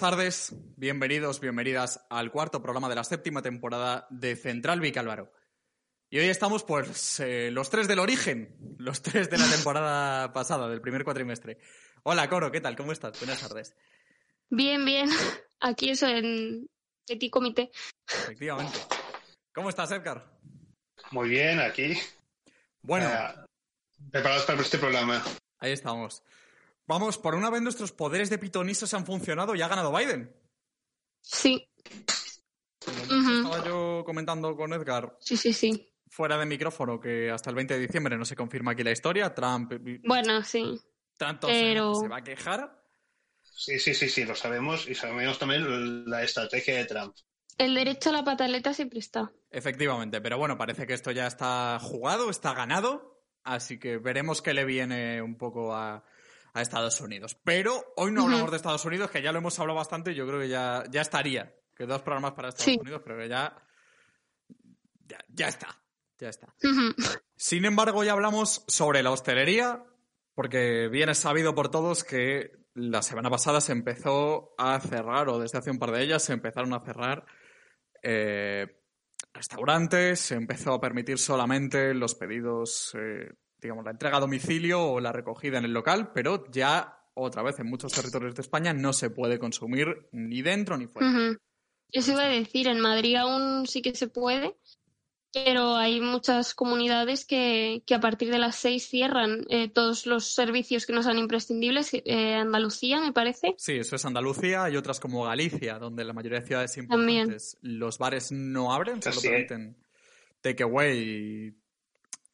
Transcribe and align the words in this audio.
Tardes, 0.00 0.54
bienvenidos, 0.76 1.40
bienvenidas 1.40 2.06
al 2.08 2.32
cuarto 2.32 2.62
programa 2.62 2.88
de 2.88 2.94
la 2.94 3.04
séptima 3.04 3.42
temporada 3.42 4.06
de 4.10 4.34
Central 4.34 4.80
Vic 4.80 4.96
Álvaro. 4.96 5.30
Y 6.08 6.18
hoy 6.18 6.26
estamos, 6.26 6.64
pues, 6.64 7.20
eh, 7.20 7.50
los 7.52 7.68
tres 7.70 7.86
del 7.86 7.98
origen, 7.98 8.56
los 8.78 9.02
tres 9.02 9.28
de 9.30 9.36
la 9.38 9.46
temporada 9.50 10.32
pasada, 10.32 10.68
del 10.68 10.80
primer 10.80 11.04
cuatrimestre. 11.04 11.58
Hola, 12.02 12.28
Coro, 12.30 12.50
¿qué 12.50 12.60
tal? 12.60 12.76
¿Cómo 12.76 12.92
estás? 12.92 13.18
Buenas 13.20 13.40
tardes. 13.40 13.76
Bien, 14.48 14.84
bien. 14.84 15.10
Aquí 15.60 15.90
es 15.90 16.02
en 16.02 16.66
Petit 17.06 17.30
Comité. 17.30 17.70
Efectivamente. 18.08 18.78
¿Cómo 19.54 19.68
estás, 19.68 19.92
Edgar? 19.92 20.32
Muy 21.10 21.28
bien, 21.28 21.60
aquí. 21.60 21.94
Bueno, 22.82 23.06
Eh, 23.06 23.34
preparados 24.10 24.44
para 24.46 24.60
este 24.62 24.78
programa. 24.78 25.22
ahí 25.58 25.72
estamos. 25.72 26.22
Vamos, 26.90 27.18
por 27.18 27.36
una 27.36 27.50
vez 27.50 27.62
nuestros 27.62 27.92
poderes 27.92 28.30
de 28.30 28.38
pitonisos 28.38 28.92
han 28.94 29.06
funcionado 29.06 29.54
y 29.54 29.62
ha 29.62 29.68
ganado 29.68 29.96
Biden. 29.96 30.34
Sí, 31.20 31.70
Como. 32.84 33.30
Estaba 33.48 33.64
yo 33.64 34.02
comentando 34.04 34.56
con 34.56 34.72
Edgar 34.72 35.16
sí, 35.20 35.36
sí, 35.36 35.52
sí. 35.52 35.88
fuera 36.08 36.36
de 36.36 36.46
micrófono 36.46 36.98
que 36.98 37.30
hasta 37.30 37.48
el 37.50 37.54
20 37.54 37.74
de 37.74 37.80
diciembre 37.86 38.16
no 38.18 38.24
se 38.24 38.34
confirma 38.34 38.72
aquí 38.72 38.82
la 38.82 38.90
historia. 38.90 39.32
Trump, 39.32 39.72
Bueno, 40.04 40.42
sí. 40.42 40.80
tanto 41.16 41.46
pero- 41.46 41.94
se 41.94 42.08
va 42.08 42.16
a 42.16 42.24
quejar. 42.24 42.82
Sí, 43.44 43.78
sí, 43.78 43.94
sí, 43.94 44.08
sí, 44.08 44.24
lo 44.24 44.34
sabemos 44.34 44.88
y 44.88 44.96
sabemos 44.96 45.38
también 45.38 46.10
la 46.10 46.24
estrategia 46.24 46.74
de 46.78 46.86
Trump. 46.86 47.14
El 47.56 47.76
derecho 47.76 48.10
a 48.10 48.14
la 48.14 48.24
pataleta 48.24 48.74
siempre 48.74 48.98
está. 48.98 49.30
Efectivamente, 49.52 50.20
pero 50.20 50.38
bueno, 50.38 50.58
parece 50.58 50.88
que 50.88 50.94
esto 50.94 51.12
ya 51.12 51.28
está 51.28 51.78
jugado, 51.80 52.30
está 52.30 52.52
ganado, 52.52 53.22
así 53.44 53.78
que 53.78 53.98
veremos 53.98 54.42
qué 54.42 54.54
le 54.54 54.64
viene 54.64 55.22
un 55.22 55.36
poco 55.38 55.72
a, 55.76 56.02
a 56.52 56.62
Estados 56.62 57.00
Unidos. 57.00 57.36
Pero 57.44 57.92
hoy 57.96 58.12
no 58.12 58.24
hablamos 58.24 58.50
de 58.50 58.56
Estados 58.56 58.84
Unidos, 58.84 59.10
que 59.10 59.22
ya 59.22 59.32
lo 59.32 59.38
hemos 59.38 59.58
hablado 59.58 59.78
bastante 59.78 60.12
y 60.12 60.14
yo 60.14 60.26
creo 60.26 60.40
que 60.40 60.48
ya, 60.48 60.84
ya 60.90 61.00
estaría. 61.00 61.54
Que 61.74 61.86
dos 61.86 62.02
programas 62.02 62.32
para 62.32 62.48
Estados 62.48 62.64
Sí. 62.64 62.78
Unidos, 62.80 63.02
pero 63.04 63.18
que 63.18 63.28
ya, 63.28 63.56
ya, 65.06 65.18
ya 65.28 65.48
está, 65.48 65.82
ya 66.18 66.28
está. 66.28 66.54
Sin 67.36 67.64
embargo, 67.64 68.04
ya 68.04 68.12
hablamos 68.12 68.64
sobre 68.68 69.02
la 69.02 69.10
hostelería, 69.10 69.82
porque 70.34 70.88
bien 70.88 71.08
es 71.08 71.18
sabido 71.18 71.54
por 71.54 71.70
todos 71.70 72.04
que 72.04 72.52
la 72.74 73.02
semana 73.02 73.30
pasada 73.30 73.60
se 73.60 73.72
empezó 73.72 74.54
a 74.58 74.78
cerrar, 74.80 75.28
o 75.28 75.38
desde 75.38 75.58
hace 75.58 75.70
un 75.70 75.78
par 75.78 75.90
de 75.90 76.02
ellas 76.02 76.22
se 76.22 76.32
empezaron 76.32 76.72
a 76.74 76.80
cerrar 76.84 77.24
eh, 78.02 78.66
restaurantes, 79.32 80.20
se 80.20 80.34
empezó 80.34 80.74
a 80.74 80.80
permitir 80.80 81.18
solamente 81.18 81.94
los 81.94 82.14
pedidos, 82.14 82.94
eh, 82.94 83.32
digamos, 83.60 83.84
la 83.84 83.90
entrega 83.90 84.16
a 84.16 84.20
domicilio 84.20 84.82
o 84.82 85.00
la 85.00 85.12
recogida 85.12 85.58
en 85.58 85.64
el 85.64 85.72
local, 85.72 86.12
pero 86.12 86.50
ya 86.50 86.96
otra 87.14 87.42
vez 87.42 87.58
en 87.58 87.66
muchos 87.66 87.92
territorios 87.92 88.34
de 88.34 88.42
España 88.42 88.72
no 88.72 88.92
se 88.92 89.10
puede 89.10 89.38
consumir 89.38 90.08
ni 90.12 90.42
dentro 90.42 90.76
ni 90.76 90.86
fuera. 90.86 91.08
Ujú. 91.08 91.38
Eso 91.92 92.12
iba 92.12 92.22
a 92.22 92.28
decir, 92.28 92.68
en 92.68 92.80
Madrid 92.80 93.16
aún 93.16 93.66
sí 93.66 93.82
que 93.82 93.94
se 93.94 94.06
puede, 94.06 94.56
pero 95.32 95.76
hay 95.76 96.00
muchas 96.00 96.54
comunidades 96.54 97.24
que, 97.24 97.82
que 97.84 97.94
a 97.94 98.00
partir 98.00 98.30
de 98.30 98.38
las 98.38 98.56
seis 98.56 98.88
cierran 98.88 99.44
eh, 99.48 99.68
todos 99.68 100.06
los 100.06 100.32
servicios 100.32 100.86
que 100.86 100.92
no 100.92 101.02
sean 101.02 101.18
imprescindibles. 101.18 101.90
Eh, 101.92 102.34
Andalucía, 102.34 103.00
me 103.00 103.12
parece. 103.12 103.54
Sí, 103.58 103.72
eso 103.74 103.96
es 103.96 104.04
Andalucía 104.04 104.70
y 104.70 104.76
otras 104.76 105.00
como 105.00 105.24
Galicia, 105.24 105.78
donde 105.78 106.04
la 106.04 106.12
mayoría 106.12 106.40
de 106.40 106.46
ciudades 106.46 106.74
También. 106.74 107.18
importantes 107.18 107.58
los 107.60 107.98
bares 107.98 108.32
no 108.32 108.72
abren, 108.72 109.02
solo 109.02 109.20
permiten 109.20 109.76
takeaway 110.40 111.54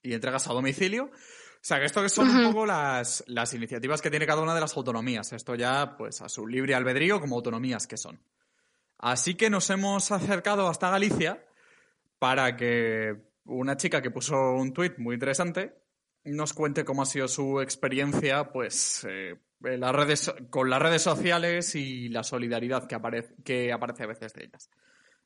y, 0.06 0.14
entregas 0.14 0.48
a 0.48 0.52
domicilio. 0.52 1.04
O 1.04 1.68
sea, 1.68 1.78
que 1.80 1.86
esto 1.86 2.02
que 2.02 2.08
son 2.08 2.28
un 2.28 2.52
poco 2.52 2.66
las, 2.66 3.24
las 3.26 3.52
iniciativas 3.54 4.00
que 4.00 4.10
tiene 4.10 4.26
cada 4.26 4.42
una 4.42 4.54
de 4.54 4.60
las 4.60 4.76
autonomías. 4.76 5.32
Esto 5.32 5.54
ya, 5.54 5.96
pues, 5.96 6.22
a 6.22 6.28
su 6.28 6.46
libre 6.46 6.74
albedrío 6.74 7.20
como 7.20 7.36
autonomías 7.36 7.86
que 7.86 7.96
son. 7.96 8.20
Así 8.98 9.34
que 9.34 9.50
nos 9.50 9.68
hemos 9.70 10.10
acercado 10.12 10.68
hasta 10.68 10.90
Galicia 10.90 11.44
para 12.18 12.56
que 12.56 13.16
una 13.44 13.76
chica 13.76 14.00
que 14.00 14.10
puso 14.10 14.52
un 14.52 14.72
tuit 14.72 14.98
muy 14.98 15.14
interesante 15.14 15.76
nos 16.24 16.52
cuente 16.52 16.84
cómo 16.84 17.02
ha 17.02 17.06
sido 17.06 17.28
su 17.28 17.60
experiencia, 17.60 18.50
pues, 18.50 19.06
eh, 19.08 19.36
en 19.64 19.80
las 19.80 19.94
redes, 19.94 20.34
con 20.50 20.68
las 20.70 20.82
redes 20.82 21.02
sociales 21.02 21.74
y 21.74 22.08
la 22.08 22.22
solidaridad 22.22 22.86
que 22.86 22.94
aparece, 22.94 23.34
que 23.44 23.72
aparece 23.72 24.02
a 24.02 24.06
veces 24.06 24.32
de 24.34 24.44
ellas. 24.44 24.70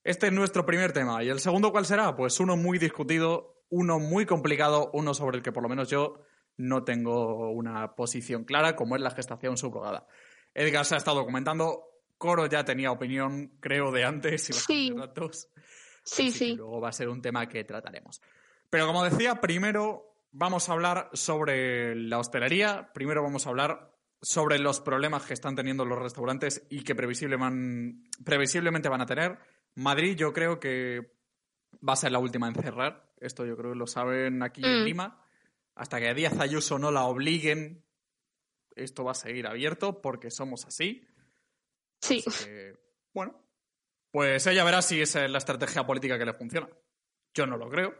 Este 0.04 0.26
es 0.28 0.32
nuestro 0.32 0.64
primer 0.64 0.92
tema. 0.92 1.22
¿Y 1.22 1.28
el 1.28 1.41
segundo 1.41 1.72
cuál 1.72 1.86
será? 1.86 2.14
Pues 2.16 2.41
uno 2.41 2.56
muy 2.56 2.78
discutido, 2.78 3.59
uno 3.70 3.98
muy 3.98 4.26
complicado, 4.26 4.91
uno 4.92 5.14
sobre 5.14 5.38
el 5.38 5.42
que 5.42 5.53
por 5.53 5.62
lo 5.62 5.69
menos 5.69 5.88
yo 5.88 6.20
no 6.56 6.84
tengo 6.84 7.50
una 7.50 7.94
posición 7.94 8.44
clara, 8.44 8.76
como 8.76 8.97
es 8.97 9.03
la 9.03 9.10
gestación 9.12 9.56
subrogada. 9.56 10.06
Edgar 10.54 10.84
se 10.84 10.94
ha 10.94 10.98
estado 10.98 11.25
comentando, 11.25 11.84
Coro 12.19 12.47
ya 12.47 12.64
tenía 12.64 12.92
opinión, 12.92 13.53
creo, 13.60 13.91
de 13.92 14.04
antes 14.04 14.50
y 14.50 14.53
Sí. 14.53 14.92
datos. 14.94 15.48
Sí, 16.04 16.28
Así 16.28 16.38
sí. 16.38 16.56
luego 16.56 16.80
va 16.80 16.88
a 16.91 16.92
ser 16.92 17.09
un 17.09 17.22
tema 17.22 17.48
que 17.48 17.64
trataremos. 17.64 18.20
Pero 18.69 18.86
como 18.86 19.04
decía, 19.04 19.41
primero 19.41 20.16
vamos 20.32 20.69
a 20.69 20.72
hablar 20.72 21.09
sobre 21.12 21.94
la 21.94 22.19
hostelería, 22.19 22.91
primero 22.92 23.22
vamos 23.22 23.47
a 23.47 23.50
hablar 23.50 23.91
sobre 24.22 24.59
los 24.59 24.80
problemas 24.80 25.25
que 25.25 25.32
están 25.34 25.56
teniendo 25.56 25.84
los 25.86 25.98
restaurantes 25.98 26.66
y 26.69 26.82
que 26.84 26.94
previsible 26.94 27.36
van- 27.36 28.04
previsiblemente 28.25 28.88
van 28.91 29.00
a 29.00 29.06
tener. 29.06 29.38
Madrid 29.76 30.14
yo 30.16 30.32
creo 30.34 30.60
que 30.60 31.12
va 31.86 31.94
a 31.94 31.96
ser 31.96 32.12
la 32.12 32.18
última 32.18 32.48
en 32.48 32.54
cerrar, 32.54 33.12
esto 33.18 33.44
yo 33.44 33.56
creo 33.56 33.72
que 33.72 33.78
lo 33.78 33.86
saben 33.86 34.42
aquí 34.42 34.62
en 34.64 34.82
Mm. 34.82 34.84
Lima. 34.84 35.26
Hasta 35.74 35.98
que 35.98 36.08
a 36.08 36.14
Díaz 36.14 36.38
Ayuso 36.38 36.78
no 36.78 36.91
la 36.91 37.04
obliguen, 37.04 37.84
esto 38.74 39.04
va 39.04 39.12
a 39.12 39.14
seguir 39.14 39.46
abierto 39.46 40.00
porque 40.02 40.30
somos 40.30 40.66
así. 40.66 41.06
Sí. 42.00 42.22
Así 42.26 42.44
que, 42.44 42.74
bueno, 43.14 43.46
pues 44.10 44.46
ella 44.46 44.64
verá 44.64 44.82
si 44.82 45.00
esa 45.00 45.24
es 45.24 45.30
la 45.30 45.38
estrategia 45.38 45.86
política 45.86 46.18
que 46.18 46.24
le 46.26 46.34
funciona. 46.34 46.68
Yo 47.34 47.46
no 47.46 47.56
lo 47.56 47.70
creo, 47.70 47.94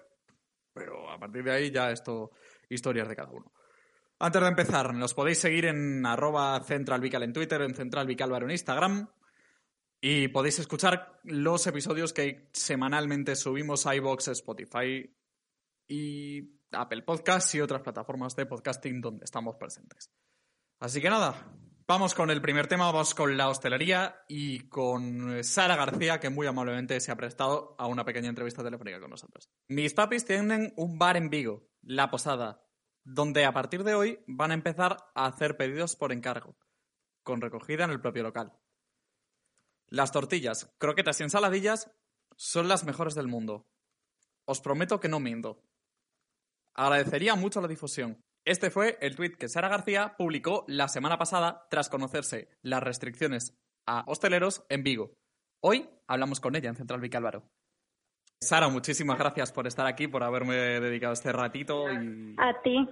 pero 0.75 1.11
a 1.11 1.19
partir 1.19 1.45
de 1.45 1.53
ahí 1.53 1.71
ya 1.71 1.91
esto, 1.91 2.33
historias 2.69 3.09
de 3.09 3.17
cada 3.17 3.31
uno. 3.31 3.53
Antes 4.19 4.43
de 4.43 4.49
empezar, 4.49 4.93
nos 4.95 5.15
podéis 5.15 5.39
seguir 5.39 5.67
en 5.67 6.05
arroba 6.05 6.63
centralvical 6.65 7.23
en 7.23 7.33
Twitter, 7.33 7.63
en 7.63 7.75
centralvicalvaro 7.75 8.45
en 8.45 8.53
Instagram 8.53 9.09
y 10.01 10.29
podéis 10.29 10.59
escuchar 10.59 11.21
los 11.25 11.67
episodios 11.67 12.13
que 12.13 12.49
semanalmente 12.53 13.37
subimos 13.37 13.87
a 13.87 13.95
iVoox, 13.95 14.29
Spotify 14.29 15.15
y 15.87 16.61
Apple 16.73 17.03
Podcasts 17.03 17.55
y 17.55 17.61
otras 17.61 17.83
plataformas 17.83 18.35
de 18.35 18.47
podcasting 18.47 19.01
donde 19.01 19.25
estamos 19.25 19.57
presentes. 19.57 20.11
Así 20.79 21.03
que 21.03 21.11
nada, 21.11 21.53
vamos 21.87 22.15
con 22.15 22.31
el 22.31 22.41
primer 22.41 22.67
tema, 22.67 22.87
vamos 22.87 23.15
con 23.15 23.37
la 23.37 23.49
hostelería 23.49 24.23
y 24.27 24.69
con 24.69 25.45
Sara 25.45 25.77
García, 25.77 26.19
que 26.19 26.31
muy 26.31 26.47
amablemente 26.47 26.99
se 27.01 27.13
ha 27.13 27.17
prestado 27.17 27.75
a 27.79 27.87
una 27.87 28.05
pequeña 28.05 28.31
entrevista 28.31 28.65
telefónica 28.65 29.01
con 29.01 29.11
nosotros. 29.11 29.51
Mis 29.69 29.93
papis 29.93 30.25
tienen 30.25 30.73
un 30.77 30.99
bar 30.99 31.19
en 31.19 31.29
Vigo, 31.29 31.69
La 31.83 32.11
Posada, 32.11 32.65
donde 33.05 33.45
a 33.45 33.53
partir 33.53 33.85
de 33.85 33.95
hoy 33.95 34.25
van 34.27 34.53
a 34.53 34.55
empezar 34.55 34.97
a 35.15 35.27
hacer 35.27 35.59
pedidos 35.59 35.97
por 35.97 36.13
encargo, 36.13 36.57
con 37.23 37.43
recogida 37.43 37.85
en 37.85 37.91
el 37.91 38.01
propio 38.01 38.23
local. 38.23 38.60
Las 39.91 40.13
tortillas, 40.13 40.73
croquetas 40.79 41.19
y 41.19 41.25
ensaladillas 41.25 41.91
son 42.37 42.69
las 42.69 42.85
mejores 42.85 43.17
del 43.17 43.27
mundo. 43.27 43.67
Os 44.45 44.61
prometo 44.61 45.01
que 45.01 45.09
no 45.09 45.19
miento. 45.19 45.65
Agradecería 46.75 47.35
mucho 47.35 47.61
la 47.61 47.67
difusión. 47.67 48.23
Este 48.45 48.71
fue 48.71 48.99
el 49.01 49.17
tuit 49.17 49.37
que 49.37 49.49
Sara 49.49 49.69
García 49.69 50.15
publicó 50.17 50.65
la 50.69 50.87
semana 50.87 51.19
pasada 51.19 51.67
tras 51.71 51.89
conocerse 51.89 52.49
las 52.63 52.83
restricciones 52.83 53.59
a 53.85 54.05
hosteleros 54.07 54.65
en 54.69 54.85
Vigo. 54.85 55.13
Hoy 55.61 55.91
hablamos 56.07 56.39
con 56.39 56.55
ella 56.55 56.69
en 56.69 56.77
Central 56.77 57.01
Vicálvaro. 57.01 57.51
Sara, 58.41 58.69
muchísimas 58.69 59.19
gracias 59.19 59.51
por 59.51 59.67
estar 59.67 59.87
aquí, 59.87 60.07
por 60.07 60.23
haberme 60.23 60.55
dedicado 60.55 61.13
este 61.13 61.33
ratito 61.33 61.93
y, 61.93 62.37
A 62.39 62.63
ti. 62.63 62.89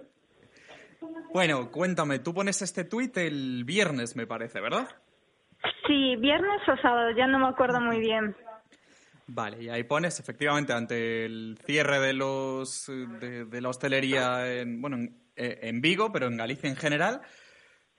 Bueno, 1.32 1.70
cuéntame, 1.70 2.18
tú 2.18 2.34
pones 2.34 2.60
este 2.60 2.84
tuit 2.84 3.16
el 3.18 3.64
viernes, 3.64 4.16
me 4.16 4.26
parece, 4.26 4.60
¿verdad? 4.60 4.88
Sí, 5.86 6.16
viernes 6.16 6.60
o 6.68 6.76
sábado, 6.80 7.10
ya 7.16 7.26
no 7.26 7.38
me 7.38 7.48
acuerdo 7.48 7.80
muy 7.80 7.98
bien. 8.00 8.36
Vale, 9.26 9.62
y 9.62 9.68
ahí 9.68 9.84
pones, 9.84 10.18
efectivamente, 10.20 10.72
ante 10.72 11.26
el 11.26 11.58
cierre 11.64 11.98
de 12.00 12.12
los 12.14 12.86
de, 12.86 13.44
de 13.44 13.60
la 13.60 13.68
hostelería 13.68 14.50
en, 14.60 14.80
bueno, 14.80 14.96
en, 14.96 15.18
eh, 15.36 15.58
en 15.62 15.80
Vigo, 15.82 16.10
pero 16.12 16.26
en 16.28 16.36
Galicia 16.36 16.68
en 16.70 16.76
general, 16.76 17.20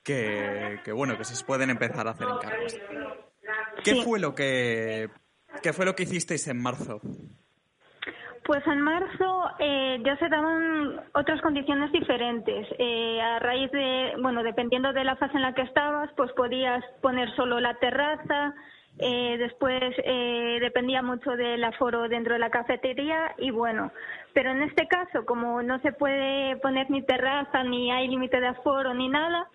que, 0.03 0.79
que, 0.83 0.91
bueno, 0.91 1.17
que 1.17 1.25
se 1.25 1.43
pueden 1.45 1.69
empezar 1.69 2.07
a 2.07 2.11
hacer 2.11 2.27
encargos. 2.27 2.75
¿Qué 3.83 3.91
Sí. 3.93 4.01
fue 4.03 4.19
lo 4.19 4.33
que 4.33 5.09
qué 5.61 5.71
fue 5.73 5.85
lo 5.85 5.95
que 5.95 6.03
hicisteis 6.03 6.47
en 6.47 6.61
marzo? 6.61 6.99
Pues 8.49 8.65
en 8.65 8.81
marzo 8.81 9.51
eh, 9.59 10.01
ya 10.03 10.17
se 10.17 10.27
daban 10.27 11.01
otras 11.13 11.39
condiciones 11.39 11.91
diferentes. 11.91 12.65
Eh, 12.79 13.21
a 13.21 13.37
raíz 13.37 13.69
de, 13.71 14.13
bueno, 14.23 14.41
dependiendo 14.41 14.91
de 14.91 15.03
la 15.03 15.15
fase 15.17 15.35
en 15.35 15.43
la 15.43 15.53
que 15.53 15.61
estabas, 15.61 16.09
pues 16.17 16.31
podías 16.31 16.83
poner 16.99 17.29
solo 17.35 17.59
la 17.59 17.75
terraza. 17.75 18.55
eh, 18.97 19.37
después 19.37 19.93
eh, 20.03 20.57
dependía 20.61 21.03
mucho 21.03 21.29
del 21.33 21.63
aforo 21.63 22.09
dentro 22.09 22.33
de 22.33 22.39
la 22.39 22.49
cafetería 22.49 23.35
y 23.37 23.51
bueno, 23.51 23.91
pero 24.33 24.49
en 24.49 24.63
este 24.63 24.87
caso, 24.87 25.27
como 25.27 25.61
no 25.61 25.79
se 25.81 25.91
puede 25.91 26.55
poner 26.55 26.89
ni 26.89 27.03
terraza, 27.03 27.63
ni 27.63 27.91
hay 27.91 28.07
límite 28.07 28.41
de 28.41 28.47
aforo, 28.47 28.95
ni 28.95 29.09
nada, 29.09 29.47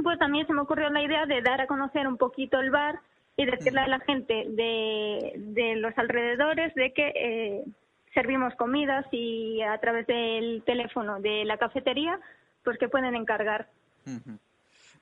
pues 0.00 0.16
también 0.20 0.46
se 0.46 0.52
me 0.52 0.60
ocurrió 0.62 0.90
la 0.90 1.02
idea 1.02 1.26
de 1.26 1.42
dar 1.42 1.60
a 1.60 1.66
conocer 1.66 2.06
un 2.06 2.18
poquito 2.18 2.60
el 2.60 2.70
bar 2.70 3.00
y 3.36 3.46
decirle 3.46 3.80
a 3.80 3.88
la 3.88 3.98
gente 3.98 4.44
de, 4.48 5.32
de 5.36 5.74
los 5.74 5.98
alrededores 5.98 6.72
de 6.76 6.92
que 6.92 7.12
eh, 7.16 7.64
servimos 8.14 8.54
comidas 8.56 9.06
y 9.12 9.62
a 9.62 9.78
través 9.78 10.06
del 10.06 10.62
teléfono 10.64 11.20
de 11.20 11.44
la 11.44 11.56
cafetería, 11.58 12.18
pues 12.64 12.78
que 12.78 12.88
pueden 12.88 13.14
encargar. 13.14 13.68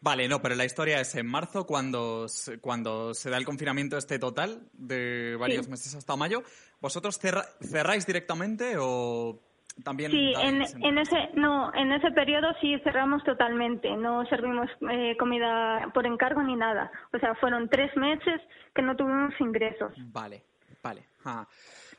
Vale, 0.03 0.29
no, 0.29 0.41
pero 0.41 0.55
la 0.55 0.65
historia 0.65 0.99
es 1.01 1.15
en 1.15 1.27
marzo, 1.27 1.67
cuando 1.67 2.27
se, 2.29 2.59
cuando 2.59 3.13
se 3.13 3.29
da 3.29 3.37
el 3.37 3.45
confinamiento 3.45 3.99
este 3.99 4.19
total 4.19 4.61
de 4.73 5.37
varios 5.39 5.67
Sí. 5.67 5.71
meses 5.71 5.95
hasta 5.95 6.17
mayo. 6.17 6.43
¿Vosotros 6.81 7.19
cerra- 7.19 7.45
cerráis 7.61 8.07
directamente 8.07 8.77
o 8.79 9.39
también? 9.85 10.11
Sí, 10.11 10.33
en, 10.41 10.63
en 10.85 10.99
ese 10.99 11.29
no, 11.35 11.71
en 11.75 11.93
ese 11.93 12.11
periodo 12.13 12.49
sí 12.63 12.79
cerramos 12.83 13.23
totalmente, 13.25 13.91
no 13.97 14.25
servimos 14.27 14.71
eh, 14.91 15.17
comida 15.19 15.91
por 15.93 16.07
encargo 16.07 16.43
ni 16.43 16.57
nada. 16.57 16.91
O 17.13 17.19
sea, 17.19 17.35
fueron 17.35 17.69
tres 17.69 17.95
meses 17.97 18.41
que 18.75 18.81
no 18.81 18.97
tuvimos 18.97 19.35
ingresos. 19.39 19.93
Vale, 20.13 20.43
vale. 20.83 21.05
Ah. 21.27 21.47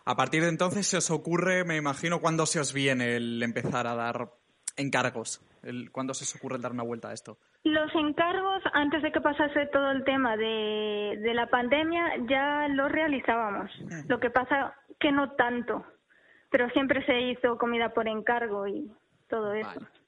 A 0.05 0.15
partir 0.15 0.41
de 0.41 0.49
entonces 0.49 0.87
se 0.87 0.97
os 0.97 1.11
ocurre, 1.11 1.63
me 1.63 1.77
imagino, 1.77 2.19
cuándo 2.19 2.45
se 2.45 2.59
os 2.59 2.73
viene 2.73 3.15
el 3.15 3.41
empezar 3.43 3.87
a 3.87 3.95
dar 3.95 4.29
encargos. 4.77 5.41
El, 5.63 5.91
¿Cuándo 5.91 6.13
se 6.13 6.23
os 6.23 6.35
ocurre 6.35 6.55
el 6.55 6.61
dar 6.61 6.71
una 6.71 6.83
vuelta 6.83 7.09
a 7.09 7.13
esto? 7.13 7.37
Los 7.63 7.93
encargos, 7.93 8.63
antes 8.73 9.03
de 9.03 9.11
que 9.11 9.21
pasase 9.21 9.67
todo 9.67 9.91
el 9.91 10.03
tema 10.03 10.35
de, 10.35 11.19
de 11.21 11.33
la 11.33 11.47
pandemia, 11.47 12.17
ya 12.27 12.67
los 12.69 12.91
realizábamos. 12.91 13.69
Lo 14.07 14.19
que 14.19 14.31
pasa 14.31 14.75
que 14.99 15.11
no 15.11 15.33
tanto, 15.33 15.85
pero 16.49 16.69
siempre 16.71 17.05
se 17.05 17.19
hizo 17.21 17.57
comida 17.57 17.93
por 17.93 18.07
encargo 18.07 18.67
y 18.67 18.91
todo 19.27 19.53
eso. 19.53 19.67
Vale. 19.67 20.00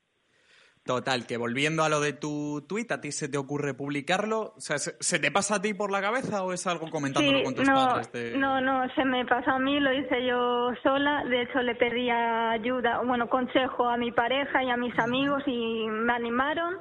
Total, 0.86 1.26
que 1.26 1.38
volviendo 1.38 1.84
a 1.86 1.90
lo 1.90 2.02
de 2.02 2.12
tu 2.12 2.66
tweet, 2.68 2.88
¿a 2.90 3.00
ti 3.00 3.14
se 3.14 3.30
te 3.30 3.38
ocurre 3.38 3.74
publicarlo? 3.74 4.54
O 4.58 4.60
sea, 4.60 4.78
¿se, 4.80 4.96
se 5.00 5.18
te 5.18 5.32
pasa 5.32 5.56
a 5.56 5.62
ti 5.62 5.74
por 5.74 5.90
la 5.92 6.02
cabeza 6.02 6.44
o 6.44 6.52
es 6.52 6.68
algo 6.68 6.90
comentándolo 6.90 7.38
Sí, 7.38 7.44
con 7.46 7.56
tus 7.56 7.66
no, 7.66 7.74
padres? 7.74 8.12
de- 8.12 8.38
no, 8.38 8.60
no, 8.60 8.94
se 8.94 9.06
me 9.06 9.26
pasó 9.26 9.52
a 9.52 9.60
mí, 9.60 9.80
lo 9.80 9.94
hice 9.94 10.26
yo 10.28 10.72
sola. 10.84 11.24
De 11.24 11.44
hecho, 11.44 11.60
le 11.62 11.76
pedí 11.76 12.10
ayuda, 12.10 13.00
bueno, 13.02 13.30
consejo 13.30 13.88
a 13.88 13.96
mi 13.96 14.12
pareja 14.12 14.62
y 14.62 14.70
a 14.70 14.76
mis 14.76 14.98
amigos 15.00 15.42
y 15.48 15.86
me 15.88 16.12
animaron 16.12 16.76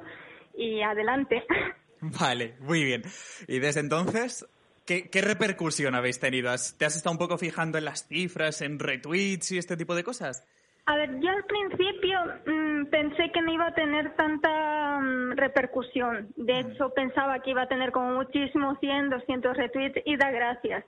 y 0.57 0.81
adelante. 0.81 1.45
Vale, 2.01 2.55
muy 2.59 2.83
bien. 2.83 3.03
Y 3.47 3.59
desde 3.59 3.79
entonces, 3.79 4.45
¿qué, 4.85 5.09
qué 5.09 5.21
repercusión 5.21 5.95
habéis 5.95 6.19
tenido? 6.19 6.51
¿Has- 6.51 6.77
¿Te 6.77 6.83
has 6.83 6.97
estado 6.97 7.13
un 7.13 7.19
poco 7.19 7.37
fijando 7.37 7.77
en 7.77 7.85
las 7.85 8.05
cifras, 8.05 8.61
en 8.61 8.79
retweets 8.79 9.53
y 9.53 9.57
este 9.59 9.77
tipo 9.77 9.95
de 9.95 10.03
cosas? 10.03 10.45
A 10.85 10.97
ver, 10.97 11.11
yo 11.21 11.29
al 11.29 11.45
principio 11.45 12.19
mm, 12.45 12.62
pensé 12.85 13.31
que 13.31 13.41
no 13.41 13.53
iba 13.53 13.67
a 13.67 13.73
tener 13.73 14.15
tanta 14.15 14.99
mm, 14.99 15.31
repercusión. 15.35 16.29
De 16.35 16.59
hecho, 16.59 16.93
pensaba 16.93 17.39
que 17.39 17.51
iba 17.51 17.63
a 17.63 17.67
tener 17.67 17.91
como 17.91 18.11
muchísimo 18.11 18.77
100, 18.79 19.09
200 19.09 19.57
retweets 19.57 20.01
y 20.05 20.15
da 20.17 20.31
gracias. 20.31 20.85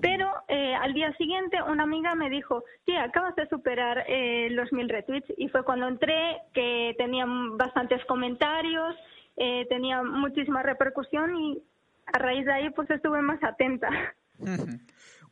Pero 0.00 0.30
eh, 0.48 0.74
al 0.74 0.92
día 0.92 1.14
siguiente 1.16 1.62
una 1.62 1.84
amiga 1.84 2.14
me 2.14 2.28
dijo, 2.28 2.64
tía, 2.84 3.04
acabas 3.04 3.34
de 3.36 3.48
superar 3.48 4.04
eh, 4.06 4.48
los 4.50 4.70
mil 4.72 4.88
retweets. 4.88 5.32
Y 5.38 5.48
fue 5.48 5.64
cuando 5.64 5.88
entré 5.88 6.42
que 6.52 6.94
tenían 6.98 7.56
bastantes 7.56 8.04
comentarios, 8.04 8.94
eh, 9.36 9.66
tenía 9.68 10.02
muchísima 10.02 10.62
repercusión 10.62 11.36
y 11.36 11.62
a 12.06 12.18
raíz 12.18 12.44
de 12.44 12.52
ahí 12.52 12.70
pues 12.70 12.90
estuve 12.90 13.22
más 13.22 13.42
atenta. 13.42 13.88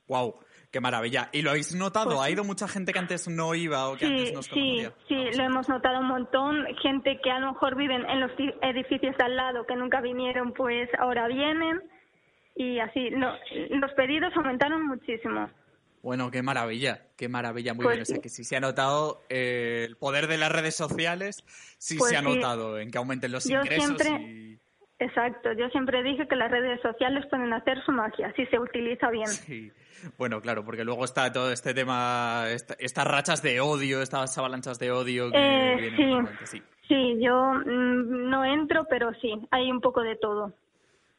wow, 0.09 0.35
qué 0.75 0.81
maravilla. 0.81 1.29
¿Y 1.31 1.43
lo 1.43 1.51
habéis 1.51 1.73
notado? 1.73 2.17
Pues 2.17 2.21
¿Ha 2.21 2.31
ido 2.31 2.43
mucha 2.43 2.67
gente 2.67 2.93
que 2.93 2.99
antes 2.99 3.29
no 3.29 3.55
iba 3.55 3.89
o 3.89 3.97
que 3.97 4.07
Sí, 4.07 4.13
antes 4.13 4.33
no 4.35 4.43
sí, 4.43 4.85
sí, 5.07 5.15
lo 5.39 5.45
hemos 5.45 5.69
notado 5.69 6.01
un 6.01 6.09
montón. 6.09 6.67
Gente 6.83 7.21
que 7.23 7.31
a 7.31 7.39
lo 7.39 7.53
mejor 7.53 7.77
viven 7.77 8.05
en 8.11 8.19
los 8.19 8.33
edificios 8.61 9.17
de 9.17 9.25
al 9.25 9.37
lado, 9.37 9.65
que 9.67 9.77
nunca 9.77 10.01
vinieron, 10.01 10.53
pues 10.53 10.89
ahora 10.99 11.29
vienen. 11.29 11.81
Y 12.57 12.81
así, 12.81 13.11
no, 13.11 13.33
los 13.71 13.93
pedidos 13.93 14.33
aumentaron 14.37 14.85
muchísimo. 14.85 15.49
Bueno, 16.03 16.33
qué 16.33 16.43
maravilla, 16.43 17.03
qué 17.17 17.29
maravilla, 17.29 17.73
muy 17.73 17.85
Pues 17.85 17.97
bien. 17.97 18.03
O 18.03 18.07
sea, 18.07 18.19
que 18.19 18.29
sí 18.29 18.43
se 18.43 18.57
ha 18.57 18.61
notado 18.61 19.23
eh, 19.29 19.85
el 19.89 19.97
poder 19.97 20.27
de 20.27 20.39
las 20.39 20.51
redes 20.51 20.75
sociales, 20.75 21.45
sí 21.79 21.97
Pues 21.99 22.11
se 22.11 22.17
ha 22.17 22.21
sí. 22.21 22.27
notado 22.27 22.81
en 22.81 22.91
que 22.91 22.99
aumenten 22.99 23.31
los 23.31 23.49
ingresos 23.49 23.97
siempre- 23.97 24.11
y... 24.29 24.54
Exacto, 24.99 25.53
yo 25.53 25.69
siempre 25.71 26.03
dije 26.05 26.29
que 26.29 26.37
las 26.37 26.51
redes 26.51 26.81
sociales 26.81 27.27
pueden 27.29 27.53
hacer 27.53 27.83
su 27.85 27.91
magia, 27.93 28.33
si 28.37 28.47
se 28.47 28.59
utiliza 28.59 29.11
bien. 29.11 29.27
Sí. 29.27 29.73
Bueno, 30.19 30.41
claro, 30.41 30.65
porque 30.65 30.85
luego 30.85 31.05
está 31.05 31.33
todo 31.33 31.51
este 31.51 31.75
tema, 31.75 32.45
esta- 32.51 32.75
estas 32.79 33.05
rachas 33.07 33.43
de 33.43 33.61
odio, 33.61 34.03
estas 34.03 34.37
avalanchas 34.39 34.79
de 34.79 34.93
odio 34.93 35.31
que 35.31 35.37
Eh, 35.39 35.77
vienen 35.81 36.37
sí. 36.39 36.47
sí. 36.59 36.63
Sí, 36.87 37.17
yo 37.21 37.35
mm, 37.55 38.29
no 38.31 38.45
entro, 38.45 38.87
pero 38.89 39.13
sí, 39.21 39.33
hay 39.51 39.71
un 39.73 39.81
poco 39.81 40.03
de 40.03 40.17
todo. 40.17 40.53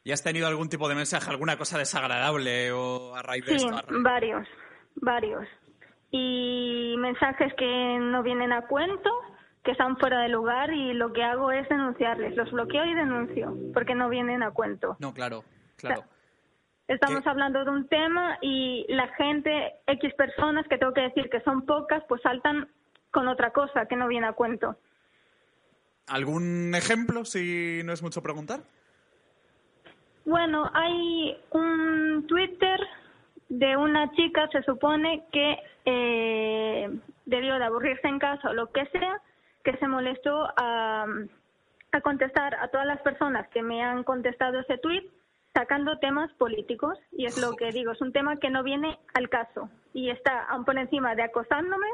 ¿Y 0.04 0.12
has 0.12 0.22
tenido 0.22 0.46
algún 0.46 0.68
tipo 0.68 0.88
de 0.88 0.94
mensaje, 0.94 1.28
alguna 1.30 1.58
cosa 1.58 1.76
desagradable 1.78 2.70
o 2.72 3.14
a 3.16 3.22
raíz 3.22 3.44
de 3.44 3.58
Sí, 3.58 3.64
esto? 3.66 3.76
a 3.76 3.82
raíz- 3.82 4.02
varios, 4.02 4.48
varios. 4.96 5.46
Y 6.12 6.94
mensajes 6.98 7.52
que 7.54 7.98
no 8.00 8.22
vienen 8.22 8.52
a 8.52 8.62
cuento, 8.68 9.10
que 9.66 9.72
están 9.72 9.96
fuera 9.98 10.20
de 10.20 10.28
lugar 10.28 10.72
y 10.72 10.94
lo 10.94 11.12
que 11.12 11.24
hago 11.24 11.50
es 11.50 11.68
denunciarles. 11.68 12.36
Los 12.36 12.52
bloqueo 12.52 12.86
y 12.86 12.94
denuncio, 12.94 13.52
porque 13.74 13.96
no 13.96 14.08
vienen 14.08 14.44
a 14.44 14.52
cuento. 14.52 14.96
No, 15.00 15.12
claro, 15.12 15.42
claro. 15.74 16.04
Estamos 16.86 17.24
¿Qué? 17.24 17.28
hablando 17.28 17.64
de 17.64 17.70
un 17.72 17.88
tema 17.88 18.38
y 18.40 18.86
la 18.88 19.08
gente, 19.08 19.74
X 19.88 20.14
personas, 20.14 20.68
que 20.68 20.78
tengo 20.78 20.94
que 20.94 21.00
decir 21.00 21.28
que 21.28 21.40
son 21.40 21.66
pocas, 21.66 22.04
pues 22.08 22.22
saltan 22.22 22.68
con 23.10 23.26
otra 23.26 23.50
cosa 23.50 23.86
que 23.86 23.96
no 23.96 24.06
viene 24.06 24.28
a 24.28 24.34
cuento. 24.34 24.76
¿Algún 26.06 26.72
ejemplo, 26.76 27.24
si 27.24 27.82
no 27.84 27.92
es 27.92 28.04
mucho 28.04 28.22
preguntar? 28.22 28.60
Bueno, 30.24 30.70
hay 30.72 31.36
un 31.50 32.24
Twitter 32.28 32.78
de 33.48 33.76
una 33.76 34.12
chica, 34.12 34.48
se 34.52 34.62
supone 34.62 35.24
que 35.32 35.56
eh, 35.84 36.88
debió 37.24 37.58
de 37.58 37.64
aburrirse 37.64 38.06
en 38.06 38.20
casa 38.20 38.50
o 38.50 38.54
lo 38.54 38.70
que 38.70 38.86
sea, 38.86 39.20
que 39.66 39.76
se 39.78 39.88
molestó 39.88 40.46
a, 40.56 41.06
a 41.92 42.00
contestar 42.00 42.54
a 42.54 42.68
todas 42.68 42.86
las 42.86 43.00
personas 43.02 43.48
que 43.48 43.62
me 43.62 43.82
han 43.82 44.04
contestado 44.04 44.60
ese 44.60 44.78
tweet 44.78 45.02
sacando 45.52 45.98
temas 45.98 46.32
políticos. 46.34 46.96
Y 47.12 47.26
es 47.26 47.36
lo 47.38 47.56
que 47.56 47.72
digo, 47.72 47.90
es 47.92 48.00
un 48.00 48.12
tema 48.12 48.38
que 48.38 48.48
no 48.50 48.62
viene 48.62 48.98
al 49.14 49.28
caso. 49.28 49.68
Y 49.92 50.10
está 50.10 50.44
aún 50.44 50.64
por 50.64 50.78
encima 50.78 51.14
de 51.16 51.24
acosándome, 51.24 51.88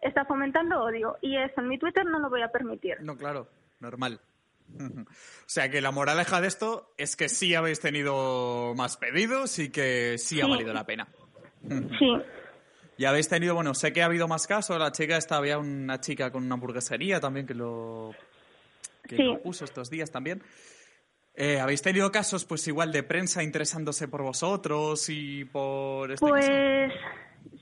está 0.00 0.24
fomentando 0.26 0.82
odio. 0.82 1.16
Y 1.22 1.36
eso 1.38 1.54
en 1.60 1.68
mi 1.68 1.78
Twitter 1.78 2.04
no 2.04 2.18
lo 2.18 2.28
voy 2.28 2.42
a 2.42 2.48
permitir. 2.52 2.96
No, 3.00 3.16
claro, 3.16 3.48
normal. 3.80 4.20
O 5.08 5.48
sea 5.48 5.70
que 5.70 5.80
la 5.80 5.92
moraleja 5.92 6.40
de 6.40 6.48
esto 6.48 6.90
es 6.98 7.14
que 7.16 7.28
sí 7.28 7.54
habéis 7.54 7.80
tenido 7.80 8.74
más 8.76 8.96
pedidos 8.96 9.58
y 9.60 9.70
que 9.70 10.18
sí, 10.18 10.40
ha 10.40 10.44
Sí. 10.44 10.50
valido 10.50 10.74
la 10.74 10.84
pena. 10.84 11.06
Sí. 11.98 12.22
Y 12.98 13.04
habéis 13.04 13.28
tenido, 13.28 13.54
bueno, 13.54 13.74
sé 13.74 13.92
que 13.92 14.02
ha 14.02 14.06
habido 14.06 14.26
más 14.28 14.46
casos. 14.46 14.78
La 14.78 14.90
chica 14.92 15.16
esta, 15.16 15.36
había 15.36 15.58
una 15.58 16.00
chica 16.00 16.30
con 16.30 16.44
una 16.44 16.54
hamburguesería 16.54 17.20
también 17.20 17.46
que 17.46 17.54
lo, 17.54 18.12
que 19.06 19.16
Sí. 19.16 19.22
lo 19.24 19.42
puso 19.42 19.64
estos 19.64 19.90
días 19.90 20.10
también. 20.10 20.42
Eh, 21.34 21.60
¿Habéis 21.60 21.82
tenido 21.82 22.10
casos, 22.10 22.46
pues 22.46 22.66
igual, 22.66 22.92
de 22.92 23.02
prensa 23.02 23.42
interesándose 23.42 24.08
por 24.08 24.22
vosotros 24.22 25.08
y 25.10 25.44
por 25.44 26.10
este 26.10 26.26
Pues 26.26 26.46
caso? 26.48 26.98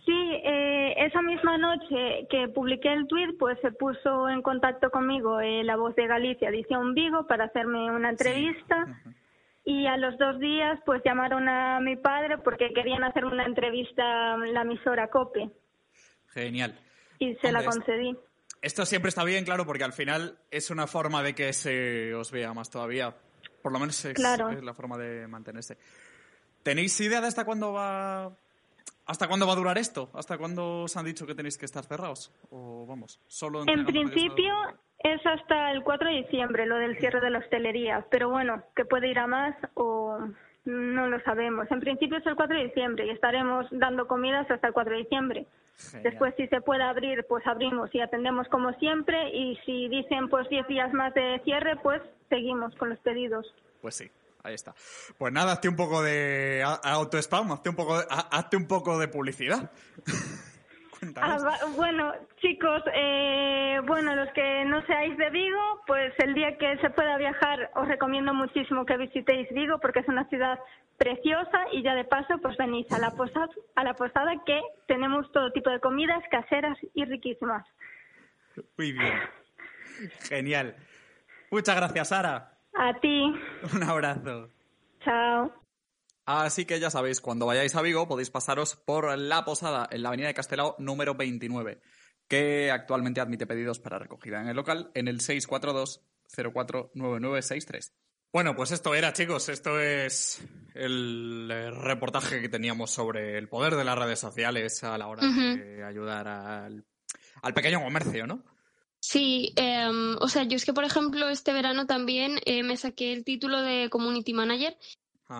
sí, 0.06 0.30
eh, 0.44 0.94
esa 0.98 1.20
misma 1.22 1.58
noche 1.58 2.28
que 2.30 2.46
publiqué 2.54 2.92
el 2.92 3.08
tweet, 3.08 3.32
pues 3.36 3.58
se 3.62 3.72
puso 3.72 4.28
en 4.28 4.42
contacto 4.42 4.90
conmigo 4.90 5.40
eh, 5.40 5.64
la 5.64 5.74
voz 5.74 5.96
de 5.96 6.06
Galicia, 6.06 6.50
Edición 6.50 6.94
Vigo, 6.94 7.26
para 7.26 7.46
hacerme 7.46 7.90
una 7.90 8.10
entrevista. 8.10 8.86
Y 9.64 9.86
a 9.86 9.96
los 9.96 10.18
dos 10.18 10.38
días, 10.40 10.78
pues 10.84 11.00
llamaron 11.04 11.48
a 11.48 11.80
mi 11.80 11.96
padre 11.96 12.36
porque 12.38 12.72
querían 12.74 13.02
hacer 13.04 13.24
una 13.24 13.44
entrevista 13.46 14.34
en 14.34 14.52
la 14.52 14.62
emisora 14.62 15.08
COPE 15.08 15.50
Genial. 16.28 16.78
y 17.18 17.34
se 17.36 17.50
la 17.50 17.60
Hombre, 17.60 17.74
concedí. 17.76 18.16
esto 18.60 18.84
siempre 18.84 19.08
está 19.08 19.24
bien, 19.24 19.44
claro, 19.44 19.64
porque 19.64 19.84
al 19.84 19.92
final 19.94 20.36
es 20.50 20.70
una 20.70 20.86
forma 20.86 21.22
de 21.22 21.34
que 21.34 21.52
se 21.54 22.14
os 22.14 22.30
vea 22.30 22.52
más 22.52 22.68
todavía. 22.70 23.14
Por 23.62 23.72
lo 23.72 23.78
menos 23.78 24.04
es, 24.04 24.14
Claro. 24.14 24.50
es 24.50 24.62
la 24.62 24.74
forma 24.74 24.98
de 24.98 25.26
mantenerse. 25.28 25.78
¿Tenéis 26.62 27.00
idea 27.00 27.20
de 27.22 27.28
hasta 27.28 27.44
cuándo 27.44 27.72
va 27.72 28.36
hasta 29.06 29.28
cuándo 29.28 29.46
va 29.46 29.52
a 29.52 29.56
durar 29.56 29.78
esto? 29.78 30.10
¿Hasta 30.14 30.36
cuándo 30.38 30.82
os 30.82 30.96
han 30.96 31.04
dicho 31.06 31.26
que 31.26 31.34
tenéis 31.34 31.56
que 31.56 31.64
estar 31.66 31.84
cerrados? 31.84 32.32
O 32.50 32.84
vamos, 32.86 33.20
solo 33.26 33.62
En 33.66 33.84
principio 33.86 34.52
es 35.04 35.24
hasta 35.26 35.70
el 35.70 35.82
4 35.82 36.08
de 36.08 36.16
diciembre 36.22 36.66
lo 36.66 36.76
del 36.76 36.98
cierre 36.98 37.20
de 37.20 37.30
la 37.30 37.38
hostelería, 37.38 38.06
pero 38.10 38.30
bueno, 38.30 38.64
que 38.74 38.86
puede 38.86 39.08
ir 39.08 39.18
a 39.18 39.26
más 39.26 39.54
o 39.74 40.18
no 40.64 41.06
lo 41.08 41.20
sabemos. 41.20 41.70
En 41.70 41.80
principio 41.80 42.16
es 42.16 42.26
el 42.26 42.34
4 42.34 42.56
de 42.56 42.64
diciembre 42.64 43.06
y 43.06 43.10
estaremos 43.10 43.66
dando 43.70 44.06
comidas 44.06 44.50
hasta 44.50 44.68
el 44.68 44.72
4 44.72 44.92
de 44.92 45.02
diciembre. 45.02 45.46
Genial. 45.76 46.10
Después, 46.10 46.34
si 46.36 46.46
se 46.48 46.60
puede 46.62 46.82
abrir, 46.84 47.26
pues 47.28 47.46
abrimos 47.46 47.94
y 47.94 48.00
atendemos 48.00 48.48
como 48.48 48.72
siempre. 48.74 49.28
Y 49.30 49.56
si 49.66 49.88
dicen 49.88 50.30
pues 50.30 50.48
10 50.48 50.66
días 50.68 50.92
más 50.94 51.12
de 51.12 51.40
cierre, 51.44 51.76
pues 51.82 52.00
seguimos 52.30 52.74
con 52.76 52.88
los 52.88 52.98
pedidos. 53.00 53.46
Pues 53.82 53.96
sí, 53.96 54.10
ahí 54.42 54.54
está. 54.54 54.74
Pues 55.18 55.34
nada, 55.34 55.52
hazte 55.52 55.68
un 55.68 55.76
poco 55.76 56.02
de 56.02 56.64
auto-spam, 56.64 57.52
hazte 57.52 57.68
un 57.68 57.76
poco 57.76 57.98
de, 57.98 58.06
hazte 58.08 58.56
un 58.56 58.66
poco 58.66 58.98
de 58.98 59.08
publicidad. 59.08 59.70
Cuéntanos. 61.14 61.44
Ah, 61.44 61.66
bueno, 61.76 62.12
chicos, 62.40 62.82
eh, 62.92 63.80
bueno, 63.86 64.14
los 64.16 64.28
que 64.32 64.64
no 64.64 64.84
seáis 64.86 65.16
de 65.16 65.30
Vigo, 65.30 65.80
pues 65.86 66.12
el 66.18 66.34
día 66.34 66.56
que 66.58 66.76
se 66.78 66.90
pueda 66.90 67.16
viajar 67.16 67.70
os 67.74 67.86
recomiendo 67.86 68.34
muchísimo 68.34 68.84
que 68.84 68.96
visitéis 68.96 69.48
Vigo 69.50 69.78
porque 69.80 70.00
es 70.00 70.08
una 70.08 70.28
ciudad 70.28 70.58
preciosa 70.98 71.66
y 71.72 71.82
ya 71.82 71.94
de 71.94 72.04
paso 72.04 72.38
pues 72.42 72.56
venís 72.56 72.90
a 72.92 72.98
la 72.98 73.10
posada, 73.12 73.48
a 73.76 73.84
la 73.84 73.94
posada 73.94 74.32
que 74.44 74.60
tenemos 74.86 75.30
todo 75.32 75.52
tipo 75.52 75.70
de 75.70 75.80
comidas 75.80 76.22
caseras 76.30 76.76
y 76.94 77.04
riquísimas. 77.04 77.64
Muy 78.76 78.92
bien. 78.92 79.14
Genial. 80.28 80.74
Muchas 81.50 81.76
gracias, 81.76 82.08
Sara. 82.08 82.50
A 82.74 82.94
ti, 82.94 83.32
Un 83.74 83.82
abrazo. 83.84 84.50
chao. 85.04 85.63
Así 86.26 86.64
que 86.64 86.80
ya 86.80 86.90
sabéis, 86.90 87.20
cuando 87.20 87.46
vayáis 87.46 87.74
a 87.74 87.82
Vigo 87.82 88.08
podéis 88.08 88.30
pasaros 88.30 88.76
por 88.76 89.16
la 89.18 89.44
posada 89.44 89.88
en 89.90 90.02
la 90.02 90.08
avenida 90.08 90.28
de 90.28 90.34
Castelao 90.34 90.74
número 90.78 91.14
29, 91.14 91.80
que 92.28 92.70
actualmente 92.70 93.20
admite 93.20 93.46
pedidos 93.46 93.78
para 93.78 93.98
recogida 93.98 94.40
en 94.40 94.48
el 94.48 94.56
local 94.56 94.90
en 94.94 95.08
el 95.08 95.20
642 95.20 96.00
049963. 96.34 97.92
Bueno, 98.32 98.56
pues 98.56 98.72
esto 98.72 98.94
era, 98.94 99.12
chicos, 99.12 99.48
esto 99.48 99.78
es 99.78 100.42
el 100.74 101.48
eh, 101.52 101.70
reportaje 101.70 102.40
que 102.40 102.48
teníamos 102.48 102.90
sobre 102.90 103.38
el 103.38 103.48
poder 103.48 103.76
de 103.76 103.84
las 103.84 103.96
redes 103.96 104.18
sociales 104.18 104.82
a 104.82 104.98
la 104.98 105.06
hora 105.06 105.24
de 105.24 105.84
ayudar 105.84 106.26
al, 106.26 106.84
al 107.42 107.54
pequeño 107.54 107.80
comercio, 107.80 108.26
¿no? 108.26 108.42
Sí, 108.98 109.52
em, 109.54 110.16
o 110.18 110.28
sea, 110.28 110.44
yo 110.44 110.56
es 110.56 110.64
que, 110.64 110.72
por 110.72 110.84
ejemplo, 110.84 111.28
este 111.28 111.52
verano 111.52 111.86
también 111.86 112.40
eh, 112.46 112.62
me 112.62 112.76
saqué 112.76 113.12
el 113.12 113.22
título 113.22 113.60
de 113.60 113.90
Community 113.90 114.32
Manager 114.32 114.76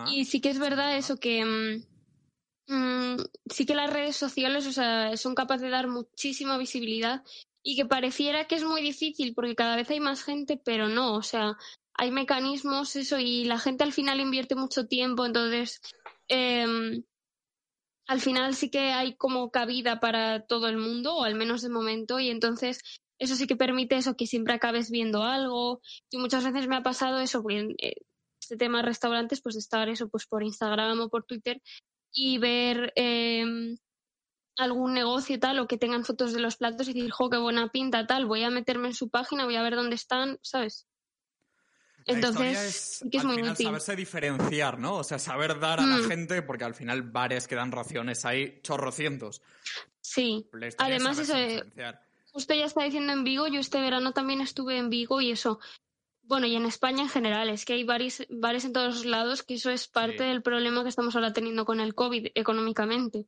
Y 0.07 0.25
sí 0.25 0.41
que 0.41 0.49
es 0.49 0.59
verdad 0.59 0.97
eso 0.97 1.17
que 1.17 1.45
mm, 1.45 2.73
mm, 2.73 3.17
sí 3.49 3.65
que 3.65 3.75
las 3.75 3.91
redes 3.91 4.15
sociales, 4.15 4.67
o 4.67 4.71
sea, 4.71 5.15
son 5.17 5.35
capaces 5.35 5.63
de 5.63 5.69
dar 5.69 5.87
muchísima 5.87 6.57
visibilidad 6.57 7.23
y 7.63 7.75
que 7.75 7.85
pareciera 7.85 8.45
que 8.45 8.55
es 8.55 8.63
muy 8.63 8.81
difícil 8.81 9.33
porque 9.33 9.55
cada 9.55 9.75
vez 9.75 9.89
hay 9.89 9.99
más 9.99 10.23
gente, 10.23 10.61
pero 10.63 10.87
no, 10.87 11.15
o 11.15 11.23
sea, 11.23 11.57
hay 11.93 12.11
mecanismos, 12.11 12.95
eso, 12.95 13.19
y 13.19 13.45
la 13.45 13.57
gente 13.57 13.83
al 13.83 13.93
final 13.93 14.19
invierte 14.19 14.55
mucho 14.55 14.87
tiempo, 14.87 15.25
entonces 15.25 15.81
em, 16.27 17.03
al 18.07 18.21
final 18.21 18.53
sí 18.55 18.69
que 18.69 18.91
hay 18.91 19.15
como 19.15 19.49
cabida 19.49 19.99
para 19.99 20.45
todo 20.45 20.67
el 20.67 20.77
mundo, 20.77 21.15
o 21.15 21.23
al 21.23 21.35
menos 21.35 21.61
de 21.61 21.69
momento, 21.69 22.19
y 22.19 22.29
entonces 22.29 22.79
eso 23.17 23.35
sí 23.35 23.47
que 23.47 23.55
permite 23.55 23.95
eso, 23.95 24.15
que 24.15 24.27
siempre 24.27 24.53
acabes 24.53 24.91
viendo 24.91 25.23
algo. 25.23 25.81
Y 26.09 26.17
muchas 26.17 26.43
veces 26.43 26.67
me 26.67 26.75
ha 26.75 26.83
pasado 26.83 27.19
eso, 27.19 27.41
porque 27.41 27.75
eh, 27.79 27.95
este 28.45 28.57
tema 28.57 28.77
de 28.79 28.85
restaurantes, 28.85 29.41
pues 29.41 29.55
estar 29.55 29.89
eso, 29.89 30.07
pues 30.09 30.25
por 30.25 30.43
Instagram 30.43 30.99
o 31.01 31.09
por 31.09 31.23
Twitter 31.25 31.61
y 32.11 32.37
ver 32.37 32.93
em, 32.95 33.77
algún 34.57 34.93
negocio 34.93 35.37
tal 35.39 35.59
o 35.59 35.67
que 35.67 35.77
tengan 35.77 36.05
fotos 36.05 36.31
de 36.33 36.39
los 36.39 36.55
platos 36.55 36.87
y 36.87 36.93
decir, 36.93 37.11
jo, 37.11 37.29
qué 37.29 37.37
buena 37.37 37.67
pinta 37.71 38.07
tal, 38.07 38.25
voy 38.25 38.43
a 38.43 38.49
meterme 38.49 38.87
en 38.87 38.93
su 38.93 39.09
página, 39.09 39.45
voy 39.45 39.55
a 39.57 39.63
ver 39.63 39.75
dónde 39.75 39.95
están, 39.95 40.39
¿sabes? 40.41 40.87
La 42.07 42.13
Entonces, 42.13 42.51
historia 42.51 42.71
sí 42.71 43.09
que 43.09 43.17
es 43.17 43.23
al 43.23 43.27
muy 43.27 43.35
final 43.37 43.51
útil. 43.53 43.65
saberse 43.65 43.95
diferenciar, 43.95 44.77
¿no? 44.79 44.97
O 44.97 45.03
sea, 45.03 45.17
saber 45.17 45.59
dar 45.59 45.79
a 45.79 45.85
la 45.87 45.97
Mm. 45.97 46.07
gente, 46.07 46.41
porque 46.43 46.63
al 46.63 46.75
final 46.75 47.01
bares 47.01 47.47
que 47.47 47.55
dan 47.55 47.71
raciones 47.71 48.23
hay 48.25 48.61
chorrocientos. 48.61 49.41
Sí. 50.01 50.47
La 50.53 50.67
es 50.67 50.75
Además, 50.77 51.17
eso. 51.17 51.33
Justo 52.31 52.53
ya 52.53 52.65
está 52.65 52.83
diciendo 52.83 53.11
en 53.13 53.23
Vigo, 53.23 53.47
yo 53.47 53.59
este 53.59 53.79
verano 53.81 54.11
también 54.11 54.41
estuve 54.41 54.77
en 54.77 54.89
Vigo 54.89 55.19
y 55.21 55.31
eso, 55.31 55.59
bueno, 56.27 56.47
y 56.47 56.55
en 56.55 56.65
España 56.65 57.01
en 57.03 57.09
general, 57.09 57.49
es 57.49 57.65
que 57.65 57.73
hay 57.73 57.83
bares, 57.83 58.25
bares 58.29 58.65
en 58.65 58.73
todos 58.73 59.05
lados, 59.05 59.43
que 59.43 59.55
eso 59.55 59.69
es 59.69 59.87
parte 59.87 60.17
Sí. 60.19 60.23
del 60.25 60.41
problema 60.41 60.83
que 60.83 60.89
estamos 60.89 61.15
ahora 61.15 61.33
teniendo 61.33 61.65
con 61.65 61.79
el 61.79 61.93
COVID 61.95 62.27
económicamente. 62.35 63.25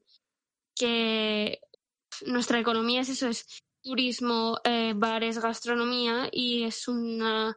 Que 0.75 1.59
nuestra 2.25 2.59
economía 2.59 3.01
es 3.01 3.09
eso, 3.09 3.27
es 3.27 3.45
turismo, 3.83 4.59
eh, 4.63 4.93
bares, 4.95 5.39
gastronomía 5.39 6.29
y 6.31 6.63
es 6.63 6.87
una 6.87 7.55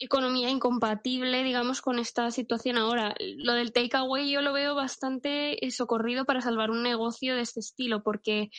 economía 0.00 0.48
incompatible, 0.48 1.42
digamos, 1.42 1.80
con 1.82 1.98
esta 1.98 2.30
situación 2.30 2.78
ahora. 2.78 3.14
Lo 3.18 3.54
del 3.54 3.72
takeaway 3.72 4.30
yo 4.30 4.42
lo 4.42 4.52
veo 4.52 4.74
bastante 4.76 5.58
socorrido 5.70 6.24
para 6.24 6.40
salvar 6.40 6.70
un 6.70 6.82
negocio 6.82 7.34
de 7.34 7.42
este 7.42 7.60
estilo, 7.60 8.02
porque 8.02 8.50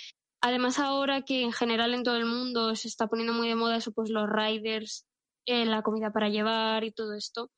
Además, 0.42 0.80
ahora 0.80 1.24
que 1.24 1.42
en 1.42 1.52
general 1.52 1.94
en 1.94 2.04
todo 2.04 2.16
el 2.16 2.24
mundo 2.24 2.74
se 2.78 2.88
está 2.88 3.08
poniendo 3.08 3.34
muy 3.34 3.50
de 3.50 3.56
moda 3.56 3.76
eso, 3.76 3.92
pues 3.92 4.10
los 4.10 4.26
riders, 4.30 5.06
eh, 5.50 5.66
la 5.66 5.82
comida 5.82 6.12
para 6.12 6.30
llevar 6.30 6.84
y 6.84 6.92
todo 6.92 7.14
esto, 7.16 7.52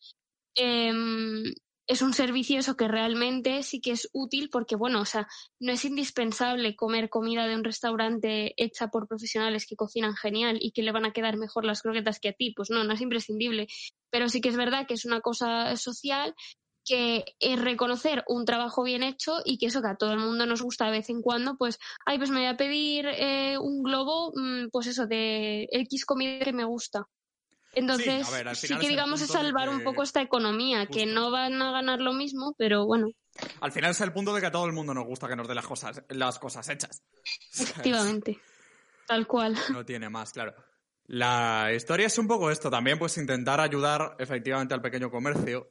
em, 0.56 1.44
es 1.88 2.02
un 2.02 2.14
servicio 2.14 2.60
eso 2.60 2.78
que 2.78 2.88
realmente 2.88 3.64
sí 3.64 3.82
que 3.82 3.92
es 3.92 4.10
útil 4.14 4.50
porque, 4.50 4.78
bueno, 4.78 5.02
o 5.02 5.06
sea, 5.06 5.28
no 5.60 5.74
es 5.74 5.84
indispensable 5.84 6.76
comer 6.76 7.10
comida 7.10 7.48
de 7.48 7.56
un 7.56 7.66
restaurante 7.66 8.54
hecha 8.56 8.88
por 8.88 9.08
profesionales 9.10 9.66
que 9.68 9.76
cocinan 9.76 10.16
genial 10.16 10.58
y 10.62 10.72
que 10.72 10.84
le 10.84 10.94
van 10.94 11.06
a 11.06 11.12
quedar 11.12 11.38
mejor 11.38 11.66
las 11.66 11.82
croquetas 11.82 12.20
que 12.22 12.30
a 12.30 12.34
ti. 12.34 12.54
Pues 12.56 12.70
no, 12.70 12.84
no 12.86 12.94
es 12.94 13.02
imprescindible. 13.02 13.68
Pero 14.10 14.30
sí 14.30 14.40
que 14.42 14.50
es 14.50 14.56
verdad 14.58 14.88
que 14.88 14.94
es 14.94 15.06
una 15.06 15.20
cosa 15.22 15.76
social 15.76 16.34
que 16.86 17.26
es 17.40 17.62
reconocer 17.62 18.24
un 18.28 18.46
trabajo 18.46 18.84
bien 18.84 19.04
hecho 19.04 19.40
y 19.46 19.58
que 19.58 19.68
eso 19.68 19.82
que 19.82 19.90
a 19.90 19.98
todo 19.98 20.14
el 20.14 20.20
mundo 20.20 20.46
nos 20.46 20.62
gusta 20.62 20.86
de 20.86 20.92
vez 20.92 21.10
en 21.10 21.22
cuando, 21.22 21.58
pues, 21.58 21.78
ay, 22.06 22.18
pues 22.18 22.30
me 22.30 22.40
voy 22.40 22.48
a 22.48 22.58
pedir 22.58 23.06
eh, 23.08 23.58
un 23.60 23.84
globo, 23.84 24.32
mm, 24.36 24.70
pues 24.72 24.88
eso, 24.88 25.08
de 25.08 25.68
X 25.72 26.06
comida 26.06 26.44
que 26.46 26.54
me 26.54 26.66
gusta. 26.66 27.06
Entonces, 27.74 28.30
ver, 28.32 28.56
sí 28.56 28.78
que 28.78 28.88
digamos 28.88 29.22
es 29.22 29.30
salvar 29.30 29.70
un 29.70 29.84
poco 29.84 30.04
esta 30.04 30.22
economía, 30.22 30.88
que 30.88 31.06
no 31.06 31.32
van 31.32 31.62
a 31.62 31.72
ganar 31.72 32.02
lo 32.02 32.14
mismo, 32.14 32.54
pero 32.58 32.86
bueno, 32.86 33.08
Al 33.62 33.72
final 33.72 33.92
es 33.92 34.02
el 34.02 34.12
punto 34.12 34.34
de 34.34 34.42
que 34.42 34.48
a 34.48 34.52
todo 34.52 34.66
el 34.66 34.74
mundo 34.74 34.94
nos 34.94 35.06
gusta 35.06 35.28
que 35.28 35.36
nos 35.36 35.48
dé 35.48 35.56
las 35.56 35.66
cosas, 35.66 36.04
las 36.10 36.38
cosas 36.38 36.68
hechas. 36.70 37.04
efectivamente, 37.54 38.40
tal 39.08 39.26
cual. 39.26 39.58
No 39.72 39.86
tiene 39.86 40.10
más, 40.10 40.34
claro. 40.34 40.54
La 41.08 41.72
historia 41.74 42.08
es 42.08 42.18
un 42.18 42.28
poco 42.28 42.52
esto, 42.52 42.70
también 42.70 42.98
pues 43.00 43.18
intentar 43.18 43.60
ayudar 43.60 44.16
efectivamente 44.20 44.74
al 44.74 44.82
pequeño 44.82 45.10
comercio. 45.10 45.70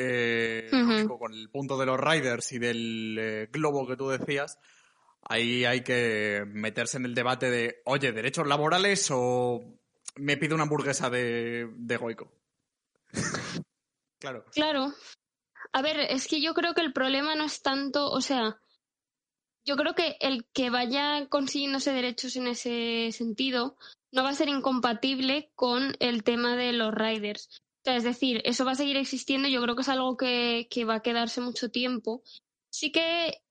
Eh, 0.00 0.68
con 1.18 1.34
el 1.34 1.50
punto 1.50 1.76
de 1.76 1.86
los 1.86 1.98
riders 1.98 2.52
y 2.52 2.60
del 2.60 3.18
eh, 3.18 3.48
globo 3.50 3.84
que 3.84 3.96
tú 3.96 4.08
decías, 4.08 4.60
ahí 5.22 5.64
hay 5.64 5.82
que 5.82 6.44
meterse 6.46 6.98
en 6.98 7.04
el 7.04 7.16
debate 7.16 7.50
de, 7.50 7.82
oye, 7.84 8.12
derechos 8.12 8.46
laborales 8.46 9.08
o 9.10 9.77
me 10.18 10.36
pido 10.36 10.54
una 10.54 10.64
hamburguesa 10.64 11.10
de, 11.10 11.70
de 11.74 11.96
Goico. 11.96 12.30
claro. 14.18 14.44
Claro. 14.52 14.94
A 15.72 15.82
ver, 15.82 16.00
es 16.00 16.26
que 16.26 16.40
yo 16.40 16.54
creo 16.54 16.74
que 16.74 16.80
el 16.80 16.92
problema 16.92 17.34
no 17.34 17.44
es 17.44 17.62
tanto, 17.62 18.10
o 18.10 18.20
sea, 18.20 18.60
yo 19.64 19.76
creo 19.76 19.94
que 19.94 20.16
el 20.20 20.46
que 20.52 20.70
vaya 20.70 21.28
consiguiéndose 21.28 21.92
derechos 21.92 22.36
en 22.36 22.46
ese 22.46 23.10
sentido 23.12 23.76
no 24.10 24.22
va 24.22 24.30
a 24.30 24.34
ser 24.34 24.48
incompatible 24.48 25.50
con 25.54 25.94
el 26.00 26.24
tema 26.24 26.56
de 26.56 26.72
los 26.72 26.94
riders. 26.94 27.48
O 27.50 27.84
sea, 27.84 27.96
es 27.96 28.04
decir, 28.04 28.40
eso 28.44 28.64
va 28.64 28.72
a 28.72 28.76
seguir 28.76 28.96
existiendo, 28.96 29.48
yo 29.48 29.62
creo 29.62 29.76
que 29.76 29.82
es 29.82 29.88
algo 29.88 30.16
que, 30.16 30.68
que 30.70 30.84
va 30.84 30.96
a 30.96 31.02
quedarse 31.02 31.40
mucho 31.40 31.70
tiempo. 31.70 32.22
Sí 32.70 32.92
que 32.92 33.42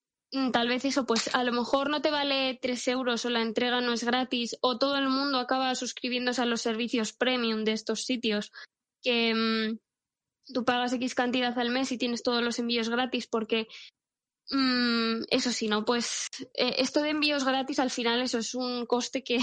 tal 0.52 0.68
vez 0.68 0.86
eso, 0.86 1.06
pues 1.06 1.34
a 1.34 1.44
lo 1.44 1.52
mejor 1.52 1.90
no 1.90 2.02
te 2.02 2.12
vale 2.12 2.60
3 2.62 2.88
euros 2.90 3.26
o 3.26 3.30
la 3.30 3.42
entrega 3.42 3.82
no 3.82 3.94
es 3.94 4.04
gratis 4.04 4.58
o 4.62 4.78
todo 4.78 4.98
el 4.98 5.10
mundo 5.10 5.40
acaba 5.40 5.74
suscribiéndose 5.76 6.42
a 6.42 6.46
los 6.46 6.62
servicios 6.62 7.14
premium 7.14 7.64
de 7.64 7.74
estos 7.74 8.04
sitios 8.06 8.52
que... 9.04 9.34
mm, 9.34 9.80
tú 10.54 10.64
pagas 10.64 10.94
X 10.94 11.14
cantidad 11.14 11.58
al 11.60 11.72
mes 11.72 11.92
y 11.92 11.98
tienes 11.98 12.24
todos 12.24 12.42
los 12.42 12.58
envíos 12.60 12.88
gratis 12.88 13.28
porque 13.28 13.68
mm, 14.50 15.24
eso 15.30 15.52
sí, 15.52 15.68
¿no? 15.68 15.84
Pues 15.84 16.30
eh, 16.54 16.76
esto 16.78 17.02
de 17.02 17.10
envíos 17.10 17.44
gratis 17.44 17.80
al 17.80 17.92
final 17.92 18.22
eso 18.22 18.38
es 18.38 18.56
un 18.56 18.86
coste 18.86 19.24
que, 19.24 19.40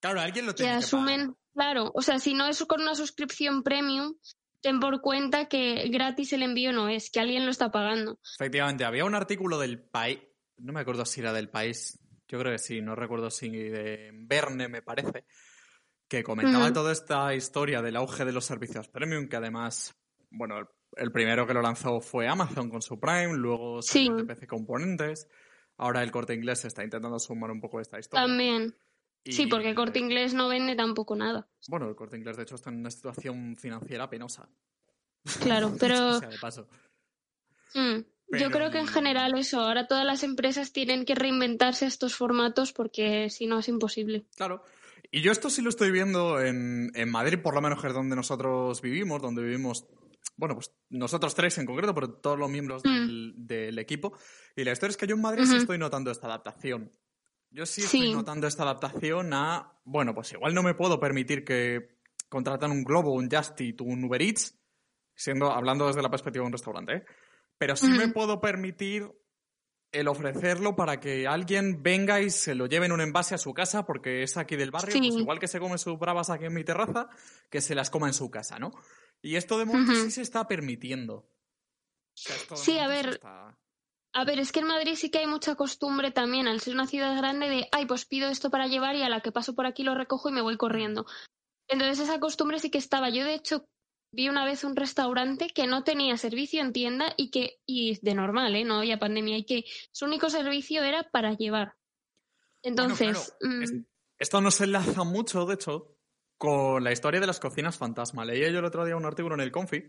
Claro, 0.00 0.20
alguien 0.20 0.46
lo 0.46 0.52
que 0.52 0.58
tiene 0.58 0.72
que 0.72 0.78
asumen, 0.84 1.20
pagar. 1.20 1.36
claro, 1.54 1.92
o 1.94 2.02
sea, 2.02 2.18
si 2.18 2.34
no 2.34 2.46
es 2.46 2.64
con 2.64 2.82
una 2.82 2.94
suscripción 2.94 3.62
premium, 3.62 4.14
ten 4.64 4.80
por 4.80 5.02
cuenta 5.02 5.44
que 5.46 5.90
gratis 5.90 6.32
el 6.32 6.42
envío 6.42 6.72
no 6.72 6.88
es, 6.88 7.10
que 7.10 7.20
alguien 7.20 7.44
lo 7.44 7.50
está 7.50 7.70
pagando. 7.70 8.18
Efectivamente, 8.34 8.86
había 8.86 9.04
un 9.04 9.14
artículo 9.14 9.58
del 9.58 9.78
país, 9.78 10.20
no 10.56 10.72
me 10.72 10.80
acuerdo 10.80 11.04
si 11.04 11.20
era 11.20 11.34
del 11.34 11.50
país, 11.50 12.00
yo 12.28 12.38
creo 12.38 12.50
que 12.50 12.58
sí, 12.58 12.80
no 12.80 12.96
recuerdo 12.96 13.30
si 13.30 13.50
de 13.50 14.10
Verne, 14.14 14.68
me 14.68 14.80
parece, 14.80 15.26
que 16.08 16.22
comentaba 16.22 16.72
toda 16.72 16.92
esta 16.92 17.34
historia 17.34 17.82
del 17.82 17.96
auge 17.96 18.24
de 18.24 18.32
los 18.32 18.46
servicios 18.46 18.88
premium, 18.88 19.28
que 19.28 19.36
además, 19.36 19.94
bueno, 20.30 20.56
el, 20.96 21.12
primero 21.12 21.46
que 21.46 21.52
lo 21.52 21.60
lanzó 21.60 22.00
fue 22.00 22.26
Amazon 22.26 22.70
con 22.70 22.80
su 22.80 22.98
Prime, 22.98 23.36
luego 23.36 23.82
sí. 23.82 24.08
PC 24.26 24.46
Componentes, 24.46 25.28
ahora 25.76 26.02
el 26.02 26.10
corte 26.10 26.32
inglés 26.32 26.64
está 26.64 26.82
intentando 26.82 27.18
sumar 27.18 27.50
un 27.50 27.60
poco 27.60 27.80
esta 27.80 27.98
historia. 27.98 28.26
También. 28.26 28.74
Sí, 29.24 29.46
porque 29.46 29.70
el 29.70 29.74
corte 29.74 29.98
inglés 29.98 30.34
no 30.34 30.48
vende 30.48 30.76
tampoco 30.76 31.16
nada. 31.16 31.48
Bueno, 31.68 31.88
el 31.88 31.96
corte 31.96 32.16
inglés 32.16 32.36
de 32.36 32.42
hecho 32.42 32.56
está 32.56 32.70
en 32.70 32.80
una 32.80 32.90
situación 32.90 33.56
financiera 33.56 34.08
penosa. 34.08 34.48
Claro, 35.40 35.74
pero... 35.80 36.20
de 36.20 36.38
paso. 36.38 36.68
Mm, 37.74 38.00
yo 38.38 38.50
creo 38.50 38.70
que 38.70 38.78
en 38.78 38.86
general 38.86 39.36
eso, 39.36 39.60
ahora 39.60 39.86
todas 39.86 40.04
las 40.04 40.22
empresas 40.22 40.72
tienen 40.72 41.04
que 41.04 41.14
reinventarse 41.14 41.86
estos 41.86 42.14
formatos 42.14 42.72
porque 42.72 43.30
si 43.30 43.46
no 43.46 43.58
es 43.60 43.68
imposible. 43.68 44.26
Claro. 44.36 44.62
Y 45.10 45.20
yo 45.20 45.32
esto 45.32 45.48
sí 45.48 45.62
lo 45.62 45.68
estoy 45.68 45.90
viendo 45.90 46.40
en, 46.40 46.90
en 46.94 47.10
Madrid, 47.10 47.38
por 47.40 47.54
lo 47.54 47.60
menos 47.60 47.80
que 47.80 47.88
es 47.88 47.94
donde 47.94 48.16
nosotros 48.16 48.80
vivimos, 48.80 49.22
donde 49.22 49.42
vivimos, 49.42 49.86
bueno, 50.36 50.56
pues 50.56 50.72
nosotros 50.90 51.34
tres 51.34 51.56
en 51.58 51.66
concreto, 51.66 51.94
pero 51.94 52.10
todos 52.14 52.38
los 52.38 52.50
miembros 52.50 52.82
mm. 52.84 53.46
del, 53.46 53.78
equipo. 53.78 54.16
Y 54.56 54.64
la 54.64 54.72
historia 54.72 54.90
es 54.90 54.96
que 54.96 55.06
yo 55.06 55.14
en 55.14 55.22
Madrid 55.22 55.44
sí 55.44 55.56
estoy 55.56 55.78
notando 55.78 56.10
esta 56.10 56.26
adaptación. 56.26 56.92
Yo 57.54 57.66
sí 57.66 57.82
estoy 57.82 58.12
notando 58.12 58.48
esta 58.48 58.64
adaptación 58.64 59.32
a, 59.32 59.78
bueno, 59.84 60.12
pues 60.12 60.32
igual 60.32 60.54
no 60.54 60.64
me 60.64 60.74
puedo 60.74 60.98
permitir 60.98 61.44
que 61.44 62.00
contratan 62.28 62.72
un 62.72 62.82
Globo, 62.82 63.12
un 63.12 63.30
Justit, 63.30 63.80
un 63.80 64.02
Uber 64.02 64.20
Eats, 64.20 64.58
siendo, 65.14 65.52
hablando 65.52 65.86
desde 65.86 66.02
la 66.02 66.10
perspectiva 66.10 66.42
de 66.42 66.46
un 66.48 66.52
restaurante, 66.52 66.92
¿eh? 66.94 67.04
pero 67.56 67.76
sí 67.76 67.86
me 67.86 68.08
puedo 68.08 68.40
permitir 68.40 69.08
el 69.92 70.08
ofrecerlo 70.08 70.74
para 70.74 70.98
que 70.98 71.28
alguien 71.28 71.80
venga 71.80 72.20
y 72.20 72.30
se 72.30 72.56
lo 72.56 72.66
lleve 72.66 72.86
en 72.86 72.92
un 72.92 73.00
envase 73.00 73.36
a 73.36 73.38
su 73.38 73.54
casa 73.54 73.86
porque 73.86 74.24
es 74.24 74.36
aquí 74.36 74.56
del 74.56 74.72
barrio, 74.72 74.98
pues 74.98 75.14
igual 75.14 75.38
que 75.38 75.46
se 75.46 75.60
come 75.60 75.78
sus 75.78 75.96
bravas 75.96 76.30
aquí 76.30 76.46
en 76.46 76.54
mi 76.54 76.64
terraza, 76.64 77.08
que 77.50 77.60
se 77.60 77.76
las 77.76 77.88
coma 77.88 78.08
en 78.08 78.14
su 78.14 78.32
casa, 78.32 78.58
¿no? 78.58 78.72
Y 79.22 79.36
esto 79.36 79.60
de 79.60 79.64
momento 79.64 79.94
sí 79.94 80.10
se 80.10 80.22
está 80.22 80.48
permitiendo. 80.48 81.30
sí, 82.14 82.78
a 82.78 82.88
ver. 82.88 83.20
A 84.16 84.24
ver, 84.24 84.38
es 84.38 84.52
que 84.52 84.60
en 84.60 84.68
Madrid 84.68 84.94
sí 84.94 85.10
que 85.10 85.18
hay 85.18 85.26
mucha 85.26 85.56
costumbre 85.56 86.12
también, 86.12 86.46
al 86.46 86.60
ser 86.60 86.74
una 86.74 86.86
ciudad 86.86 87.16
grande, 87.16 87.48
de, 87.48 87.68
ay, 87.72 87.84
pues 87.86 88.06
pido 88.06 88.28
esto 88.28 88.48
para 88.48 88.68
llevar 88.68 88.94
y 88.94 89.02
a 89.02 89.08
la 89.08 89.20
que 89.20 89.32
paso 89.32 89.56
por 89.56 89.66
aquí 89.66 89.82
lo 89.82 89.96
recojo 89.96 90.28
y 90.28 90.32
me 90.32 90.40
voy 90.40 90.56
corriendo. 90.56 91.04
Entonces 91.66 91.98
esa 91.98 92.20
costumbre 92.20 92.60
sí 92.60 92.70
que 92.70 92.78
estaba. 92.78 93.08
Yo, 93.10 93.24
de 93.24 93.34
hecho, 93.34 93.66
vi 94.12 94.28
una 94.28 94.44
vez 94.44 94.62
un 94.62 94.76
restaurante 94.76 95.48
que 95.48 95.66
no 95.66 95.82
tenía 95.82 96.16
servicio 96.16 96.60
en 96.60 96.72
tienda 96.72 97.12
y 97.16 97.32
que, 97.32 97.58
y 97.66 97.98
de 98.02 98.14
normal, 98.14 98.54
¿eh? 98.54 98.64
no 98.64 98.78
había 98.78 99.00
pandemia, 99.00 99.36
y 99.36 99.44
que 99.44 99.64
su 99.90 100.04
único 100.04 100.30
servicio 100.30 100.84
era 100.84 101.10
para 101.10 101.34
llevar. 101.34 101.74
Entonces. 102.62 103.34
Mm, 103.40 103.82
esto 104.20 104.40
nos 104.40 104.60
enlaza 104.60 105.02
mucho, 105.02 105.44
de 105.44 105.54
hecho, 105.54 105.96
con 106.38 106.84
la 106.84 106.92
historia 106.92 107.18
de 107.18 107.26
las 107.26 107.40
cocinas 107.40 107.78
fantasma. 107.78 108.24
Leía 108.24 108.48
yo 108.50 108.60
el 108.60 108.64
otro 108.64 108.84
día 108.84 108.96
un 108.96 109.06
artículo 109.06 109.34
en 109.34 109.40
el 109.40 109.50
Confi 109.50 109.88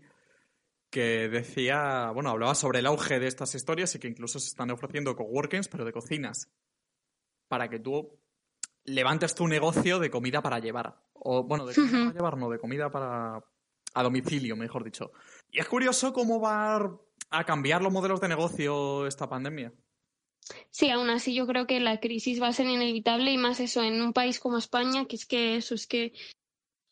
que 0.90 1.28
decía, 1.28 2.10
bueno, 2.12 2.30
hablaba 2.30 2.54
sobre 2.54 2.78
el 2.78 2.86
auge 2.86 3.18
de 3.18 3.26
estas 3.26 3.54
historias 3.54 3.94
y 3.94 3.98
que 3.98 4.08
incluso 4.08 4.38
se 4.38 4.48
están 4.48 4.70
ofreciendo 4.70 5.16
coworkings, 5.16 5.68
pero 5.68 5.84
de 5.84 5.92
cocinas, 5.92 6.50
para 7.48 7.68
que 7.68 7.78
tú 7.78 8.18
levantes 8.84 9.34
tu 9.34 9.46
negocio 9.48 9.98
de 9.98 10.10
comida 10.10 10.42
para 10.42 10.58
llevar. 10.58 11.02
O, 11.12 11.42
bueno, 11.42 11.66
de 11.66 11.74
comida 11.74 11.98
para 11.98 12.12
llevar, 12.12 12.36
no, 12.38 12.50
de 12.50 12.58
comida 12.58 12.90
para, 12.90 13.44
a 13.94 14.02
domicilio, 14.02 14.56
mejor 14.56 14.84
dicho. 14.84 15.12
Y 15.50 15.60
es 15.60 15.66
curioso 15.66 16.12
cómo 16.12 16.40
va 16.40 16.98
a 17.30 17.44
cambiar 17.44 17.82
los 17.82 17.92
modelos 17.92 18.20
de 18.20 18.28
negocio 18.28 19.06
esta 19.06 19.28
pandemia. 19.28 19.72
Sí, 20.70 20.90
aún 20.90 21.10
así 21.10 21.34
yo 21.34 21.46
creo 21.46 21.66
que 21.66 21.80
la 21.80 21.98
crisis 21.98 22.40
va 22.40 22.48
a 22.48 22.52
ser 22.52 22.66
inevitable 22.66 23.32
y 23.32 23.38
más 23.38 23.58
eso 23.58 23.82
en 23.82 24.00
un 24.00 24.12
país 24.12 24.38
como 24.38 24.58
España, 24.58 25.06
que 25.06 25.16
es 25.16 25.26
que 25.26 25.56
eso 25.56 25.74
es 25.74 25.86
que 25.86 26.12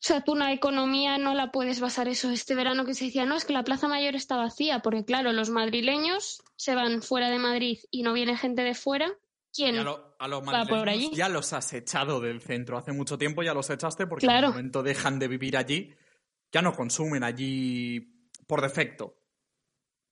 o 0.05 0.07
sea, 0.07 0.21
tú 0.23 0.33
una 0.33 0.53
economía 0.53 1.17
no 1.17 1.33
la 1.33 1.51
puedes 1.51 1.81
basar 1.81 2.09
eso. 2.09 2.31
Este 2.31 2.55
verano 2.55 2.85
que 2.85 2.93
se 2.93 3.07
decía, 3.07 3.25
no, 3.25 3.37
es 3.37 3.45
que 3.45 3.55
la 3.55 3.65
Plaza 3.65 3.89
Mayor 3.89 4.15
está 4.15 4.37
vacía, 4.37 4.81
porque 4.81 5.05
claro, 5.05 5.33
los 5.33 5.49
madrileños 5.49 6.43
se 6.57 6.75
van 6.75 7.01
fuera 7.01 7.31
de 7.31 7.39
Madrid 7.39 7.79
y 7.91 8.03
no 8.03 8.13
viene 8.13 8.37
gente 8.37 8.63
de 8.63 8.75
fuera. 8.75 9.11
¿Quién 9.53 9.79
a, 9.79 9.83
los 10.29 10.43
va 10.43 10.67
por 10.67 10.89
allí? 10.89 11.11
Ya 11.15 11.29
los 11.29 11.53
has 11.53 11.73
echado 11.73 12.21
del 12.21 12.43
centro. 12.43 12.77
Hace 12.77 12.93
mucho 12.93 13.17
tiempo 13.17 13.43
ya 13.43 13.55
los 13.55 13.71
echaste 13.71 14.07
porque 14.07 14.27
en 14.27 14.33
el 14.33 14.47
momento 14.49 14.83
dejan 14.83 15.19
de 15.19 15.29
vivir 15.29 15.57
allí 15.57 15.95
ya 16.55 16.63
no 16.63 16.73
consumen 16.73 17.25
allí 17.25 18.01
por 18.47 18.63
defecto. 18.63 19.19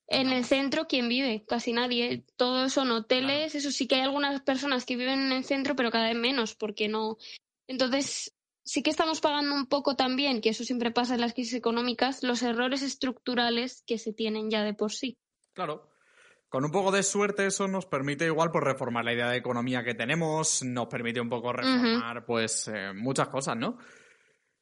En 0.08 0.30
el 0.30 0.44
centro, 0.44 0.88
¿quién 0.88 1.08
vive? 1.08 1.44
Casi 1.46 1.72
nadie. 1.72 2.26
Todos 2.36 2.72
son 2.72 2.90
hoteles. 2.90 3.54
Eso 3.54 3.70
sí 3.70 3.86
que 3.86 3.94
hay 3.94 4.00
algunas 4.00 4.42
personas 4.42 4.84
que 4.84 4.96
viven 4.96 5.20
en 5.20 5.32
el 5.32 5.44
centro, 5.44 5.76
pero 5.76 5.92
cada 5.92 6.08
vez 6.08 6.16
menos, 6.16 6.56
porque 6.56 6.88
no. 6.88 7.16
Entonces, 7.68 8.34
sí 8.72 8.82
que 8.82 8.88
estamos 8.88 9.20
pagando 9.20 9.54
un 9.54 9.66
poco 9.66 9.96
también, 9.96 10.40
que 10.40 10.48
eso 10.48 10.64
siempre 10.64 10.90
pasa 10.90 11.14
en 11.14 11.20
las 11.20 11.34
crisis 11.34 11.52
económicas, 11.52 12.22
los 12.22 12.42
errores 12.42 12.80
estructurales 12.80 13.82
que 13.86 13.98
se 13.98 14.14
tienen 14.14 14.48
ya 14.48 14.64
de 14.64 14.72
por 14.72 14.92
sí. 14.92 15.18
Claro. 15.52 15.90
Con 16.48 16.64
un 16.64 16.70
poco 16.70 16.90
de 16.90 17.02
suerte 17.02 17.44
eso 17.44 17.68
nos 17.68 17.84
permite 17.84 18.24
igual 18.24 18.50
pues 18.50 18.64
reformar 18.64 19.04
la 19.04 19.12
idea 19.12 19.28
de 19.28 19.36
economía 19.36 19.84
que 19.84 19.92
tenemos, 19.92 20.62
nos 20.62 20.86
permite 20.86 21.20
un 21.20 21.28
poco 21.28 21.52
reformar 21.52 22.24
pues 22.24 22.66
eh, 22.68 22.94
muchas 22.94 23.28
cosas, 23.28 23.58
¿no? 23.58 23.76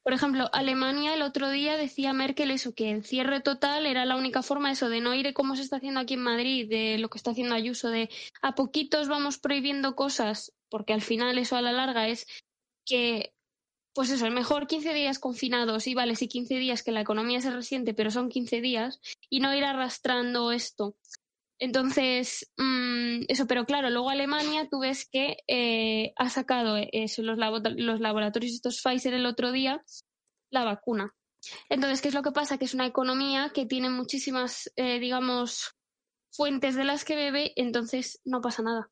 Por 0.03 0.11
ejemplo, 0.11 0.49
Alemania 0.51 1.13
el 1.13 1.21
otro 1.21 1.49
día 1.49 1.77
decía 1.77 2.11
Merkel 2.11 2.51
eso, 2.51 2.75
que 2.75 2.91
el 2.91 3.05
cierre 3.05 3.39
total 3.39 3.85
era 3.85 4.03
la 4.03 4.17
única 4.17 4.41
forma 4.41 4.71
eso 4.71 4.89
de 4.89 4.99
no 4.99 5.15
ir 5.15 5.33
como 5.33 5.55
se 5.55 5.61
está 5.61 5.77
haciendo 5.77 6.01
aquí 6.01 6.15
en 6.15 6.23
Madrid, 6.23 6.69
de 6.69 6.97
lo 6.97 7.09
que 7.09 7.17
está 7.17 7.31
haciendo 7.31 7.55
Ayuso, 7.55 7.87
de 7.87 8.09
a 8.41 8.55
poquitos 8.55 9.07
vamos 9.07 9.37
prohibiendo 9.37 9.95
cosas, 9.95 10.51
porque 10.69 10.91
al 10.91 11.01
final 11.01 11.37
eso 11.37 11.55
a 11.55 11.61
la 11.61 11.71
larga 11.71 12.09
es 12.09 12.27
que, 12.85 13.31
pues 13.93 14.09
eso, 14.09 14.25
el 14.25 14.33
mejor 14.33 14.67
15 14.67 14.93
días 14.93 15.19
confinados 15.19 15.87
y 15.87 15.93
vale, 15.93 16.15
sí 16.15 16.27
15 16.27 16.55
días 16.55 16.83
que 16.83 16.91
la 16.91 17.01
economía 17.01 17.41
se 17.41 17.51
resiente, 17.51 17.93
pero 17.93 18.11
son 18.11 18.29
15 18.29 18.61
días, 18.61 18.99
y 19.29 19.39
no 19.39 19.53
ir 19.53 19.63
arrastrando 19.63 20.51
esto. 20.51 20.95
Entonces, 21.59 22.51
mm, 22.57 23.25
eso, 23.27 23.45
pero 23.45 23.65
claro, 23.65 23.89
luego 23.89 24.09
Alemania, 24.09 24.67
tú 24.69 24.79
ves 24.79 25.07
que 25.07 25.37
eh, 25.47 26.13
ha 26.17 26.29
sacado 26.29 26.77
eso, 26.91 27.21
los, 27.21 27.37
los 27.37 27.99
laboratorios 27.99 28.53
estos 28.53 28.81
Pfizer 28.81 29.13
el 29.13 29.27
otro 29.27 29.51
día, 29.51 29.83
la 30.49 30.63
vacuna. 30.63 31.13
Entonces, 31.69 32.01
¿qué 32.01 32.07
es 32.07 32.15
lo 32.15 32.23
que 32.23 32.31
pasa? 32.31 32.57
Que 32.57 32.65
es 32.65 32.73
una 32.73 32.87
economía 32.87 33.51
que 33.53 33.67
tiene 33.67 33.89
muchísimas, 33.89 34.71
eh, 34.75 34.99
digamos, 34.99 35.75
fuentes 36.31 36.75
de 36.75 36.83
las 36.83 37.05
que 37.05 37.15
bebe, 37.15 37.53
entonces 37.55 38.19
no 38.25 38.41
pasa 38.41 38.63
nada. 38.63 38.89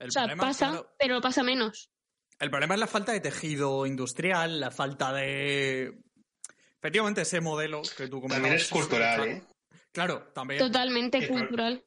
o 0.00 0.10
sea, 0.10 0.34
pasa, 0.36 0.86
pero 0.98 1.20
pasa 1.20 1.42
menos. 1.42 1.91
El 2.42 2.50
problema 2.50 2.74
es 2.74 2.80
la 2.80 2.88
falta 2.88 3.12
de 3.12 3.20
tejido 3.20 3.86
industrial, 3.86 4.58
la 4.58 4.72
falta 4.72 5.12
de. 5.12 5.94
Efectivamente, 6.76 7.20
ese 7.20 7.40
modelo 7.40 7.82
que 7.96 8.08
tú 8.08 8.20
comentabas. 8.20 8.30
También 8.32 8.54
es 8.54 8.68
cultural, 8.68 9.28
¿eh? 9.28 9.42
Claro, 9.92 10.24
también. 10.34 10.58
Totalmente 10.58 11.28
cultural. 11.28 11.84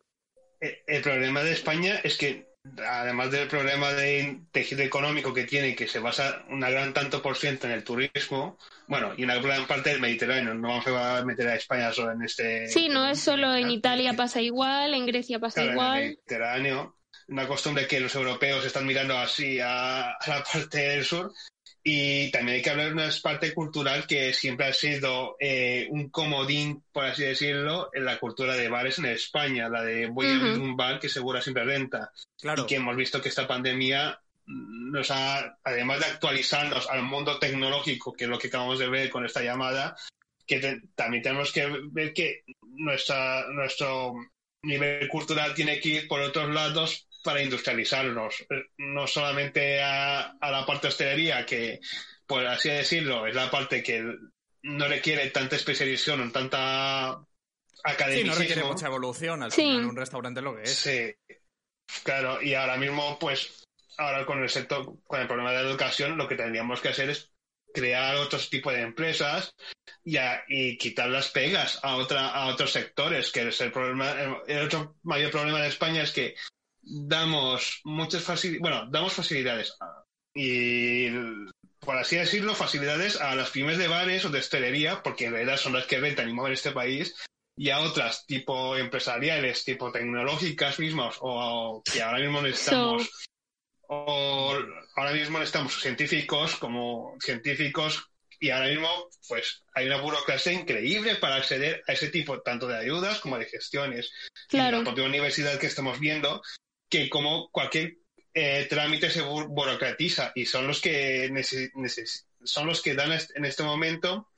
El, 0.62 1.02
problema 1.02 1.44
de 1.44 1.52
España 1.52 2.00
es 2.06 2.18
que, 2.18 2.48
además 2.88 3.32
del 3.32 3.50
problema 3.50 3.92
de 3.92 4.44
tejido 4.54 4.84
económico 4.84 5.34
que 5.34 5.44
tiene, 5.44 5.76
que 5.76 5.90
se 5.90 6.00
basa 6.00 6.46
un 6.48 6.62
gran 6.62 6.94
tanto 6.94 7.22
por 7.22 7.36
ciento 7.36 7.68
en 7.68 7.74
el 7.74 7.84
turismo, 7.84 8.58
bueno, 8.88 9.14
y 9.18 9.26
una 9.26 9.36
gran 9.36 9.68
parte 9.68 9.90
del 9.90 10.00
Mediterráneo, 10.00 10.54
no 10.54 10.70
vamos 10.70 10.88
a 10.88 11.26
meter 11.26 11.50
a 11.50 11.56
España 11.56 11.92
solo 11.92 12.14
en 12.14 12.22
este. 12.22 12.70
Sí, 12.70 12.88
no 12.88 13.06
es 13.10 13.20
solo 13.20 13.54
en 13.54 13.72
Italia 13.72 14.14
pasa 14.14 14.40
igual, 14.40 14.94
en 14.94 15.06
Grecia 15.06 15.38
pasa 15.38 15.66
igual. 15.66 15.98
En 15.98 16.04
el 16.04 16.10
Mediterráneo 16.12 16.96
una 17.28 17.48
costumbre 17.48 17.88
que 17.88 18.00
los 18.00 18.14
europeos 18.16 18.66
están 18.66 18.86
mirando 18.86 19.18
así 19.18 19.60
a, 19.60 20.12
a, 20.12 20.28
la 20.28 20.44
parte 20.44 20.78
del 20.78 21.06
sur 21.06 21.34
y 21.88 22.32
también 22.32 22.56
hay 22.56 22.62
que 22.64 22.72
hablar 22.72 22.88
de 22.88 22.94
una 22.94 23.10
parte 23.22 23.54
cultural 23.54 24.08
que 24.08 24.34
siempre 24.34 24.66
ha 24.66 24.74
sido 24.74 25.38
eh, 25.40 25.88
un 25.92 26.10
comodín, 26.10 26.84
por 26.92 27.06
así 27.06 27.22
decirlo, 27.22 27.92
en 27.94 28.06
la 28.06 28.18
cultura 28.18 28.56
de 28.56 28.70
bares 28.70 28.98
en 28.98 29.06
España, 29.06 29.70
la 29.70 29.84
de 29.84 30.08
voy 30.08 30.26
a 30.26 30.36
abrir 30.36 30.60
un 30.60 30.76
bar 30.76 31.00
que 31.00 31.10
segura 31.10 31.44
siempre 31.44 31.64
renta. 31.64 32.12
Claro. 32.42 32.64
Y 32.64 32.66
que 32.66 32.78
hemos 32.78 32.96
visto 32.96 33.22
que 33.22 33.30
esta 33.30 33.48
pandemia 33.48 34.20
nos 34.48 35.12
ha, 35.12 35.60
además 35.64 36.00
de 36.00 36.08
actualizarnos 36.08 36.90
al 36.90 37.04
mundo 37.04 37.38
tecnológico, 37.38 38.14
que 38.14 38.24
es 38.24 38.30
lo 38.32 38.40
que 38.40 38.48
acabamos 38.48 38.80
de 38.80 38.90
ver 38.90 39.12
con 39.12 39.24
esta 39.24 39.44
llamada, 39.44 39.96
que 40.48 40.82
también 40.96 41.22
tenemos 41.22 41.52
que 41.52 41.68
ver 41.92 42.14
que 42.14 42.46
nuestra, 42.62 43.46
nuestro 43.52 44.16
nivel 44.64 45.08
cultural 45.08 45.54
tiene 45.54 45.80
que 45.80 45.90
ir 45.90 46.08
por 46.08 46.22
otros 46.22 46.52
lados 46.52 47.08
para 47.26 47.42
industrializarnos, 47.42 48.42
eh, 48.42 48.68
no 48.78 49.08
solamente 49.08 49.82
a, 49.82 50.38
la 50.40 50.66
parte 50.66 50.88
hostelería, 50.88 51.46
que, 51.46 51.82
por 52.28 52.46
así 52.46 52.70
decirlo, 52.70 53.26
es 53.26 53.34
la 53.36 53.50
parte 53.50 53.82
que 53.82 54.06
no 54.62 54.88
requiere 54.88 55.32
tanta 55.32 55.56
especialización, 55.56 56.32
tanta 56.32 57.20
academia. 57.84 58.24
Sí, 58.24 58.30
no 58.30 58.36
requiere 58.36 58.64
mucha 58.64 58.88
evolución 58.88 59.42
al 59.44 59.52
final 59.52 59.86
un 59.86 59.96
restaurante 59.96 60.42
lo 60.42 60.56
que 60.56 60.64
es. 60.64 60.76
Sí, 60.76 61.16
claro, 62.04 62.42
y 62.42 62.54
ahora 62.54 62.78
mismo, 62.78 63.18
pues, 63.20 63.66
ahora 63.98 64.24
con 64.26 64.44
el 64.44 64.50
sector, 64.50 64.86
con 65.04 65.20
el 65.20 65.28
problema 65.28 65.52
de 65.52 65.64
la 65.64 65.70
educación, 65.70 66.18
lo 66.18 66.28
que 66.28 66.36
tendríamos 66.36 66.80
que 66.80 66.90
hacer 66.90 67.10
es 67.10 67.32
crear 67.74 68.16
otros 68.18 68.50
tipos 68.50 68.72
de 68.72 68.82
empresas 68.82 69.54
y, 70.04 70.18
y 70.48 70.78
quitar 70.78 71.10
las 71.10 71.30
pegas 71.30 71.80
a, 71.84 71.98
otra, 71.98 72.30
a 72.30 72.48
otros 72.48 72.72
sectores, 72.72 73.32
que 73.32 73.48
es 73.48 73.60
el 73.62 73.72
problema. 73.72 74.16
El 74.48 74.62
otro 74.62 74.96
mayor 75.04 75.32
problema 75.32 75.62
de 75.62 75.68
España 75.68 76.04
es 76.04 76.12
que 76.12 76.36
damos 76.86 77.82
muchas 77.84 78.24
facilidades, 78.24 78.62
bueno, 78.62 78.88
damos 78.92 79.14
facilidades 79.14 79.76
y, 80.34 81.10
por 81.80 81.98
así 81.98 82.18
decirlo, 82.18 82.56
facilidades 82.56 83.20
a 83.20 83.36
las 83.36 83.50
pymes 83.50 83.78
de 83.78 83.88
bares 83.88 84.26
o 84.26 84.30
de 84.30 84.40
hostelería, 84.40 85.02
porque 85.02 85.26
en 85.26 85.34
realidad 85.34 85.58
son 85.58 85.74
las 85.74 85.86
que 85.86 86.00
rentan 86.00 86.30
y 86.30 86.34
mueven 86.34 86.54
este 86.54 86.72
país, 86.72 87.16
y 87.58 87.70
a 87.70 87.80
otras 87.80 88.26
tipo 88.26 88.76
empresariales, 88.76 89.64
tipo 89.64 89.92
tecnológicas 89.92 90.80
mismas, 90.80 91.16
o 91.22 91.82
que 91.84 92.02
ahora 92.02 92.20
mismo 92.20 92.42
necesitamos, 92.42 93.10
o 93.88 94.58
ahora 94.96 95.12
mismo 95.14 95.40
necesitamos 95.40 95.80
científicos 95.80 96.56
como 96.56 97.16
científicos 97.20 98.10
y 98.40 98.50
ahora 98.50 98.68
mismo 98.68 98.90
pues 99.30 99.64
hay 99.74 99.88
una 99.88 100.02
burocracia 100.02 100.52
increíble 100.52 101.16
para 101.16 101.36
acceder 101.36 101.84
a 101.88 101.94
ese 101.94 102.10
tipo 102.10 102.42
tanto 102.42 102.68
de 102.68 102.78
ayudas 102.78 103.20
como 103.20 103.38
de 103.38 103.46
gestiones. 103.46 104.12
Claro. 104.50 104.78
Y 104.78 104.80
la 104.80 104.86
propia 104.86 105.06
universidad 105.06 105.58
que 105.58 105.68
estamos 105.68 106.00
viendo 106.00 106.42
que 106.90 107.10
como 107.10 107.50
cualquier 107.52 107.98
eh, 108.34 108.68
trámite 108.70 109.10
se 109.10 109.22
burocratiza 109.22 110.32
y 110.36 110.46
son 110.46 110.68
los 110.68 110.82
que 110.82 111.32
son 112.44 112.68
los 112.68 112.82
que 112.82 112.94
dan 112.94 113.18
en 113.36 113.46
este 113.46 113.64
momento 113.64 114.30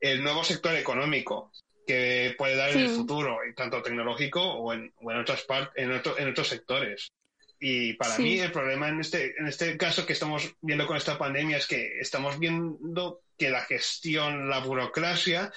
el 0.00 0.22
nuevo 0.22 0.42
sector 0.44 0.74
económico 0.76 1.52
que 1.86 2.34
puede 2.38 2.56
dar 2.56 2.70
en 2.70 2.80
el 2.80 2.88
futuro, 2.90 3.38
tanto 3.56 3.82
tecnológico 3.82 4.42
o 4.42 4.72
en, 4.72 4.92
otras 5.00 5.42
partes, 5.42 5.82
en, 5.82 5.90
en 5.90 6.28
otros 6.28 6.48
sectores. 6.48 7.12
Y 7.58 7.92
para 7.94 8.16
mí 8.18 8.38
el 8.38 8.52
problema 8.52 8.88
en 8.88 9.00
este, 9.00 9.38
en 9.38 9.46
este 9.46 9.76
caso 9.76 10.06
que 10.06 10.14
estamos 10.14 10.54
viendo 10.62 10.86
con 10.86 10.96
esta 10.96 11.18
pandemia 11.18 11.58
es 11.58 11.66
que 11.66 11.98
estamos 12.00 12.38
viendo 12.38 13.22
que 13.36 13.50
la 13.50 13.62
gestión, 13.62 14.48
la 14.48 14.60
burocracia, 14.60 15.52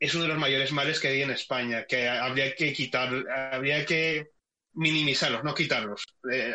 es 0.00 0.14
uno 0.14 0.24
de 0.24 0.30
los 0.30 0.38
mayores 0.38 0.72
males 0.72 0.98
que 0.98 1.08
hay 1.08 1.22
en 1.22 1.30
España, 1.30 1.86
que 1.86 2.08
habría 2.08 2.54
que 2.54 2.72
quitar, 2.72 3.10
habría 3.52 3.86
que 3.86 4.32
minimizarlos, 4.76 5.42
no 5.42 5.54
quitarlos. 5.54 6.06
Eh, 6.30 6.54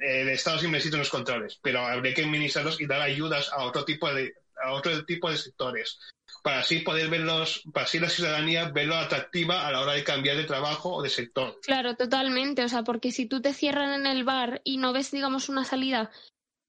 el 0.00 0.28
Estado 0.28 0.58
siempre 0.58 0.78
necesita 0.78 0.96
unos 0.96 1.10
controles, 1.10 1.58
pero 1.62 1.80
habría 1.80 2.14
que 2.14 2.26
minimizarlos 2.26 2.80
y 2.80 2.86
dar 2.86 3.00
ayudas 3.00 3.50
a 3.52 3.64
otro 3.64 3.84
tipo 3.84 4.12
de, 4.12 4.34
a 4.62 4.72
otro 4.72 5.04
tipo 5.04 5.30
de 5.30 5.38
sectores 5.38 5.98
para 6.42 6.60
así 6.60 6.80
poder 6.80 7.08
verlos, 7.08 7.62
para 7.72 7.86
así 7.86 7.98
la 7.98 8.08
ciudadanía 8.08 8.70
verlo 8.70 8.96
atractiva 8.96 9.66
a 9.66 9.72
la 9.72 9.80
hora 9.80 9.92
de 9.92 10.04
cambiar 10.04 10.36
de 10.36 10.44
trabajo 10.44 10.94
o 10.94 11.02
de 11.02 11.10
sector. 11.10 11.58
Claro, 11.62 11.94
totalmente. 11.96 12.64
O 12.64 12.68
sea, 12.68 12.82
porque 12.82 13.12
si 13.12 13.26
tú 13.26 13.40
te 13.40 13.54
cierran 13.54 13.92
en 14.00 14.06
el 14.06 14.24
bar 14.24 14.60
y 14.64 14.76
no 14.76 14.92
ves, 14.92 15.10
digamos, 15.10 15.48
una 15.48 15.64
salida 15.64 16.10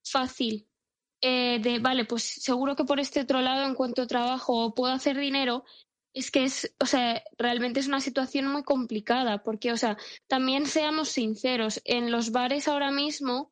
fácil 0.03 0.67
eh, 1.21 1.59
de, 1.61 1.79
vale, 1.79 2.05
pues 2.05 2.23
seguro 2.23 2.75
que 2.75 2.85
por 2.85 2.99
este 2.99 3.21
otro 3.21 3.41
lado 3.41 3.69
encuentro 3.69 4.07
trabajo 4.07 4.65
o 4.65 4.73
puedo 4.73 4.93
hacer 4.93 5.17
dinero, 5.17 5.65
es 6.13 6.31
que 6.31 6.43
es, 6.43 6.73
o 6.79 6.85
sea, 6.85 7.23
realmente 7.37 7.79
es 7.79 7.87
una 7.87 8.01
situación 8.01 8.47
muy 8.47 8.63
complicada, 8.63 9.43
porque, 9.43 9.71
o 9.71 9.77
sea, 9.77 9.97
también 10.27 10.65
seamos 10.65 11.09
sinceros, 11.09 11.81
en 11.85 12.11
los 12.11 12.31
bares 12.31 12.67
ahora 12.67 12.91
mismo, 12.91 13.51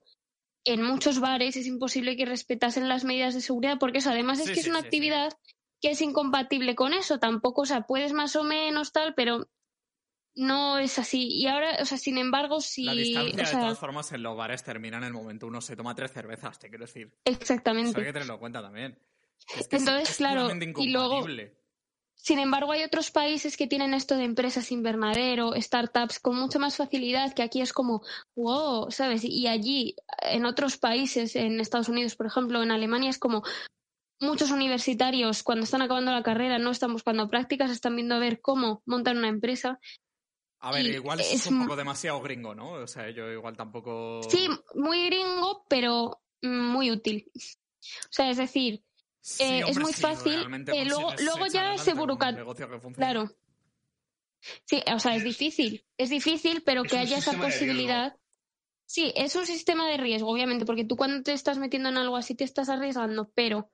en 0.63 0.81
muchos 0.81 1.19
bares 1.19 1.55
es 1.55 1.67
imposible 1.67 2.17
que 2.17 2.25
respetasen 2.25 2.89
las 2.89 3.03
medidas 3.03 3.33
de 3.33 3.41
seguridad, 3.41 3.77
porque 3.79 3.99
eso 3.99 4.09
además 4.09 4.39
es 4.39 4.51
que 4.51 4.59
es 4.59 4.67
una 4.67 4.79
actividad 4.79 5.33
que 5.79 5.91
es 5.91 6.01
incompatible 6.01 6.75
con 6.75 6.93
eso, 6.93 7.19
tampoco, 7.19 7.61
o 7.61 7.65
sea, 7.65 7.81
puedes 7.81 8.11
más 8.11 8.35
o 8.35 8.43
menos 8.43 8.91
tal, 8.91 9.13
pero 9.13 9.47
no 10.33 10.77
es 10.77 10.99
así. 10.99 11.27
Y 11.27 11.47
ahora, 11.47 11.77
o 11.81 11.85
sea, 11.85 11.97
sin 11.97 12.17
embargo, 12.17 12.61
si... 12.61 12.83
La 12.83 12.93
distancia, 12.93 13.57
de 13.57 13.63
todas 13.63 13.79
formas, 13.79 14.11
en 14.11 14.23
los 14.23 14.35
bares 14.35 14.63
termina 14.63 14.97
en 14.97 15.03
el 15.03 15.13
momento 15.13 15.47
uno 15.47 15.61
se 15.61 15.75
toma 15.75 15.95
tres 15.95 16.11
cervezas, 16.11 16.59
te 16.59 16.69
quiero 16.69 16.85
decir. 16.85 17.11
Exactamente. 17.25 17.91
Eso 17.91 17.99
hay 17.99 18.05
que 18.05 18.13
tenerlo 18.13 18.33
en 18.33 18.39
cuenta 18.39 18.61
también. 18.61 18.99
Entonces, 19.69 20.17
claro, 20.17 20.49
y 20.77 20.89
luego... 20.89 21.25
Sin 22.17 22.39
embargo, 22.39 22.71
hay 22.71 22.83
otros 22.83 23.11
países 23.11 23.55
que 23.55 23.67
tienen 23.67 23.93
esto 23.93 24.17
de 24.17 24.25
empresas 24.25 24.71
invernadero, 24.71 25.53
startups, 25.55 26.19
con 26.19 26.35
mucha 26.35 26.59
más 26.59 26.75
facilidad, 26.75 27.33
que 27.33 27.43
aquí 27.43 27.61
es 27.61 27.71
como, 27.71 28.01
wow, 28.35 28.91
¿sabes? 28.91 29.23
Y 29.23 29.47
allí, 29.47 29.95
en 30.23 30.45
otros 30.45 30.77
países, 30.77 31.35
en 31.35 31.61
Estados 31.61 31.89
Unidos, 31.89 32.15
por 32.15 32.25
ejemplo, 32.25 32.61
en 32.61 32.71
Alemania, 32.71 33.09
es 33.09 33.19
como, 33.19 33.43
muchos 34.19 34.51
universitarios 34.51 35.43
cuando 35.43 35.63
están 35.63 35.81
acabando 35.81 36.11
la 36.11 36.23
carrera 36.23 36.57
no 36.59 36.71
están 36.71 36.93
buscando 36.93 37.27
prácticas, 37.29 37.71
están 37.71 37.95
viendo 37.95 38.15
a 38.15 38.19
ver 38.19 38.41
cómo 38.41 38.81
montar 38.85 39.15
una 39.15 39.29
empresa. 39.29 39.79
A 40.59 40.71
ver, 40.71 40.85
igual 40.87 41.19
es, 41.19 41.45
un 41.47 41.63
poco 41.63 41.75
demasiado 41.75 42.19
gringo, 42.21 42.55
¿no? 42.55 42.71
O 42.71 42.87
sea, 42.87 43.09
yo 43.11 43.31
igual 43.31 43.55
tampoco. 43.55 44.21
Sí, 44.27 44.49
muy 44.73 45.05
gringo, 45.05 45.63
pero 45.69 46.19
muy 46.41 46.89
útil. 46.89 47.31
O 47.35 48.09
sea, 48.09 48.29
es 48.31 48.37
decir, 48.37 48.83
eh, 49.39 49.63
es 49.67 49.79
muy 49.79 49.93
fácil. 49.93 50.45
Eh, 50.67 50.85
luego 50.85 51.13
luego 51.19 51.47
ya 51.47 51.77
se 51.77 51.93
burocratiza. 51.93 52.43
Claro. 52.95 53.29
Sí, 54.65 54.81
o 54.93 54.99
sea, 54.99 55.15
es 55.15 55.23
difícil. 55.23 55.85
Es 55.97 56.09
difícil, 56.09 56.61
pero 56.63 56.83
que 56.83 56.97
haya 56.97 57.17
esa 57.17 57.33
posibilidad. 57.33 58.15
Sí, 58.85 59.11
es 59.15 59.35
un 59.35 59.45
sistema 59.45 59.89
de 59.89 59.97
riesgo, 59.97 60.31
obviamente, 60.31 60.65
porque 60.65 60.85
tú 60.85 60.95
cuando 60.95 61.21
te 61.21 61.33
estás 61.33 61.57
metiendo 61.57 61.89
en 61.89 61.97
algo 61.97 62.15
así 62.15 62.35
te 62.35 62.45
estás 62.45 62.69
arriesgando, 62.69 63.29
pero 63.35 63.69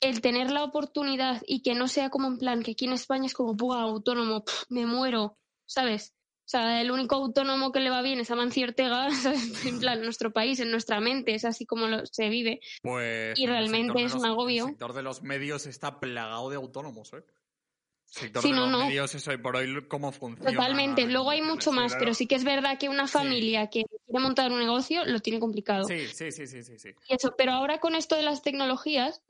el 0.00 0.20
tener 0.20 0.50
la 0.50 0.64
oportunidad 0.64 1.42
y 1.46 1.62
que 1.62 1.74
no 1.74 1.88
sea 1.88 2.10
como 2.10 2.28
en 2.28 2.38
plan 2.38 2.62
que 2.62 2.72
aquí 2.72 2.84
en 2.84 2.92
España 2.92 3.26
es 3.26 3.32
como, 3.32 3.54
¡buah, 3.54 3.80
autónomo! 3.80 4.44
me 4.68 4.84
muero! 4.84 5.38
¿Sabes? 5.64 6.13
O 6.44 6.48
sea, 6.48 6.82
el 6.82 6.90
único 6.90 7.14
autónomo 7.14 7.72
que 7.72 7.80
le 7.80 7.88
va 7.88 8.02
bien 8.02 8.20
es 8.20 8.30
a 8.30 8.36
Mancio 8.36 8.66
Ortega, 8.66 9.08
en 9.64 9.78
plan, 9.78 9.98
en 9.98 10.04
nuestro 10.04 10.30
país, 10.30 10.60
en 10.60 10.70
nuestra 10.70 11.00
mente, 11.00 11.34
es 11.34 11.46
así 11.46 11.64
como 11.64 12.04
se 12.04 12.28
vive. 12.28 12.60
Pues 12.82 13.38
y 13.38 13.46
realmente 13.46 14.04
es 14.04 14.14
un 14.14 14.26
agobio. 14.26 14.64
El 14.64 14.70
sector 14.70 14.92
de 14.92 15.02
los 15.02 15.22
medios 15.22 15.66
está 15.66 16.00
plagado 16.00 16.50
de 16.50 16.56
autónomos, 16.56 17.14
¿eh? 17.14 17.24
El 18.06 18.20
sector 18.20 18.42
de 18.42 18.50
los 18.50 18.70
medios 18.70 19.14
es 19.14 19.26
hoy 19.26 19.38
por 19.38 19.56
hoy 19.56 19.88
cómo 19.88 20.12
funciona. 20.12 20.52
Totalmente. 20.52 21.06
Luego 21.06 21.30
hay 21.30 21.40
mucho 21.40 21.72
más, 21.72 21.96
pero 21.96 22.12
sí 22.12 22.26
que 22.26 22.34
es 22.34 22.44
verdad 22.44 22.78
que 22.78 22.90
una 22.90 23.08
familia 23.08 23.70
que 23.70 23.84
quiere 23.84 24.20
montar 24.20 24.52
un 24.52 24.58
negocio 24.58 25.04
lo 25.06 25.20
tiene 25.20 25.40
complicado. 25.40 25.84
Sí, 25.84 26.06
sí, 26.08 26.30
sí, 26.30 26.46
sí, 26.46 26.62
sí. 26.62 26.78
sí. 26.78 26.90
eso, 27.08 27.34
pero 27.36 27.52
ahora 27.52 27.80
con 27.80 27.94
esto 27.94 28.16
de 28.16 28.22
las 28.22 28.42
tecnologías, 28.42 29.22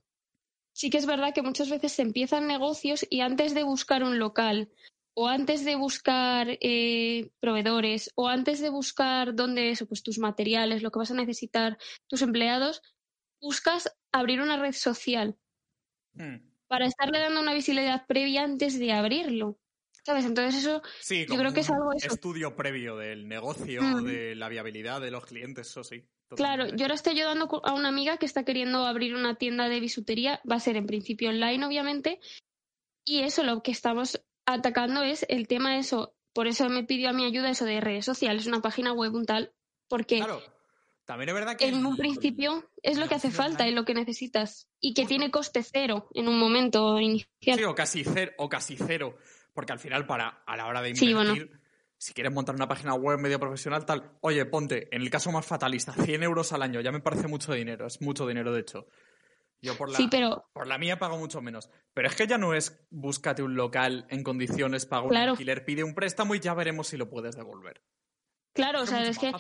sí 0.72 0.90
que 0.90 0.98
es 0.98 1.06
verdad 1.06 1.32
que 1.32 1.42
muchas 1.42 1.70
veces 1.70 1.92
se 1.92 2.02
empiezan 2.02 2.48
negocios 2.48 3.06
y 3.08 3.20
antes 3.20 3.54
de 3.54 3.62
buscar 3.62 4.02
un 4.02 4.18
local 4.18 4.68
o 5.14 5.28
antes 5.28 5.64
de 5.64 5.76
buscar 5.76 6.58
eh, 6.60 7.30
proveedores 7.40 8.10
o 8.16 8.28
antes 8.28 8.60
de 8.60 8.68
buscar 8.68 9.34
dónde 9.34 9.70
eso, 9.70 9.86
pues 9.86 10.02
tus 10.02 10.18
materiales, 10.18 10.82
lo 10.82 10.90
que 10.90 10.98
vas 10.98 11.10
a 11.10 11.14
necesitar, 11.14 11.78
tus 12.08 12.22
empleados, 12.22 12.82
buscas 13.40 13.96
abrir 14.12 14.40
una 14.40 14.56
red 14.56 14.72
social 14.72 15.36
hmm. 16.14 16.36
para 16.66 16.86
estarle 16.86 17.20
dando 17.20 17.40
una 17.40 17.54
visibilidad 17.54 18.06
previa 18.06 18.42
antes 18.42 18.78
de 18.78 18.92
abrirlo. 18.92 19.58
¿Sabes? 20.04 20.26
Entonces 20.26 20.60
eso 20.60 20.82
yo 21.26 21.38
creo 21.38 21.54
que 21.54 21.60
es 21.60 21.70
algo 21.70 21.90
eso. 21.94 22.08
estudio 22.08 22.54
previo 22.54 22.96
del 22.96 23.26
negocio, 23.26 23.80
hmm. 23.80 24.04
de 24.04 24.34
la 24.34 24.50
viabilidad 24.50 25.00
de 25.00 25.10
los 25.10 25.24
clientes, 25.24 25.68
eso 25.68 25.82
sí. 25.82 26.04
Claro, 26.36 26.68
yo 26.68 26.84
ahora 26.84 26.94
estoy 26.94 27.14
ayudando 27.14 27.48
a 27.64 27.74
una 27.74 27.88
amiga 27.88 28.16
que 28.16 28.26
está 28.26 28.44
queriendo 28.44 28.84
abrir 28.86 29.14
una 29.14 29.36
tienda 29.36 29.68
de 29.68 29.80
bisutería, 29.80 30.40
va 30.50 30.56
a 30.56 30.60
ser 30.60 30.76
en 30.76 30.86
principio 30.86 31.30
online, 31.30 31.64
obviamente, 31.64 32.18
y 33.06 33.20
eso 33.20 33.44
lo 33.44 33.62
que 33.62 33.70
estamos 33.70 34.20
atacando 34.46 35.02
es 35.02 35.24
el 35.28 35.48
tema 35.48 35.78
eso, 35.78 36.14
por 36.32 36.46
eso 36.46 36.68
me 36.68 36.84
pidió 36.84 37.10
a 37.10 37.12
mi 37.12 37.24
ayuda 37.24 37.50
eso 37.50 37.64
de 37.64 37.80
redes 37.80 38.04
sociales, 38.04 38.46
una 38.46 38.60
página 38.60 38.92
web, 38.92 39.14
un 39.14 39.26
tal, 39.26 39.52
porque 39.88 40.18
claro. 40.18 40.42
También 41.04 41.28
es 41.28 41.34
verdad 41.34 41.56
que 41.56 41.68
en 41.68 41.84
un 41.84 41.98
principio 41.98 42.64
es 42.82 42.96
lo 42.96 43.06
que 43.08 43.16
hace 43.16 43.30
falta 43.30 43.68
y 43.68 43.72
lo 43.72 43.84
que 43.84 43.92
necesitas 43.92 44.70
y 44.80 44.94
que 44.94 45.04
tiene 45.04 45.30
coste 45.30 45.62
cero 45.62 46.08
en 46.14 46.28
un 46.28 46.38
momento 46.38 46.98
inicial. 46.98 47.58
Sí, 47.58 47.64
o 47.64 47.74
casi 47.74 48.04
cero, 48.04 48.32
o 48.38 48.48
casi 48.48 48.76
cero, 48.78 49.18
porque 49.52 49.74
al 49.74 49.78
final 49.78 50.06
para 50.06 50.42
a 50.46 50.56
la 50.56 50.66
hora 50.66 50.80
de 50.80 50.90
invertir 50.90 51.60
si 52.04 52.12
quieres 52.12 52.34
montar 52.34 52.54
una 52.54 52.68
página 52.68 52.94
web 52.94 53.18
medio 53.18 53.40
profesional, 53.40 53.86
tal, 53.86 54.18
oye, 54.20 54.44
ponte, 54.44 54.94
en 54.94 55.00
el 55.00 55.08
caso 55.08 55.32
más 55.32 55.46
fatalista, 55.46 55.92
100 55.94 56.22
euros 56.22 56.52
al 56.52 56.60
año, 56.60 56.82
ya 56.82 56.92
me 56.92 57.00
parece 57.00 57.28
mucho 57.28 57.54
dinero, 57.54 57.86
es 57.86 58.02
mucho 58.02 58.26
dinero 58.26 58.52
de 58.52 58.60
hecho. 58.60 58.88
Yo 59.64 59.78
por 59.78 59.90
la, 59.90 59.96
sí, 59.96 60.08
pero... 60.10 60.44
por 60.52 60.66
la 60.66 60.76
mía 60.76 60.98
pago 60.98 61.16
mucho 61.16 61.40
menos. 61.40 61.70
Pero 61.94 62.08
es 62.08 62.14
que 62.14 62.26
ya 62.26 62.36
no 62.36 62.52
es 62.52 62.86
búscate 62.90 63.42
un 63.42 63.56
local 63.56 64.06
en 64.10 64.22
condiciones, 64.22 64.84
paga 64.84 65.06
un 65.06 65.16
alquiler, 65.16 65.64
pide 65.64 65.82
un 65.82 65.94
préstamo 65.94 66.34
y 66.34 66.40
ya 66.40 66.52
veremos 66.52 66.88
si 66.88 66.98
lo 66.98 67.08
puedes 67.08 67.34
devolver. 67.34 67.82
Claro, 68.52 68.82
o 68.82 68.86
sea, 68.86 69.02
es 69.02 69.18
que 69.18 69.32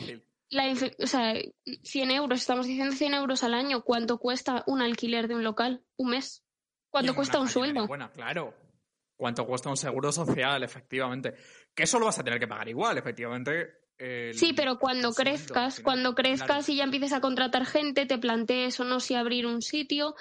la, 0.48 0.72
o 0.72 1.06
sea, 1.06 1.34
100 1.82 2.10
euros, 2.10 2.40
estamos 2.40 2.66
diciendo 2.66 2.94
100 2.94 3.14
euros 3.14 3.44
al 3.44 3.52
año, 3.52 3.82
¿cuánto 3.82 4.18
cuesta 4.18 4.64
un 4.66 4.80
alquiler 4.80 5.28
de 5.28 5.34
un 5.34 5.44
local? 5.44 5.84
¿Un 5.96 6.10
mes? 6.10 6.42
¿Cuánto 6.90 7.14
cuesta 7.14 7.38
un 7.38 7.48
sueldo? 7.48 7.86
Buena, 7.86 8.10
claro. 8.10 8.54
¿Cuánto 9.16 9.46
cuesta 9.46 9.68
un 9.68 9.76
seguro 9.76 10.10
social, 10.10 10.62
efectivamente? 10.62 11.34
Que 11.74 11.84
eso 11.84 11.98
lo 11.98 12.06
vas 12.06 12.18
a 12.18 12.24
tener 12.24 12.40
que 12.40 12.48
pagar 12.48 12.68
igual, 12.68 12.96
efectivamente. 12.98 13.83
Sí, 13.98 14.52
pero 14.54 14.78
cuando 14.78 15.12
crezcas, 15.12 15.80
cuando 15.80 16.14
crezcas 16.14 16.68
y 16.68 16.76
ya 16.76 16.84
empieces 16.84 17.12
a 17.12 17.20
contratar 17.20 17.66
gente, 17.66 18.06
te 18.06 18.18
plantees 18.18 18.78
o 18.80 18.84
no 18.84 19.00
si 19.00 19.14
abrir 19.14 19.46
un 19.46 19.62
sitio, 19.62 20.14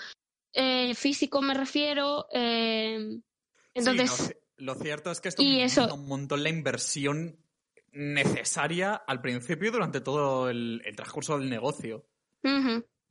eh, 0.53 0.93
físico 0.95 1.41
me 1.41 1.53
refiero. 1.53 2.27
Eh, 2.31 3.19
entonces. 3.73 4.35
lo 4.57 4.75
cierto 4.75 5.11
es 5.11 5.19
que 5.19 5.29
esto 5.29 5.41
y 5.41 5.61
eso... 5.61 5.93
un 5.93 6.07
montón 6.07 6.43
la 6.43 6.49
inversión 6.49 7.37
necesaria 7.91 8.95
al 8.95 9.21
principio 9.21 9.69
y 9.69 9.71
durante 9.71 10.01
todo 10.01 10.49
el, 10.49 10.81
transcurso 10.95 11.37
del 11.37 11.49
negocio. 11.49 12.05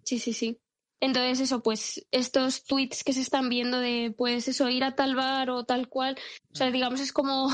Sí, 0.04 0.18
sí, 0.18 0.32
sí. 0.32 0.58
Entonces, 1.00 1.40
eso, 1.40 1.62
pues, 1.62 2.06
estos 2.12 2.64
tweets 2.64 3.02
que 3.02 3.12
se 3.12 3.22
están 3.22 3.48
viendo 3.48 3.80
de, 3.80 4.14
pues, 4.16 4.46
eso, 4.46 4.68
ir 4.68 4.84
a 4.84 4.94
tal 4.94 5.16
bar 5.16 5.50
o 5.50 5.64
tal 5.64 5.88
cual, 5.88 6.16
o 6.52 6.54
sea, 6.54 6.70
digamos, 6.70 7.00
es 7.00 7.12
como 7.12 7.48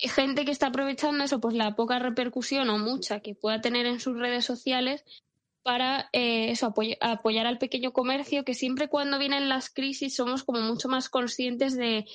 gente 0.00 0.44
que 0.44 0.50
está 0.50 0.68
aprovechando 0.68 1.24
eso, 1.24 1.40
pues 1.40 1.54
la 1.54 1.74
poca 1.74 1.98
repercusión 1.98 2.68
o 2.70 2.78
mucha 2.78 3.20
que 3.20 3.34
pueda 3.34 3.60
tener 3.60 3.86
en 3.86 4.00
sus 4.00 4.18
redes 4.18 4.44
sociales 4.44 5.04
para 5.62 6.08
eh, 6.12 6.50
eso, 6.50 6.72
apoyar 7.00 7.46
al 7.46 7.58
pequeño 7.58 7.92
comercio, 7.92 8.44
que 8.44 8.54
siempre 8.54 8.88
cuando 8.88 9.18
vienen 9.18 9.48
las 9.48 9.68
crisis 9.68 10.14
somos 10.14 10.44
como 10.44 10.60
mucho 10.60 10.88
más 10.88 11.08
conscientes 11.08 11.76
de, 11.76 12.06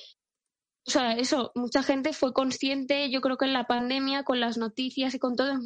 o 0.86 0.90
sea, 0.90 1.12
eso, 1.12 1.52
mucha 1.54 1.82
gente 1.82 2.12
fue 2.12 2.32
consciente, 2.32 3.10
yo 3.10 3.20
creo 3.20 3.36
que 3.36 3.44
en 3.44 3.52
la 3.52 3.66
pandemia, 3.66 4.24
con 4.24 4.40
las 4.40 4.56
noticias 4.56 5.14
y 5.14 5.18
con 5.18 5.36
todo, 5.36 5.58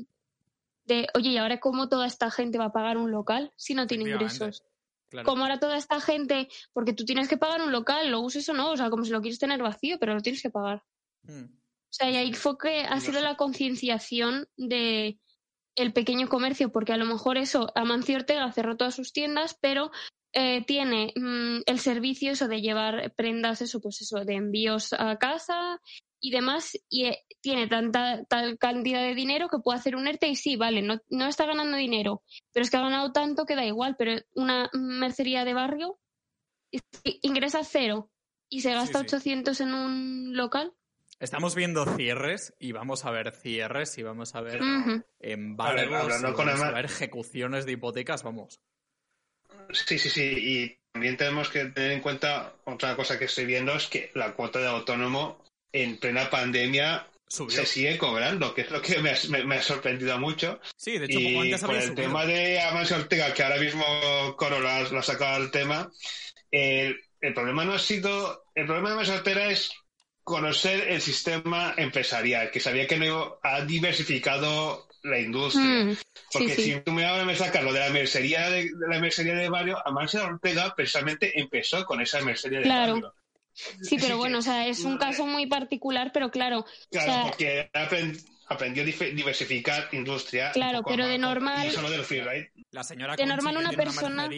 de, 0.85 1.07
oye, 1.15 1.31
¿y 1.31 1.37
ahora 1.37 1.61
cómo 1.61 1.89
toda 1.89 2.07
esta 2.07 2.31
gente 2.31 2.59
va 2.59 2.67
a 2.67 2.73
pagar 2.73 2.97
un 2.99 3.11
local 3.11 3.53
si 3.57 3.75
no 3.75 3.87
tiene 3.87 4.11
ingresos? 4.11 4.65
Como 5.25 5.45
ahora 5.45 5.61
toda 5.61 5.77
esta 5.77 6.01
gente, 6.01 6.49
porque 6.73 6.93
tú 6.93 7.05
tienes 7.05 7.29
que 7.29 7.37
pagar 7.37 7.63
un 7.63 7.73
local, 7.73 8.11
lo 8.11 8.21
uses 8.21 8.49
o 8.49 8.53
no, 8.53 8.73
o 8.73 8.77
sea, 8.77 8.91
como 8.91 9.05
si 9.05 9.13
lo 9.13 9.21
quieres 9.21 9.39
tener 9.39 9.63
vacío, 9.63 9.99
pero 9.99 10.15
lo 10.15 10.21
tienes 10.21 10.43
que 10.43 10.51
pagar. 10.51 10.83
Hmm. 11.23 11.47
O 11.97 11.99
sea, 11.99 12.11
y 12.11 12.17
ahí 12.17 12.35
fue 12.35 12.59
que 12.59 12.81
ha 12.81 13.01
sido 13.01 13.23
la 13.23 13.37
concienciación 13.37 14.49
de 14.59 15.19
el 15.77 15.95
pequeño 15.95 16.29
comercio, 16.29 16.71
porque 16.71 16.93
a 16.93 16.99
lo 16.99 17.07
mejor 17.07 17.39
eso, 17.39 17.73
Amancio 17.75 18.17
Ortega 18.17 18.53
cerró 18.53 18.77
todas 18.77 18.95
sus 18.95 19.15
tiendas, 19.15 19.57
pero 19.63 19.91
eh, 20.35 20.63
tiene 20.67 21.15
mm, 21.17 21.63
el 21.65 21.79
servicio 21.79 22.33
eso 22.33 22.49
de 22.49 22.61
llevar 22.61 23.15
prendas, 23.17 23.63
eso, 23.63 23.81
pues 23.81 24.03
eso, 24.03 24.27
de 24.27 24.35
envíos 24.35 24.93
a 24.93 25.17
casa 25.17 25.81
y 26.21 26.33
demás, 26.33 26.79
y 26.91 27.07
eh, 27.07 27.25
tiene 27.41 27.67
tanta 27.67 28.25
tal 28.25 28.59
cantidad 28.59 29.01
de 29.01 29.15
dinero 29.15 29.49
que 29.49 29.59
puede 29.59 29.79
hacer 29.79 29.97
un 29.97 30.07
ERTE 30.07 30.29
y 30.29 30.37
sí, 30.37 30.57
vale, 30.57 30.83
no, 30.83 31.01
no 31.09 31.29
está 31.29 31.47
ganando 31.47 31.79
dinero, 31.79 32.23
pero 32.53 32.65
es 32.65 32.71
que 32.71 32.77
ha 32.77 32.83
ganado 32.83 33.13
tanto 33.13 33.47
que 33.47 33.57
da 33.57 33.65
igual, 33.65 33.97
pero 33.97 34.21
una 34.35 34.69
mercería 34.75 35.47
de 35.47 35.55
barrio 35.55 35.99
ingresa 37.23 37.65
cero 37.65 38.11
y 38.51 38.61
se 38.61 38.75
gasta 38.75 39.01
800 39.01 39.61
en 39.63 39.75
un 39.75 40.37
local. 40.37 40.75
Estamos 41.19 41.55
viendo 41.55 41.85
cierres 41.97 42.55
y 42.59 42.73
vamos 42.73 43.05
a 43.05 43.11
ver 43.11 43.33
cierres 43.33 43.97
y 43.97 44.03
vamos 44.03 44.35
a 44.35 44.43
ver 44.43 44.61
embargos, 45.21 46.23
vamos 46.23 46.63
a 46.63 46.71
ver 46.73 46.85
ejecuciones 46.85 47.65
de 47.65 47.73
hipotecas, 47.73 48.23
vamos. 48.23 48.61
Sí, 49.73 49.99
sí, 49.99 50.11
sí. 50.11 50.35
Y 50.37 50.79
también 50.93 51.17
tenemos 51.17 51.49
que 51.49 51.65
tener 51.67 51.93
en 51.93 52.01
cuenta 52.01 52.55
otra 52.65 52.95
cosa 52.97 53.19
que 53.19 53.25
estoy 53.25 53.47
viendo 53.47 53.75
es 53.75 53.87
que 53.87 54.11
la 54.15 54.35
cuota 54.35 54.59
de 54.59 54.69
autónomo 54.69 55.43
en 55.73 55.99
plena 55.99 56.29
pandemia 56.29 57.07
se 57.29 57.67
sigue 57.67 57.99
cobrando, 57.99 58.55
que 58.55 58.63
es 58.63 58.71
lo 58.71 58.81
que 58.81 58.99
me 59.01 59.11
ha, 59.11 59.63
sorprendido 59.63 60.19
mucho. 60.19 60.61
Sí, 60.77 60.99
de 60.99 61.07
hecho, 61.07 61.19
y 61.19 61.37
antes 61.37 61.65
por 61.65 61.77
el 61.77 61.95
tema 61.95 62.25
de 62.25 62.61
Amancio 62.61 62.97
Ortega, 62.97 63.33
que 63.35 63.43
ahora 63.43 63.59
mismo 63.59 63.85
Coro 64.37 64.61
lo 64.61 64.69
ha, 64.69 65.03
sacado 65.03 65.37
al 65.37 65.51
tema, 65.51 65.91
el, 66.51 66.99
problema 67.35 67.65
no 67.65 67.73
ha 67.73 67.79
sido. 67.79 68.45
El 68.55 68.67
problema 68.67 68.91
de 68.91 68.95
Amancio 68.95 69.15
Ortega 69.15 69.51
es 69.51 69.73
conocer 70.27 70.89
el 70.89 71.01
sistema 71.01 71.73
empresarial, 71.77 72.51
que 72.51 72.59
sabía 72.59 72.89
que 72.89 72.97
no 72.97 73.39
ha 73.45 73.61
diversificado 73.61 74.89
la 75.05 75.21
industria. 75.21 75.85
Mm, 75.85 75.97
Porque 76.33 76.57
si 76.57 76.81
tú 76.81 76.91
me, 76.91 77.25
me 77.25 77.37
sacas 77.37 77.62
lo 77.62 77.73
de 77.73 77.79
la 77.79 77.91
mercería 77.91 78.51
de, 78.51 78.69
la 78.89 78.99
mercería 78.99 79.37
de 79.37 79.49
barrio, 79.49 79.79
Amancio 79.87 80.25
Ortega 80.25 80.75
precisamente 80.75 81.39
empezó 81.39 81.87
con 81.87 82.01
esa 82.01 82.21
mercería 82.23 82.59
de 82.59 82.65
claro. 82.65 82.95
barrio. 82.95 83.15
Sí, 83.83 83.99
pero 84.01 84.17
bueno, 84.19 84.39
o 84.39 84.43
sea, 84.43 84.67
es 84.67 84.81
un 84.81 84.99
caso 84.99 85.27
muy 85.27 85.47
particular, 85.47 86.11
pero 86.12 86.33
claro. 86.33 86.67
Claro, 86.91 87.29
porque 87.29 87.71
aprendió 88.49 88.83
a 88.83 88.87
diversificar 88.87 89.89
industria. 89.93 90.53
Claro, 90.53 90.83
pero 90.87 91.07
de 91.07 91.19
normal. 91.19 91.69
La 92.71 92.85
señora 92.85 93.17
de 93.17 93.27
normal 93.27 93.57
una 93.57 93.73
persona 93.73 94.29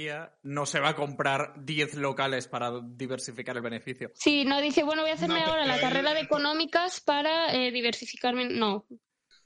no 0.42 0.66
se 0.66 0.80
va 0.80 0.90
a 0.90 0.94
comprar 0.94 1.52
10 1.58 1.94
locales 1.94 2.48
para 2.48 2.72
diversificar 2.82 3.56
el 3.56 3.62
beneficio. 3.62 4.10
Sí, 4.14 4.44
no 4.44 4.60
dice, 4.60 4.82
bueno, 4.82 5.02
voy 5.02 5.10
a 5.10 5.14
hacerme 5.14 5.42
ahora 5.42 5.66
la 5.66 5.80
carrera 5.80 6.14
de 6.14 6.20
económicas 6.20 7.00
para 7.00 7.54
eh, 7.54 7.70
diversificarme. 7.70 8.48
No. 8.48 8.86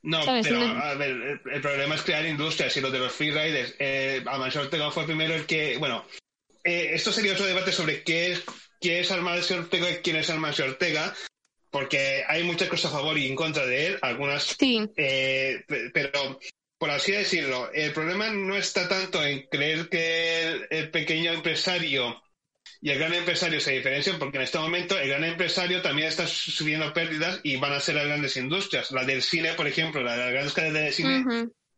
No, 0.04 0.20
pero 0.42 0.60
a 0.60 0.94
ver, 0.94 1.40
el, 1.52 1.60
problema 1.60 1.94
es 1.94 2.02
crear 2.02 2.26
industrias 2.26 2.76
y 2.76 2.80
lo 2.80 2.90
de 2.90 2.98
los 2.98 3.12
freeriders. 3.12 3.76
Eh, 3.78 4.22
Amancio 4.26 4.60
Ortega 4.60 4.90
fue 4.90 5.06
primero 5.06 5.34
el 5.34 5.46
que. 5.46 5.78
Bueno, 5.78 6.04
eh, 6.64 6.90
esto 6.92 7.12
sería 7.12 7.34
otro 7.34 7.46
debate 7.46 7.70
sobre 7.70 8.02
qué 8.02 8.32
es, 8.32 8.42
quién 8.80 8.96
es 8.96 9.12
Amancio 9.12 9.58
Ortega 9.58 9.90
y 9.90 9.96
quién 9.96 10.16
es 10.16 10.28
Amancio 10.28 10.64
Ortega 10.64 11.14
porque 11.72 12.22
hay 12.28 12.44
muchas 12.44 12.68
cosas 12.68 12.92
a 12.92 12.96
favor 12.96 13.16
y 13.16 13.26
en 13.26 13.34
contra 13.34 13.64
de 13.64 13.86
él, 13.86 13.98
algunas. 14.02 14.44
Sí. 14.44 14.86
Eh, 14.94 15.64
pero, 15.94 16.38
por 16.78 16.90
así 16.90 17.12
decirlo, 17.12 17.72
el 17.72 17.92
problema 17.92 18.28
no 18.28 18.54
está 18.54 18.86
tanto 18.88 19.24
en 19.24 19.46
creer 19.50 19.88
que 19.88 20.66
el, 20.68 20.90
pequeño 20.90 21.32
empresario 21.32 22.22
y 22.82 22.90
el 22.90 22.98
gran 22.98 23.14
empresario 23.14 23.58
se 23.58 23.72
diferencian, 23.72 24.18
porque 24.18 24.36
en 24.36 24.42
este 24.42 24.58
momento 24.58 24.98
el 24.98 25.08
gran 25.08 25.24
empresario 25.24 25.80
también 25.80 26.08
está 26.08 26.26
subiendo 26.26 26.92
pérdidas 26.92 27.40
y 27.42 27.56
van 27.56 27.72
a 27.72 27.80
ser 27.80 27.94
las 27.94 28.04
grandes 28.04 28.36
industrias. 28.36 28.90
La 28.90 29.04
del 29.04 29.22
cine, 29.22 29.54
por 29.54 29.66
ejemplo, 29.66 30.02
la 30.02 30.12
de 30.12 30.24
las 30.24 30.32
grandes 30.32 30.52
cadenas 30.52 30.82
de 30.82 30.92
cine, 30.92 31.24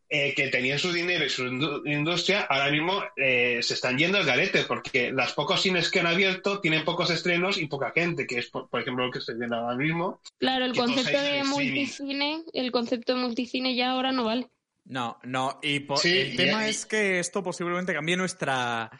eh, 0.07 0.33
que 0.35 0.49
tenían 0.49 0.77
su 0.77 0.93
dinero 0.93 1.25
y 1.25 1.29
su 1.29 1.45
industria, 1.45 2.41
ahora 2.41 2.69
mismo 2.69 3.03
eh, 3.15 3.59
se 3.63 3.73
están 3.73 3.97
yendo 3.97 4.17
al 4.17 4.25
garete, 4.25 4.63
porque 4.63 5.11
las 5.11 5.33
pocos 5.33 5.61
cines 5.61 5.89
que 5.89 5.99
han 5.99 6.07
abierto 6.07 6.61
tienen 6.61 6.85
pocos 6.85 7.09
estrenos 7.09 7.57
y 7.57 7.67
poca 7.67 7.91
gente, 7.91 8.27
que 8.27 8.39
es, 8.39 8.49
por, 8.49 8.67
ejemplo, 8.79 9.05
lo 9.05 9.11
que 9.11 9.19
estoy 9.19 9.35
viendo 9.35 9.55
ahora 9.55 9.75
mismo. 9.75 10.21
Claro, 10.37 10.65
el 10.65 10.75
concepto 10.75 11.21
de 11.21 11.43
multicine, 11.43 12.43
el 12.53 12.71
concepto 12.71 13.15
de 13.15 13.21
multicine 13.21 13.75
ya 13.75 13.91
ahora 13.91 14.11
no 14.11 14.25
vale. 14.25 14.47
No, 14.85 15.17
no, 15.23 15.59
y 15.63 15.83
el 16.03 16.35
tema 16.35 16.67
es 16.67 16.85
que 16.85 17.19
esto 17.19 17.41
posiblemente 17.41 17.93
cambie 17.93 18.15
nuestra, 18.15 18.91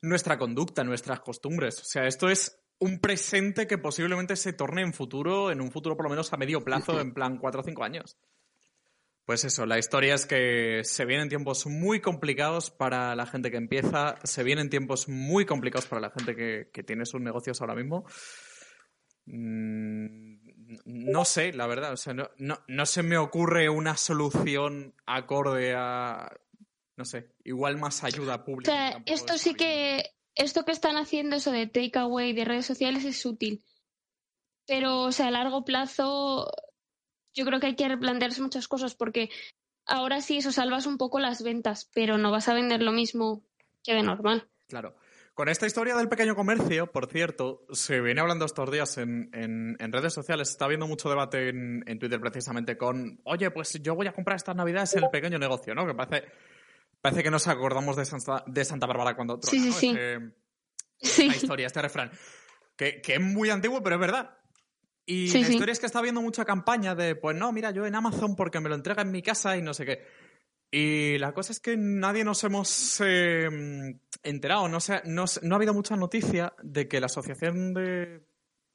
nuestra 0.00 0.38
conducta, 0.38 0.84
nuestras 0.84 1.18
costumbres. 1.20 1.80
O 1.80 1.84
sea, 1.84 2.06
esto 2.06 2.30
es 2.30 2.62
un 2.78 3.00
presente 3.00 3.66
que 3.66 3.78
posiblemente 3.78 4.36
se 4.36 4.52
torne 4.52 4.82
en 4.82 4.92
futuro, 4.92 5.50
en 5.50 5.60
un 5.60 5.72
futuro 5.72 5.96
por 5.96 6.04
lo 6.04 6.10
menos 6.10 6.32
a 6.32 6.36
medio 6.36 6.62
plazo, 6.62 7.00
en 7.00 7.12
plan 7.12 7.38
cuatro 7.38 7.60
o 7.60 7.64
cinco 7.64 7.82
años. 7.82 8.16
Pues 9.24 9.44
eso, 9.44 9.66
la 9.66 9.78
historia 9.78 10.14
es 10.14 10.26
que 10.26 10.80
se 10.82 11.04
vienen 11.04 11.28
tiempos 11.28 11.66
muy 11.66 12.00
complicados 12.00 12.70
para 12.70 13.14
la 13.14 13.26
gente 13.26 13.52
que 13.52 13.56
empieza, 13.56 14.16
se 14.24 14.42
vienen 14.42 14.68
tiempos 14.68 15.08
muy 15.08 15.46
complicados 15.46 15.86
para 15.86 16.00
la 16.00 16.10
gente 16.10 16.34
que, 16.34 16.82
tiene 16.82 17.06
sus 17.06 17.20
negocios 17.20 17.60
ahora 17.60 17.76
mismo. 17.76 18.04
Mm, 19.26 20.38
no 20.86 21.24
sé, 21.24 21.52
la 21.52 21.68
verdad, 21.68 21.92
o 21.92 21.96
sea, 21.96 22.14
no, 22.14 22.30
no, 22.36 22.86
se 22.86 23.04
me 23.04 23.16
ocurre 23.16 23.68
una 23.68 23.96
solución 23.96 24.94
acorde 25.06 25.74
a, 25.76 26.32
no 26.96 27.04
sé, 27.04 27.30
igual 27.44 27.78
más 27.78 28.02
ayuda 28.02 28.44
pública. 28.44 28.72
O 28.72 28.74
sea, 28.74 29.02
esto 29.06 29.38
sí 29.38 29.54
que, 29.54 30.10
esto 30.34 30.64
que 30.64 30.72
están 30.72 30.96
haciendo, 30.96 31.36
eso 31.36 31.52
de 31.52 31.68
takeaway 31.68 32.32
de 32.32 32.44
redes 32.44 32.66
sociales 32.66 33.04
es 33.04 33.24
útil. 33.24 33.62
Pero, 34.66 35.02
o 35.02 35.12
sea, 35.12 35.28
a 35.28 35.30
largo 35.30 35.64
plazo 35.64 36.50
yo 37.34 37.44
creo 37.44 37.60
que 37.60 37.66
hay 37.66 37.76
que 37.76 37.88
replantearse 37.88 38.42
muchas 38.42 38.68
cosas 38.68 38.94
porque 38.94 39.30
ahora 39.86 40.20
sí 40.20 40.38
eso 40.38 40.52
salvas 40.52 40.86
un 40.86 40.98
poco 40.98 41.20
las 41.20 41.42
ventas, 41.42 41.90
pero 41.94 42.18
no 42.18 42.30
vas 42.30 42.48
a 42.48 42.54
vender 42.54 42.82
lo 42.82 42.92
mismo 42.92 43.42
que 43.82 43.94
de 43.94 44.02
normal. 44.02 44.48
Claro. 44.68 44.94
Con 45.34 45.48
esta 45.48 45.66
historia 45.66 45.96
del 45.96 46.10
pequeño 46.10 46.34
comercio, 46.34 46.92
por 46.92 47.10
cierto, 47.10 47.64
se 47.72 48.02
viene 48.02 48.20
hablando 48.20 48.44
estos 48.44 48.70
días 48.70 48.98
en, 48.98 49.76
redes 49.78 50.12
sociales, 50.12 50.50
está 50.50 50.66
habiendo 50.66 50.86
mucho 50.86 51.08
debate 51.08 51.48
en, 51.48 51.98
Twitter 51.98 52.20
precisamente 52.20 52.76
con, 52.76 53.18
oye, 53.24 53.50
pues 53.50 53.80
yo 53.82 53.94
voy 53.94 54.06
a 54.06 54.12
comprar 54.12 54.36
estas 54.36 54.56
navidades 54.56 54.94
el 54.94 55.08
pequeño 55.08 55.38
negocio, 55.38 55.74
¿no? 55.74 55.86
Que 55.86 55.94
parece, 55.94 56.28
parece 57.00 57.22
que 57.22 57.30
nos 57.30 57.48
acordamos 57.48 57.96
de 57.96 58.04
Santa, 58.04 58.44
de 58.46 58.64
Santa 58.64 58.86
Bárbara 58.86 59.16
cuando 59.16 59.34
otro, 59.34 59.50
sí, 59.50 59.72
sí, 59.72 59.94
sí. 61.00 61.24
Esta 61.24 61.36
historia, 61.36 61.66
este 61.66 61.80
refrán, 61.80 62.10
que, 62.76 63.00
que 63.00 63.14
es 63.14 63.20
muy 63.20 63.48
antiguo, 63.48 63.82
pero 63.82 63.96
es 63.96 64.00
verdad. 64.00 64.36
Y 65.04 65.28
la 65.32 65.48
historia 65.48 65.72
es 65.72 65.80
que 65.80 65.86
está 65.86 65.98
habiendo 65.98 66.22
mucha 66.22 66.44
campaña 66.44 66.94
de, 66.94 67.16
pues 67.16 67.36
no, 67.36 67.52
mira, 67.52 67.70
yo 67.72 67.86
en 67.86 67.94
Amazon 67.94 68.36
porque 68.36 68.60
me 68.60 68.68
lo 68.68 68.76
entrega 68.76 69.02
en 69.02 69.10
mi 69.10 69.22
casa 69.22 69.56
y 69.56 69.62
no 69.62 69.74
sé 69.74 69.84
qué. 69.84 70.02
Y 70.70 71.18
la 71.18 71.34
cosa 71.34 71.52
es 71.52 71.60
que 71.60 71.76
nadie 71.76 72.24
nos 72.24 72.42
hemos 72.44 73.00
em, 73.00 73.98
enterado, 74.22 74.68
no, 74.68 74.80
sé, 74.80 75.02
no, 75.04 75.24
ha 75.24 75.54
habido 75.56 75.74
mucha 75.74 75.96
noticia 75.96 76.54
de 76.62 76.88
que 76.88 76.98
la 76.98 77.06
asociación 77.06 77.74
de, 77.74 78.22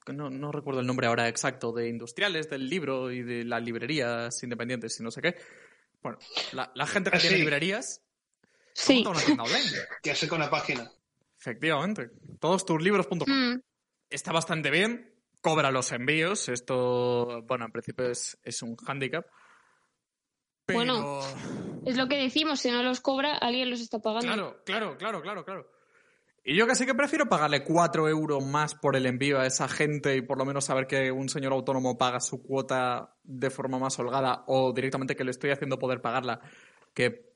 no, 0.08 0.30
no, 0.30 0.52
recuerdo 0.52 0.82
el 0.82 0.86
nombre 0.86 1.08
ahora 1.08 1.28
exacto, 1.28 1.72
de 1.72 1.90
industriales 1.90 2.50
del 2.50 2.70
libro 2.70 3.12
y 3.12 3.24
de 3.24 3.46
las 3.46 3.64
librerías 3.64 4.44
independientes 4.44 5.00
y 5.00 5.04
no 5.04 5.10
sé 5.10 5.22
qué. 5.22 5.38
Bueno, 6.04 6.20
la, 6.52 6.86
gente 6.86 7.10
que 7.10 7.18
ah, 7.18 7.20
tiene 7.20 7.38
librerías 7.38 8.04
sí. 8.74 9.04
una 9.04 9.20
¿Qué 10.04 10.12
hace 10.12 10.28
con 10.28 10.40
la 10.40 10.52
página? 10.52 10.92
Efectivamente. 11.40 12.12
Todostuslibros.com. 12.40 13.28
Mm. 13.28 13.62
Está 14.10 14.32
bastante 14.32 14.70
bien 14.70 15.17
cobra 15.48 15.72
los 15.72 15.92
envíos. 15.94 16.50
Esto, 16.50 17.42
bueno, 17.44 17.66
en 17.66 17.72
principio 17.72 18.10
es, 18.10 18.62
un 18.62 18.76
hándicap. 18.76 19.26
Bueno, 20.68 21.22
es 21.86 21.96
lo 21.96 22.10
que 22.10 22.18
decimos, 22.18 22.60
si 22.60 22.70
no 22.70 22.84
los 22.84 23.00
cobra, 23.00 23.38
alguien 23.38 23.70
los 23.70 23.80
está 23.80 24.00
pagando. 24.00 24.28
Claro, 24.28 24.64
claro, 24.66 24.98
claro, 24.98 25.22
claro, 25.22 25.46
claro. 25.46 25.72
Y 26.44 26.56
yo 26.56 26.68
casi 26.68 26.86
que 26.86 26.94
prefiero 26.94 27.28
pagarle 27.28 27.64
cuatro 27.64 28.08
euros 28.08 28.46
más 28.46 28.76
por 28.76 28.96
el 28.96 29.06
envío 29.06 29.40
a 29.40 29.46
esa 29.46 29.68
gente 29.68 30.16
y 30.16 30.22
por 30.22 30.38
lo 30.38 30.46
menos 30.46 30.66
saber 30.66 30.88
que 30.88 31.12
un 31.12 31.30
señor 31.30 31.54
autónomo 31.54 31.98
paga 31.98 32.20
su 32.20 32.42
cuota 32.42 33.16
de 33.24 33.50
forma 33.50 33.80
más 33.80 33.98
holgada 34.00 34.44
o 34.48 34.74
directamente 34.74 35.16
que 35.16 35.26
le 35.26 35.32
estoy 35.32 35.52
haciendo 35.52 35.80
poder 35.80 36.02
pagarla 36.02 36.40
que, 36.94 37.34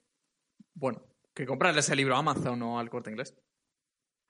bueno, 0.74 1.04
que 1.34 1.46
comprarle 1.46 1.82
ese 1.82 1.96
libro 1.96 2.16
a 2.16 2.20
Amazon 2.20 2.62
o 2.62 2.80
al 2.80 2.90
corte 2.90 3.10
inglés. 3.10 3.36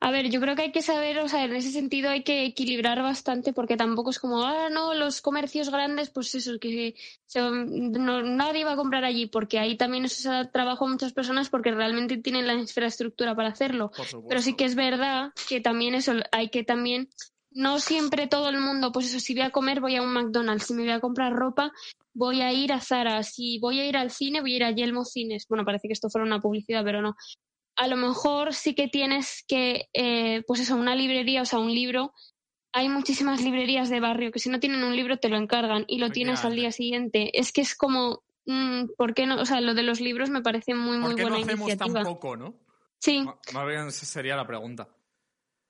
A 0.04 0.10
ver, 0.10 0.32
yo 0.32 0.42
creo 0.42 0.56
que 0.56 0.64
hay 0.64 0.72
que 0.72 0.82
saber, 0.82 1.20
o 1.20 1.30
sea, 1.30 1.46
en 1.46 1.56
ese 1.56 1.72
sentido 1.72 2.10
hay 2.10 2.24
que 2.24 2.44
equilibrar 2.44 3.04
bastante 3.04 3.54
porque 3.54 3.78
tampoco 3.78 4.10
es 4.10 4.18
como, 4.18 4.44
ah, 4.44 4.68
no, 4.72 4.96
los 4.96 5.22
comercios 5.22 5.70
grandes, 5.70 6.10
pues 6.10 6.34
eso, 6.34 6.58
que 6.60 6.96
no, 7.36 8.24
nadie 8.24 8.66
va 8.66 8.74
a 8.74 8.78
comprar 8.78 9.06
allí 9.06 9.28
porque 9.28 9.60
ahí 9.60 9.78
también 9.78 10.06
es 10.06 10.28
trabajo 10.52 10.86
a 10.86 10.90
muchas 10.90 11.14
personas 11.14 11.50
porque 11.52 11.72
realmente 11.72 12.18
tienen 12.18 12.48
la 12.48 12.56
infraestructura 12.56 13.36
para 13.36 13.50
hacerlo. 13.50 13.92
Pero 14.28 14.42
sí 14.42 14.56
que 14.56 14.66
es 14.66 14.74
verdad 14.74 15.34
que 15.48 15.62
también 15.62 15.94
eso, 15.94 16.14
hay 16.32 16.50
que 16.50 16.64
también, 16.64 17.08
no 17.52 17.78
siempre 17.80 18.26
todo 18.26 18.50
el 18.50 18.60
mundo, 18.60 18.92
pues 18.92 19.06
eso, 19.06 19.20
si 19.20 19.36
voy 19.36 19.44
a 19.44 19.52
comer 19.52 19.82
voy 19.82 19.98
a 19.98 20.02
un 20.02 20.14
McDonald's, 20.14 20.66
si 20.66 20.74
me 20.74 20.82
voy 20.82 20.94
a 20.94 21.00
comprar 21.00 21.32
ropa 21.32 21.72
voy 22.14 22.42
a 22.42 22.52
ir 22.52 22.74
a 22.74 22.82
Zara, 22.82 23.22
si 23.24 23.60
voy 23.60 23.80
a 23.80 23.86
ir 23.86 23.96
al 23.96 24.10
cine 24.10 24.42
voy 24.42 24.54
a 24.54 24.56
ir 24.56 24.64
a 24.64 24.72
Yelmo 24.72 25.06
Cines. 25.06 25.46
Bueno, 25.48 25.64
parece 25.64 25.88
que 25.88 25.94
esto 25.94 26.10
fuera 26.10 26.26
una 26.26 26.42
publicidad, 26.42 26.84
pero 26.84 27.02
no 27.02 27.16
a 27.76 27.88
lo 27.88 27.98
mejor 27.98 28.54
sí 28.54 28.76
que 28.76 28.88
tienes 28.88 29.44
que, 29.48 29.90
eh, 29.94 30.44
pues 30.48 30.60
eso, 30.60 30.76
una 30.76 30.96
librería, 30.96 31.42
o 31.42 31.46
sea, 31.46 31.60
un 31.60 31.74
libro. 31.74 32.14
Hay 32.74 32.90
muchísimas 32.90 33.42
librerías 33.42 33.90
de 33.90 34.00
barrio 34.00 34.32
que 34.32 34.40
si 34.40 34.50
no 34.50 34.60
tienen 34.60 34.84
un 34.84 34.96
libro 34.96 35.18
te 35.18 35.30
lo 35.30 35.38
encargan 35.38 35.86
y 35.88 35.98
lo 35.98 36.10
tienes 36.10 36.46
al 36.46 36.56
día 36.56 36.72
siguiente. 36.72 37.38
Es 37.38 37.52
que 37.52 37.62
es 37.62 37.76
como, 37.76 38.24
mm, 38.46 38.92
¿por 38.98 39.14
qué 39.14 39.26
no? 39.26 39.42
O 39.42 39.46
sea, 39.46 39.62
lo 39.62 39.74
de 39.74 39.84
los 39.84 40.00
libros 40.00 40.30
me 40.30 40.42
parece 40.42 40.74
muy, 40.74 40.98
muy 40.98 41.10
¿Por 41.10 41.16
qué 41.16 41.22
buena 41.24 41.38
no 41.38 41.44
hacemos 41.44 41.70
iniciativa. 41.70 42.04
tan 42.04 42.14
poco, 42.14 42.38
no? 42.38 42.56
Sí. 43.00 43.26
Más 43.54 43.68
bien 43.68 43.88
esa 43.88 44.06
sería 44.06 44.36
la 44.36 44.48
pregunta. 44.48 44.88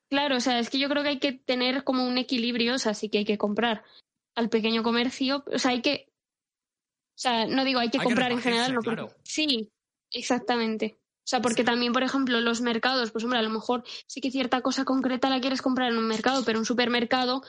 Claro, 0.09 0.35
o 0.35 0.39
sea, 0.41 0.59
es 0.59 0.69
que 0.69 0.77
yo 0.77 0.89
creo 0.89 1.03
que 1.03 1.09
hay 1.09 1.19
que 1.19 1.31
tener 1.31 1.85
como 1.85 2.05
un 2.05 2.17
equilibrio, 2.17 2.75
o 2.75 2.77
sea, 2.77 2.93
sí 2.93 3.09
que 3.09 3.19
hay 3.19 3.25
que 3.25 3.37
comprar 3.37 3.83
al 4.35 4.49
pequeño 4.49 4.83
comercio, 4.83 5.43
o 5.47 5.57
sea, 5.57 5.71
hay 5.71 5.81
que, 5.81 6.09
o 6.09 7.17
sea, 7.17 7.45
no 7.47 7.63
digo 7.63 7.79
hay 7.79 7.89
que 7.89 7.97
Hay 7.97 8.01
que 8.01 8.05
comprar 8.05 8.31
en 8.33 8.41
general, 8.41 8.77
sí, 9.23 9.71
exactamente. 10.11 11.00
O 11.31 11.33
sea, 11.33 11.41
porque 11.41 11.63
también, 11.63 11.93
por 11.93 12.03
ejemplo, 12.03 12.41
los 12.41 12.59
mercados, 12.59 13.11
pues 13.11 13.23
hombre, 13.23 13.39
a 13.39 13.41
lo 13.41 13.49
mejor 13.49 13.85
sí 14.05 14.19
que 14.19 14.31
cierta 14.31 14.59
cosa 14.59 14.83
concreta 14.83 15.29
la 15.29 15.39
quieres 15.39 15.61
comprar 15.61 15.89
en 15.89 15.97
un 15.97 16.05
mercado, 16.05 16.43
pero 16.43 16.59
un 16.59 16.65
supermercado 16.65 17.41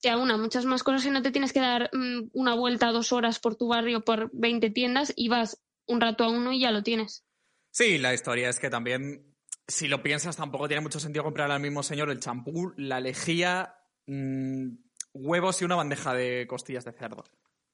te 0.00 0.08
aúna 0.08 0.38
muchas 0.38 0.64
más 0.64 0.82
cosas 0.82 1.04
y 1.04 1.10
no 1.10 1.20
te 1.20 1.32
tienes 1.32 1.52
que 1.52 1.60
dar 1.60 1.90
mm, 1.92 2.30
una 2.32 2.54
vuelta 2.54 2.92
dos 2.92 3.12
horas 3.12 3.38
por 3.38 3.54
tu 3.54 3.68
barrio 3.68 4.00
por 4.00 4.30
20 4.32 4.70
tiendas 4.70 5.12
y 5.14 5.28
vas 5.28 5.62
un 5.84 6.00
rato 6.00 6.24
a 6.24 6.30
uno 6.30 6.50
y 6.50 6.60
ya 6.60 6.70
lo 6.70 6.82
tienes. 6.82 7.26
Sí, 7.70 7.98
la 7.98 8.14
historia 8.14 8.48
es 8.48 8.58
que 8.58 8.70
también, 8.70 9.36
si 9.68 9.86
lo 9.86 10.02
piensas, 10.02 10.38
tampoco 10.38 10.66
tiene 10.66 10.80
mucho 10.80 10.98
sentido 10.98 11.22
comprar 11.22 11.50
al 11.50 11.60
mismo 11.60 11.82
señor 11.82 12.08
el 12.08 12.20
champú, 12.20 12.72
la 12.78 13.00
lejía, 13.00 13.74
mm, 14.06 14.68
huevos 15.12 15.60
y 15.60 15.66
una 15.66 15.76
bandeja 15.76 16.14
de 16.14 16.46
costillas 16.46 16.86
de 16.86 16.92
cerdo, 16.92 17.22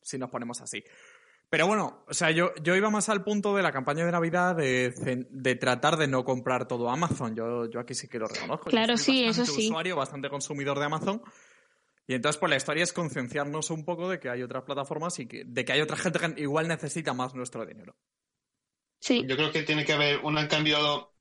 si 0.00 0.18
nos 0.18 0.28
ponemos 0.28 0.60
así. 0.60 0.82
Pero 1.52 1.66
bueno, 1.66 2.02
o 2.08 2.14
sea, 2.14 2.30
yo, 2.30 2.54
yo 2.62 2.74
iba 2.76 2.88
más 2.88 3.10
al 3.10 3.22
punto 3.24 3.54
de 3.54 3.62
la 3.62 3.72
campaña 3.72 4.06
de 4.06 4.12
Navidad 4.12 4.56
de, 4.56 4.90
de 5.28 5.54
tratar 5.56 5.98
de 5.98 6.08
no 6.08 6.24
comprar 6.24 6.66
todo 6.66 6.88
Amazon. 6.88 7.34
Yo, 7.36 7.68
yo 7.68 7.78
aquí 7.78 7.92
sí 7.92 8.08
que 8.08 8.18
lo 8.18 8.26
reconozco. 8.26 8.70
Yo 8.70 8.70
Claro, 8.70 8.96
soy 8.96 9.04
sí, 9.04 9.26
bastante 9.26 9.42
eso 9.42 9.44
sí. 9.44 9.66
usuario, 9.66 9.94
bastante 9.94 10.30
consumidor 10.30 10.78
de 10.78 10.86
Amazon. 10.86 11.22
Y 12.06 12.14
entonces, 12.14 12.40
pues 12.40 12.48
la 12.48 12.56
historia 12.56 12.82
es 12.82 12.94
concienciarnos 12.94 13.68
un 13.68 13.84
poco 13.84 14.08
de 14.08 14.18
que 14.18 14.30
hay 14.30 14.42
otras 14.42 14.62
plataformas 14.62 15.18
y 15.18 15.26
que, 15.28 15.44
de 15.44 15.64
que 15.66 15.72
hay 15.74 15.82
otra 15.82 15.98
gente 15.98 16.18
que 16.18 16.40
igual 16.40 16.68
necesita 16.68 17.12
más 17.12 17.34
nuestro 17.34 17.66
dinero. 17.66 17.94
Sí, 18.98 19.22
Yo 19.28 19.36
creo 19.36 19.52
que 19.52 19.62
tiene 19.62 19.84
que 19.84 19.92
haber 19.92 20.20
un 20.20 20.34
cambio 20.46 21.11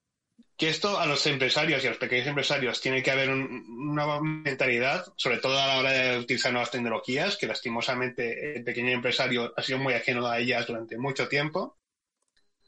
que 0.61 0.69
esto 0.69 0.99
a 0.99 1.07
los 1.07 1.25
empresarios 1.25 1.83
y 1.83 1.87
a 1.87 1.89
los 1.89 1.97
pequeños 1.97 2.27
empresarios 2.27 2.79
tiene 2.79 3.01
que 3.01 3.09
haber 3.09 3.31
un- 3.31 3.65
una 3.67 4.21
mentalidad, 4.21 5.11
sobre 5.17 5.39
todo 5.39 5.59
a 5.59 5.65
la 5.65 5.79
hora 5.79 5.91
de 5.91 6.19
utilizar 6.19 6.51
nuevas 6.51 6.69
tecnologías, 6.69 7.35
que 7.35 7.47
lastimosamente 7.47 8.57
el 8.57 8.63
pequeño 8.63 8.91
empresario 8.91 9.51
ha 9.57 9.63
sido 9.63 9.79
muy 9.79 9.95
ajeno 9.95 10.27
a 10.27 10.37
ellas 10.37 10.67
durante 10.67 10.99
mucho 10.99 11.27
tiempo. 11.27 11.79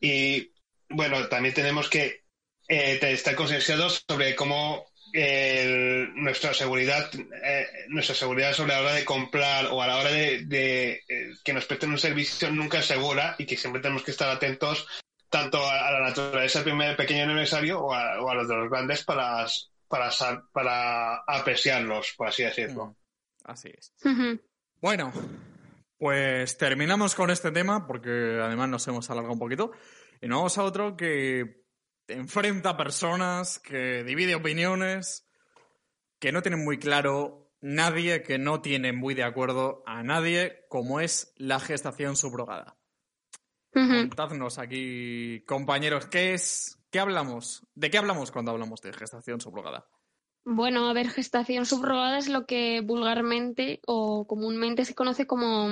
Y 0.01 0.51
bueno, 0.89 1.27
también 1.27 1.53
tenemos 1.53 1.87
que 1.87 2.23
eh, 2.67 2.97
estar 2.99 3.35
concienciados 3.35 4.03
sobre 4.09 4.35
cómo 4.35 4.87
eh, 5.13 6.07
nuestra 6.15 6.51
seguridad, 6.55 7.11
eh, 7.43 7.67
nuestra 7.89 8.15
seguridad 8.15 8.53
sobre 8.53 8.73
la 8.73 8.81
hora 8.81 8.93
de 8.95 9.05
comprar 9.05 9.67
o 9.67 9.83
a 9.83 9.85
la 9.85 9.97
hora 9.97 10.09
de, 10.11 10.45
de, 10.45 11.03
que 11.43 11.53
nos 11.53 11.65
presten 11.65 11.91
un 11.91 11.99
servicio 11.99 12.49
nunca 12.49 12.79
es 12.79 12.87
segura 12.87 13.35
y 13.37 13.45
que 13.45 13.55
siempre 13.55 13.83
tenemos 13.83 14.01
que 14.01 14.09
estar 14.09 14.29
atentos 14.29 14.87
tanto 15.33 15.57
a, 15.57 15.87
a 15.87 15.91
la 15.91 15.99
naturaleza 16.09 16.59
del 16.59 16.65
primer 16.65 16.95
pequeño 16.95 17.23
aniversario 17.23 17.81
o 17.81 17.91
a, 17.91 18.21
o 18.21 18.29
a 18.29 18.35
los 18.35 18.47
de 18.47 18.55
los 18.55 18.69
grandes 18.69 19.03
para, 19.03 19.47
para, 19.87 20.11
para 20.53 21.15
apreciarlos, 21.25 22.13
por 22.15 22.27
así 22.27 22.43
decirlo. 22.43 22.85
Mm, 22.85 22.95
Así 23.45 23.69
es. 23.75 23.91
Bueno, 24.79 25.11
pues 25.97 26.55
terminamos 26.59 27.15
con 27.15 27.31
este 27.31 27.51
tema 27.51 27.87
porque 27.87 28.39
además 28.39 28.69
nos 28.69 28.87
hemos 28.87 29.09
alargado 29.09 29.33
un 29.33 29.39
poquito 29.39 29.71
y 30.21 30.27
nos 30.27 30.37
vamos 30.37 30.57
a 30.59 30.63
otro 30.63 30.95
que 30.95 31.63
enfrenta 32.07 32.77
personas, 32.77 33.57
que 33.57 34.03
divide 34.03 34.35
opiniones, 34.35 35.27
que 36.19 36.31
no 36.31 36.43
tienen 36.43 36.63
muy 36.63 36.77
claro 36.77 37.51
nadie, 37.59 38.21
que 38.21 38.37
no 38.37 38.61
tiene 38.61 38.93
muy 38.93 39.15
de 39.15 39.23
acuerdo 39.23 39.83
a 39.87 40.03
nadie, 40.03 40.63
como 40.69 40.99
es 40.99 41.33
la 41.37 41.59
gestación 41.59 42.15
subrogada. 42.15 42.77
Contadnos 43.73 44.59
aquí, 44.59 45.43
compañeros, 45.47 46.05
¿qué 46.05 46.35
es? 46.35 46.77
¿Qué 46.91 46.99
hablamos? 46.99 47.65
¿De 47.73 47.89
qué 47.89 47.97
hablamos 47.97 48.31
cuando 48.31 48.51
hablamos 48.51 48.81
de 48.81 48.93
gestación 48.93 49.41
subrogada? 49.41 49.89
Bueno, 50.45 50.87
a 50.89 50.93
ver, 50.93 51.09
gestación 51.09 51.65
subrogada 51.65 52.17
es 52.17 52.27
lo 52.27 52.45
que 52.45 52.81
vulgarmente 52.81 53.81
o 53.87 54.27
comúnmente 54.27 54.85
se 54.85 54.93
conoce 54.93 55.25
como 55.25 55.69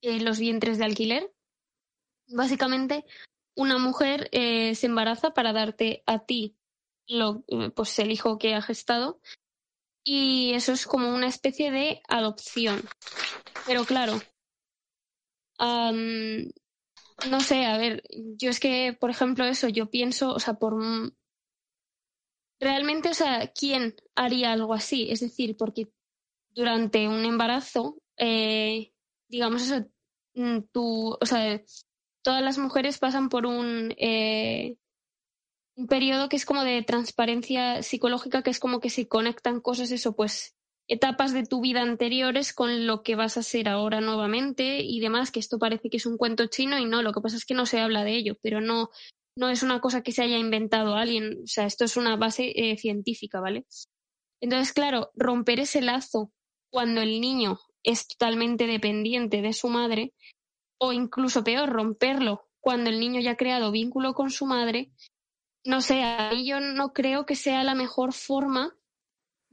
eh, 0.00 0.20
los 0.20 0.38
vientres 0.40 0.78
de 0.78 0.84
alquiler. 0.84 1.32
Básicamente, 2.26 3.04
una 3.54 3.78
mujer 3.78 4.28
eh, 4.32 4.74
se 4.74 4.86
embaraza 4.86 5.34
para 5.34 5.52
darte 5.52 6.02
a 6.06 6.20
ti 6.20 6.56
lo, 7.06 7.44
eh, 7.48 7.70
pues 7.70 7.98
el 7.98 8.10
hijo 8.10 8.38
que 8.38 8.54
ha 8.54 8.62
gestado 8.62 9.20
y 10.02 10.52
eso 10.54 10.72
es 10.72 10.86
como 10.86 11.14
una 11.14 11.28
especie 11.28 11.70
de 11.70 12.02
adopción. 12.08 12.82
Pero 13.66 13.84
claro, 13.84 14.20
am, 15.58 16.50
no 17.30 17.40
sé, 17.40 17.64
a 17.66 17.78
ver, 17.78 18.02
yo 18.10 18.50
es 18.50 18.60
que, 18.60 18.96
por 18.98 19.10
ejemplo, 19.10 19.44
eso, 19.44 19.68
yo 19.68 19.90
pienso, 19.90 20.32
o 20.34 20.40
sea, 20.40 20.54
por 20.54 20.74
realmente, 22.60 23.08
o 23.10 23.14
sea, 23.14 23.52
¿quién 23.52 23.94
haría 24.14 24.52
algo 24.52 24.74
así? 24.74 25.08
Es 25.10 25.20
decir, 25.20 25.56
porque 25.56 25.88
durante 26.50 27.08
un 27.08 27.24
embarazo, 27.24 27.98
eh, 28.16 28.92
digamos 29.28 29.62
eso, 29.62 29.86
mm, 30.34 30.60
tú, 30.72 31.16
o 31.20 31.26
sea, 31.26 31.60
todas 32.22 32.42
las 32.42 32.58
mujeres 32.58 32.98
pasan 32.98 33.28
por 33.28 33.46
un, 33.46 33.94
eh, 33.98 34.76
un 35.76 35.86
periodo 35.86 36.28
que 36.28 36.36
es 36.36 36.46
como 36.46 36.64
de 36.64 36.82
transparencia 36.82 37.82
psicológica, 37.82 38.42
que 38.42 38.50
es 38.50 38.60
como 38.60 38.80
que 38.80 38.90
se 38.90 39.08
conectan 39.08 39.60
cosas, 39.60 39.90
eso, 39.90 40.14
pues 40.14 40.53
etapas 40.88 41.32
de 41.32 41.46
tu 41.46 41.60
vida 41.60 41.80
anteriores 41.80 42.52
con 42.52 42.86
lo 42.86 43.02
que 43.02 43.16
vas 43.16 43.36
a 43.36 43.42
ser 43.42 43.68
ahora 43.68 44.00
nuevamente 44.00 44.80
y 44.82 45.00
demás, 45.00 45.30
que 45.30 45.40
esto 45.40 45.58
parece 45.58 45.88
que 45.88 45.96
es 45.96 46.06
un 46.06 46.18
cuento 46.18 46.46
chino 46.46 46.78
y 46.78 46.84
no, 46.84 47.02
lo 47.02 47.12
que 47.12 47.20
pasa 47.20 47.36
es 47.36 47.46
que 47.46 47.54
no 47.54 47.66
se 47.66 47.80
habla 47.80 48.04
de 48.04 48.16
ello, 48.16 48.36
pero 48.42 48.60
no, 48.60 48.90
no 49.36 49.48
es 49.48 49.62
una 49.62 49.80
cosa 49.80 50.02
que 50.02 50.12
se 50.12 50.22
haya 50.22 50.38
inventado 50.38 50.96
alguien, 50.96 51.42
o 51.44 51.46
sea, 51.46 51.66
esto 51.66 51.84
es 51.84 51.96
una 51.96 52.16
base 52.16 52.52
eh, 52.54 52.76
científica, 52.76 53.40
¿vale? 53.40 53.66
Entonces, 54.42 54.72
claro, 54.72 55.10
romper 55.14 55.60
ese 55.60 55.80
lazo 55.80 56.30
cuando 56.70 57.00
el 57.00 57.20
niño 57.20 57.60
es 57.82 58.06
totalmente 58.06 58.66
dependiente 58.66 59.40
de 59.42 59.52
su 59.52 59.68
madre, 59.68 60.12
o 60.78 60.92
incluso 60.92 61.44
peor, 61.44 61.70
romperlo 61.70 62.48
cuando 62.60 62.90
el 62.90 63.00
niño 63.00 63.20
ya 63.20 63.32
ha 63.32 63.36
creado 63.36 63.70
vínculo 63.70 64.14
con 64.14 64.30
su 64.30 64.46
madre, 64.46 64.90
no 65.64 65.80
sé, 65.80 66.02
a 66.02 66.32
yo 66.34 66.60
no 66.60 66.92
creo 66.92 67.26
que 67.26 67.36
sea 67.36 67.64
la 67.64 67.74
mejor 67.74 68.12
forma 68.12 68.76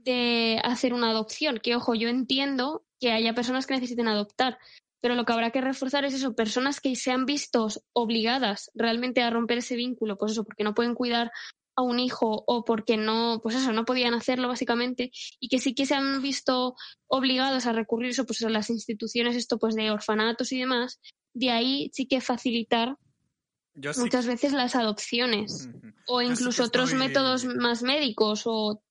de 0.03 0.59
hacer 0.63 0.93
una 0.93 1.09
adopción. 1.11 1.59
Que 1.59 1.75
ojo, 1.75 1.95
yo 1.95 2.09
entiendo 2.09 2.83
que 2.99 3.11
haya 3.11 3.33
personas 3.33 3.65
que 3.65 3.73
necesiten 3.73 4.07
adoptar, 4.07 4.57
pero 5.01 5.15
lo 5.15 5.25
que 5.25 5.33
habrá 5.33 5.51
que 5.51 5.61
reforzar 5.61 6.05
es 6.05 6.13
eso, 6.13 6.35
personas 6.35 6.79
que 6.79 6.95
se 6.95 7.11
han 7.11 7.25
visto 7.25 7.67
obligadas 7.93 8.71
realmente 8.75 9.21
a 9.23 9.29
romper 9.29 9.57
ese 9.57 9.75
vínculo, 9.75 10.17
pues 10.17 10.33
eso, 10.33 10.43
porque 10.43 10.63
no 10.63 10.75
pueden 10.75 10.93
cuidar 10.93 11.31
a 11.75 11.81
un 11.81 11.99
hijo 11.99 12.43
o 12.47 12.63
porque 12.63 12.97
no, 12.97 13.39
pues 13.41 13.55
eso, 13.55 13.71
no 13.71 13.85
podían 13.85 14.13
hacerlo 14.13 14.47
básicamente, 14.47 15.11
y 15.39 15.47
que 15.47 15.59
sí 15.59 15.73
que 15.73 15.85
se 15.85 15.95
han 15.95 16.21
visto 16.21 16.75
obligados 17.07 17.65
a 17.65 17.73
recurrir 17.73 18.11
eso, 18.11 18.25
pues 18.25 18.43
a 18.43 18.49
las 18.49 18.69
instituciones 18.69 19.35
esto 19.35 19.57
pues 19.57 19.75
de 19.75 19.89
orfanatos 19.89 20.51
y 20.51 20.59
demás, 20.59 20.99
de 21.33 21.49
ahí 21.49 21.89
sí 21.93 22.07
que 22.07 22.21
facilitar 22.21 22.97
Yo 23.73 23.93
sí 23.93 24.01
muchas 24.01 24.27
veces 24.27 24.51
las 24.51 24.75
adopciones 24.75 25.69
o 26.07 26.21
sí 26.21 26.27
incluso 26.27 26.65
otros 26.65 26.93
métodos 26.93 27.45
más 27.45 27.83
médicos 27.83 28.43
o 28.45 28.83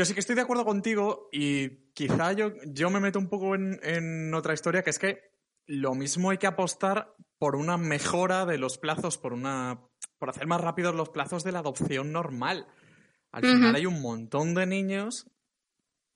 Yo 0.00 0.06
sí 0.06 0.14
que 0.14 0.20
estoy 0.20 0.34
de 0.34 0.40
acuerdo 0.40 0.64
contigo 0.64 1.28
y 1.30 1.90
quizá 1.92 2.32
yo, 2.32 2.52
yo 2.64 2.88
me 2.88 3.00
meto 3.00 3.18
un 3.18 3.28
poco 3.28 3.54
en, 3.54 3.78
en 3.82 4.32
otra 4.32 4.54
historia, 4.54 4.82
que 4.82 4.88
es 4.88 4.98
que 4.98 5.34
lo 5.66 5.94
mismo 5.94 6.30
hay 6.30 6.38
que 6.38 6.46
apostar 6.46 7.14
por 7.36 7.54
una 7.54 7.76
mejora 7.76 8.46
de 8.46 8.56
los 8.56 8.78
plazos, 8.78 9.18
por 9.18 9.34
una 9.34 9.78
por 10.16 10.30
hacer 10.30 10.46
más 10.46 10.62
rápidos 10.62 10.94
los 10.94 11.10
plazos 11.10 11.44
de 11.44 11.52
la 11.52 11.58
adopción 11.58 12.12
normal. 12.12 12.66
Al 13.30 13.42
final 13.42 13.74
hay 13.74 13.84
un 13.84 14.00
montón 14.00 14.54
de 14.54 14.64
niños 14.64 15.30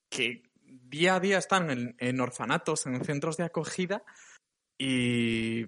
que 0.09 0.45
día 0.63 1.17
a 1.17 1.21
día 1.21 1.37
están 1.37 1.69
en, 1.69 1.95
en 1.99 2.21
orfanatos, 2.23 2.87
en 2.87 3.05
centros 3.05 3.37
de 3.37 3.45
acogida 3.45 4.03
y 4.79 5.67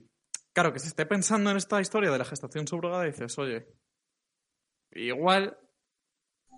claro, 0.54 0.72
que 0.72 0.78
se 0.78 0.88
esté 0.88 1.04
pensando 1.04 1.50
en 1.50 1.58
esta 1.58 1.82
historia 1.82 2.10
de 2.10 2.16
la 2.16 2.24
gestación 2.24 2.66
subrogada 2.66 3.04
dices, 3.04 3.38
oye, 3.38 3.68
igual 4.92 5.58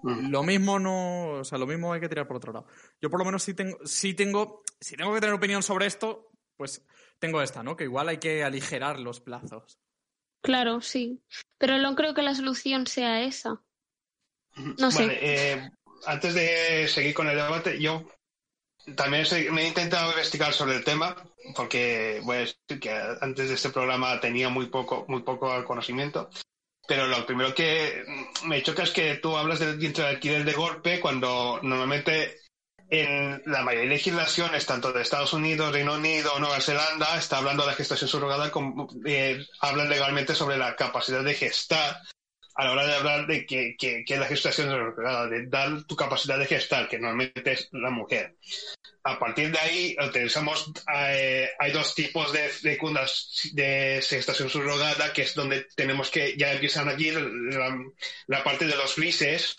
Mm. 0.02 0.30
Lo 0.30 0.42
mismo 0.42 0.78
no, 0.78 1.40
o 1.40 1.44
sea, 1.44 1.58
lo 1.58 1.66
mismo 1.66 1.92
hay 1.92 2.00
que 2.00 2.08
tirar 2.08 2.26
por 2.26 2.36
otro 2.36 2.52
lado. 2.52 2.66
Yo 3.00 3.10
por 3.10 3.18
lo 3.18 3.24
menos 3.24 3.42
sí 3.42 3.54
tengo, 3.54 3.78
sí 3.84 4.14
tengo, 4.14 4.62
si 4.80 4.96
tengo 4.96 5.14
que 5.14 5.20
tener 5.20 5.34
opinión 5.34 5.62
sobre 5.62 5.86
esto, 5.86 6.30
pues 6.56 6.84
tengo 7.18 7.42
esta, 7.42 7.62
¿no? 7.62 7.76
Que 7.76 7.84
igual 7.84 8.08
hay 8.08 8.18
que 8.18 8.44
aligerar 8.44 8.98
los 9.00 9.20
plazos. 9.20 9.78
Claro, 10.42 10.80
sí. 10.80 11.22
Pero 11.58 11.78
no 11.78 11.96
creo 11.96 12.14
que 12.14 12.22
la 12.22 12.34
solución 12.34 12.86
sea 12.86 13.22
esa. 13.22 13.60
No 14.78 14.90
sé. 14.90 15.06
Vale, 15.06 15.18
eh, 15.20 15.70
antes 16.06 16.34
de 16.34 16.88
seguir 16.88 17.14
con 17.14 17.28
el 17.28 17.36
debate, 17.36 17.80
yo 17.80 18.04
también 18.96 19.24
me 19.52 19.62
he 19.62 19.68
intentado 19.68 20.10
investigar 20.10 20.52
sobre 20.52 20.76
el 20.76 20.84
tema, 20.84 21.16
porque 21.54 22.20
voy 22.24 22.36
a 22.36 22.40
decir 22.40 22.80
que 22.80 22.90
antes 23.20 23.48
de 23.48 23.54
este 23.54 23.70
programa 23.70 24.20
tenía 24.20 24.48
muy 24.48 24.66
poco, 24.66 25.04
muy 25.08 25.22
poco 25.22 25.64
conocimiento. 25.64 26.30
Pero 26.88 27.06
lo 27.06 27.26
primero 27.26 27.54
que 27.54 28.02
me 28.46 28.62
choca 28.62 28.82
es 28.82 28.90
que 28.90 29.16
tú 29.16 29.36
hablas 29.36 29.58
del 29.58 29.76
vientre 29.76 30.04
de 30.04 30.10
alquiler 30.10 30.42
de 30.42 30.54
golpe 30.54 31.00
cuando 31.00 31.60
normalmente 31.62 32.38
en 32.88 33.42
la 33.44 33.62
mayoría 33.62 33.90
de 33.90 33.96
legislaciones, 33.96 34.64
tanto 34.64 34.90
de 34.90 35.02
Estados 35.02 35.34
Unidos, 35.34 35.70
Reino 35.70 35.96
Unido, 35.96 36.38
Nueva 36.40 36.60
Zelanda, 36.60 37.18
está 37.18 37.36
hablando 37.36 37.64
de 37.64 37.72
la 37.72 37.76
gestación 37.76 38.08
subrogada, 38.08 38.50
como, 38.50 38.88
eh, 39.04 39.44
hablan 39.60 39.90
legalmente 39.90 40.34
sobre 40.34 40.56
la 40.56 40.74
capacidad 40.76 41.22
de 41.22 41.34
gestar 41.34 41.98
a 42.54 42.64
la 42.64 42.72
hora 42.72 42.86
de 42.86 42.94
hablar 42.94 43.26
de 43.26 43.44
que, 43.44 43.76
que, 43.78 44.02
que 44.06 44.16
la 44.16 44.24
gestación 44.24 44.70
subrogada, 44.70 45.26
de 45.26 45.46
dar 45.46 45.84
tu 45.84 45.94
capacidad 45.94 46.38
de 46.38 46.46
gestar, 46.46 46.88
que 46.88 46.98
normalmente 46.98 47.52
es 47.52 47.68
la 47.72 47.90
mujer. 47.90 48.36
A 49.10 49.18
partir 49.18 49.50
de 49.50 49.58
ahí 49.58 49.96
utilizamos, 50.06 50.70
eh, 50.94 51.48
hay 51.58 51.72
dos 51.72 51.94
tipos 51.94 52.32
de 52.32 52.48
fecundas 52.48 53.30
de 53.52 54.02
gestación 54.06 54.50
subrogada, 54.50 55.12
que 55.12 55.22
es 55.22 55.34
donde 55.34 55.66
tenemos 55.74 56.10
que, 56.10 56.36
ya 56.36 56.52
empiezan 56.52 56.88
aquí 56.88 57.10
la, 57.10 57.78
la 58.26 58.44
parte 58.44 58.66
de 58.66 58.76
los 58.76 58.96
grises, 58.96 59.56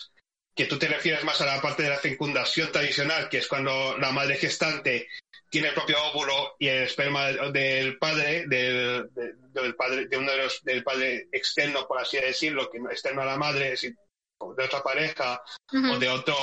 que 0.54 0.66
tú 0.66 0.78
te 0.78 0.88
refieres 0.88 1.24
más 1.24 1.40
a 1.40 1.46
la 1.46 1.60
parte 1.60 1.82
de 1.82 1.88
la 1.90 1.96
fecundación 1.98 2.70
tradicional, 2.70 3.28
que 3.28 3.38
es 3.38 3.48
cuando 3.48 3.96
la 3.98 4.12
madre 4.12 4.36
gestante 4.36 5.08
tiene 5.48 5.68
el 5.68 5.74
propio 5.74 5.96
óvulo 6.12 6.54
y 6.60 6.68
el 6.68 6.84
esperma 6.84 7.26
del 7.26 7.98
padre, 7.98 8.44
del, 8.46 9.08
de- 9.12 9.34
del 9.52 9.74
padre, 9.74 10.06
de 10.06 10.16
uno 10.16 10.30
de 10.30 10.38
los, 10.38 10.62
del 10.62 10.84
padre 10.84 11.28
externo, 11.32 11.88
por 11.88 11.98
así 11.98 12.18
decirlo, 12.18 12.70
que 12.70 12.78
no 12.78 12.90
externo 12.90 13.22
a 13.22 13.26
la 13.26 13.36
madre, 13.36 13.74
de 13.76 14.64
otra 14.64 14.82
pareja 14.82 15.42
o 15.92 15.98
de 15.98 16.08
otro 16.08 16.36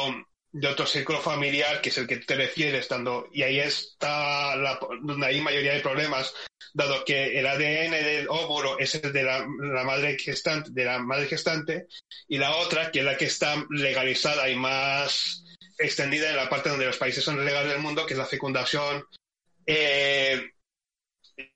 de 0.51 0.67
otro 0.67 0.85
círculo 0.85 1.19
familiar 1.19 1.81
que 1.81 1.89
es 1.89 1.97
el 1.97 2.07
que 2.07 2.17
te 2.17 2.35
refieres 2.35 2.81
estando 2.81 3.27
y 3.31 3.43
ahí 3.43 3.59
está 3.59 4.55
la, 4.55 4.79
donde 5.01 5.27
hay 5.27 5.41
mayoría 5.41 5.73
de 5.73 5.81
problemas 5.81 6.33
dado 6.73 7.03
que 7.05 7.37
el 7.37 7.47
ADN 7.47 7.91
del 7.91 8.27
óvulo 8.29 8.79
es 8.79 8.95
el 8.95 9.11
de 9.11 9.23
la, 9.23 9.45
la 9.59 9.83
madre 9.83 10.17
gestante 10.17 10.69
de 10.71 10.85
la 10.85 10.99
madre 10.99 11.27
gestante 11.27 11.87
y 12.27 12.37
la 12.37 12.55
otra 12.55 12.91
que 12.91 12.99
es 12.99 13.05
la 13.05 13.17
que 13.17 13.25
está 13.25 13.65
legalizada 13.69 14.49
y 14.49 14.55
más 14.55 15.43
extendida 15.77 16.29
en 16.29 16.37
la 16.37 16.49
parte 16.49 16.69
donde 16.69 16.85
los 16.85 16.97
países 16.97 17.23
son 17.23 17.43
legales 17.43 17.71
del 17.71 17.81
mundo 17.81 18.05
que 18.05 18.13
es 18.13 18.19
la 18.19 18.25
fecundación 18.25 19.05
eh, 19.65 20.51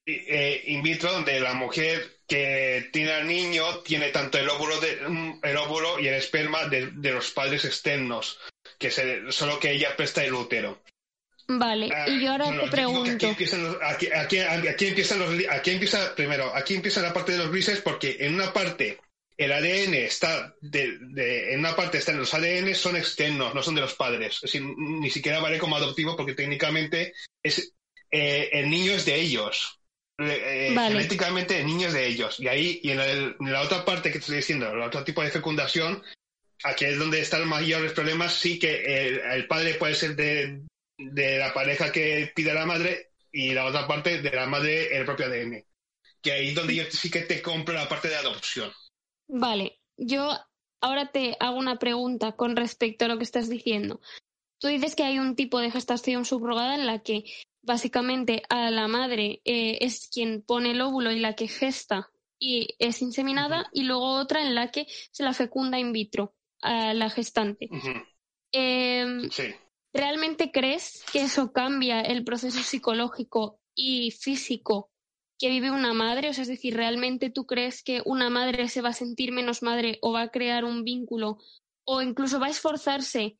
eh, 0.06 0.64
in 0.68 0.84
vitro 0.84 1.12
donde 1.12 1.40
la 1.40 1.54
mujer 1.54 2.18
que 2.28 2.90
tiene 2.94 3.12
al 3.12 3.28
niño 3.28 3.80
tiene 3.80 4.10
tanto 4.10 4.38
el 4.38 4.48
óvulo, 4.48 4.80
de, 4.80 5.00
el 5.44 5.58
óvulo 5.58 6.00
y 6.00 6.08
el 6.08 6.14
esperma 6.14 6.66
de, 6.68 6.92
de 6.92 7.12
los 7.12 7.32
padres 7.32 7.66
externos, 7.66 8.40
que 8.82 8.92
se, 8.92 9.32
solo 9.32 9.60
que 9.60 9.72
ella 9.72 9.96
presta 9.96 10.26
el 10.26 10.34
útero. 10.34 10.82
Vale, 11.48 11.90
Ah, 11.94 12.06
y 12.10 12.22
yo 12.24 12.32
ahora 12.32 12.46
te 12.46 12.52
que 12.52 12.62
Aquí 12.62 12.70
pregunto. 12.70 13.28
empiezan 13.28 13.64
los- 13.64 13.78
aquí, 13.82 14.08
aquí- 14.12 14.40
aquí 14.40 14.88
empiezan 14.88 15.20
los 15.20 15.30
aquí 15.50 15.72
empieza 15.72 16.16
primero, 16.16 16.54
aquí 16.56 16.76
empieza 16.76 17.02
la 17.02 17.14
parte 17.14 17.34
de 17.34 17.38
los 17.40 17.52
grises 17.52 17.82
porque 17.82 18.18
en 18.20 18.36
una 18.36 18.52
parte 18.54 19.00
el 19.38 19.52
ADN 19.52 19.94
está 20.06 20.54
de, 20.62 20.98
de- 21.00 21.54
en 21.54 21.60
una 21.60 21.76
parte 21.76 21.98
están 21.98 22.18
los 22.18 22.34
ADN 22.34 22.74
son 22.76 22.96
externos, 22.96 23.54
no 23.54 23.62
son 23.64 23.76
de 23.76 23.82
los 23.82 23.94
padres. 23.96 24.36
Es 24.36 24.42
decir, 24.42 24.62
ni 24.78 25.10
siquiera 25.10 25.40
vale 25.40 25.58
como 25.60 25.76
adoptivo 25.76 26.16
porque 26.16 26.34
técnicamente 26.36 27.14
es 27.44 27.74
eh, 28.12 28.50
el 28.54 28.70
niño 28.70 28.92
es 28.94 29.06
de 29.06 29.16
ellos. 29.16 29.80
Eh, 30.20 30.72
Vale. 30.76 30.96
Genéticamente 30.96 31.60
el 31.60 31.66
niño 31.66 31.88
es 31.88 31.94
de 31.94 32.06
ellos. 32.08 32.40
Y 32.40 32.48
ahí, 32.48 32.80
y 32.84 32.92
en, 32.92 33.00
el- 33.00 33.36
en 33.40 33.52
la 33.52 33.62
otra 33.62 33.84
parte 33.86 34.10
que 34.10 34.20
te 34.20 34.20
estoy 34.20 34.36
diciendo, 34.38 34.70
el 34.72 34.82
otro 34.82 35.04
tipo 35.04 35.24
de 35.24 35.32
fecundación, 35.32 36.04
aquí 36.64 36.86
es 36.86 37.00
donde 37.00 37.22
están 37.22 37.42
los 37.42 37.50
mayores 37.50 37.94
problemas, 37.94 38.34
sí 38.34 38.60
que 38.60 39.08
el, 39.08 39.20
el 39.20 39.48
padre 39.48 39.76
puede 39.76 39.96
ser 39.96 40.16
de, 40.16 40.62
de 40.98 41.38
la 41.38 41.54
pareja 41.54 41.92
que 41.92 42.32
pide 42.36 42.52
a 42.52 42.56
la 42.56 42.66
madre 42.66 43.12
y 43.32 43.54
la 43.54 43.66
otra 43.66 43.88
parte 43.88 44.22
de 44.22 44.32
la 44.32 44.46
madre 44.46 44.96
el 44.96 45.06
propio 45.06 45.28
ADN. 45.28 45.66
Que 46.22 46.32
ahí 46.34 46.50
es 46.50 46.56
donde 46.56 46.76
yo 46.76 46.84
sí 46.90 47.10
que 47.10 47.22
te 47.22 47.42
compro 47.42 47.74
la 47.74 47.90
parte 47.90 48.10
de 48.10 48.16
adopción. 48.16 48.72
Vale, 49.28 49.80
yo 49.98 50.30
ahora 50.82 51.12
te 51.12 51.36
hago 51.40 51.58
una 51.58 51.80
pregunta 51.80 52.34
con 52.34 52.56
respecto 52.56 53.06
a 53.06 53.08
lo 53.08 53.18
que 53.18 53.24
estás 53.24 53.50
diciendo. 53.50 54.02
Tú 54.60 54.68
dices 54.68 54.96
que 54.96 55.04
hay 55.04 55.18
un 55.18 55.36
tipo 55.36 55.60
de 55.60 55.72
gestación 55.72 56.26
subrogada 56.26 56.76
en 56.76 56.86
la 56.86 57.00
que 57.00 57.24
básicamente 57.64 58.44
a 58.50 58.70
la 58.70 58.88
madre 58.88 59.42
eh, 59.46 59.80
es 59.82 60.10
quien 60.14 60.44
pone 60.44 60.72
el 60.72 60.82
óvulo 60.82 61.12
y 61.12 61.20
la 61.20 61.34
que 61.36 61.48
gesta 61.48 62.12
y 62.38 62.76
es 62.80 63.04
inseminada, 63.04 63.70
y 63.72 63.84
luego 63.84 64.16
otra 64.16 64.42
en 64.42 64.56
la 64.56 64.72
que 64.72 64.88
se 65.12 65.24
la 65.24 65.34
fecunda 65.34 65.78
in 65.78 65.94
vitro 65.94 66.34
a 66.62 66.94
la 66.94 67.10
gestante. 67.10 67.70
Em, 68.52 69.30
Sí. 69.30 69.54
¿Realmente 69.94 70.52
crees 70.52 71.04
que 71.12 71.22
eso 71.22 71.52
cambia 71.52 72.02
el 72.02 72.24
proceso 72.24 72.60
psicológico 72.64 73.60
y 73.76 74.12
físico 74.12 74.90
que 75.38 75.50
vive 75.50 75.70
una 75.70 75.94
madre? 75.94 76.30
O 76.30 76.34
sea, 76.34 76.44
es 76.44 76.48
decir, 76.48 76.76
¿realmente 76.76 77.30
tú 77.30 77.46
crees 77.46 77.84
que 77.84 78.02
una 78.06 78.30
madre 78.30 78.70
se 78.70 78.82
va 78.82 78.90
a 78.90 78.94
sentir 78.94 79.34
menos 79.34 79.64
madre 79.64 80.00
o 80.02 80.14
va 80.14 80.22
a 80.24 80.32
crear 80.32 80.64
un 80.64 80.84
vínculo 80.84 81.40
o 81.84 82.02
incluso 82.02 82.40
va 82.40 82.48
a 82.48 82.52
esforzarse 82.52 83.38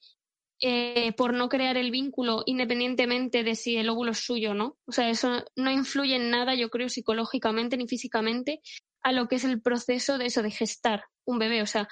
eh, 0.60 1.14
por 1.14 1.34
no 1.34 1.48
crear 1.48 1.78
el 1.78 1.90
vínculo 1.90 2.44
independientemente 2.46 3.44
de 3.44 3.56
si 3.56 3.78
el 3.78 3.90
óvulo 3.90 4.12
es 4.12 4.20
suyo 4.20 4.52
o 4.52 4.54
no? 4.54 4.78
O 4.86 4.92
sea, 4.92 5.10
eso 5.10 5.46
no 5.56 5.72
influye 5.72 6.16
en 6.18 6.32
nada, 6.32 6.54
yo 6.54 6.70
creo, 6.70 6.90
psicológicamente 6.90 7.78
ni 7.78 7.88
físicamente 7.88 8.62
a 9.04 9.12
lo 9.12 9.28
que 9.28 9.36
es 9.36 9.44
el 9.44 9.62
proceso 9.62 10.18
de 10.18 10.28
eso, 10.28 10.42
de 10.42 10.52
gestar 10.52 11.06
un 11.26 11.40
bebé. 11.40 11.62
O 11.62 11.68
sea, 11.68 11.88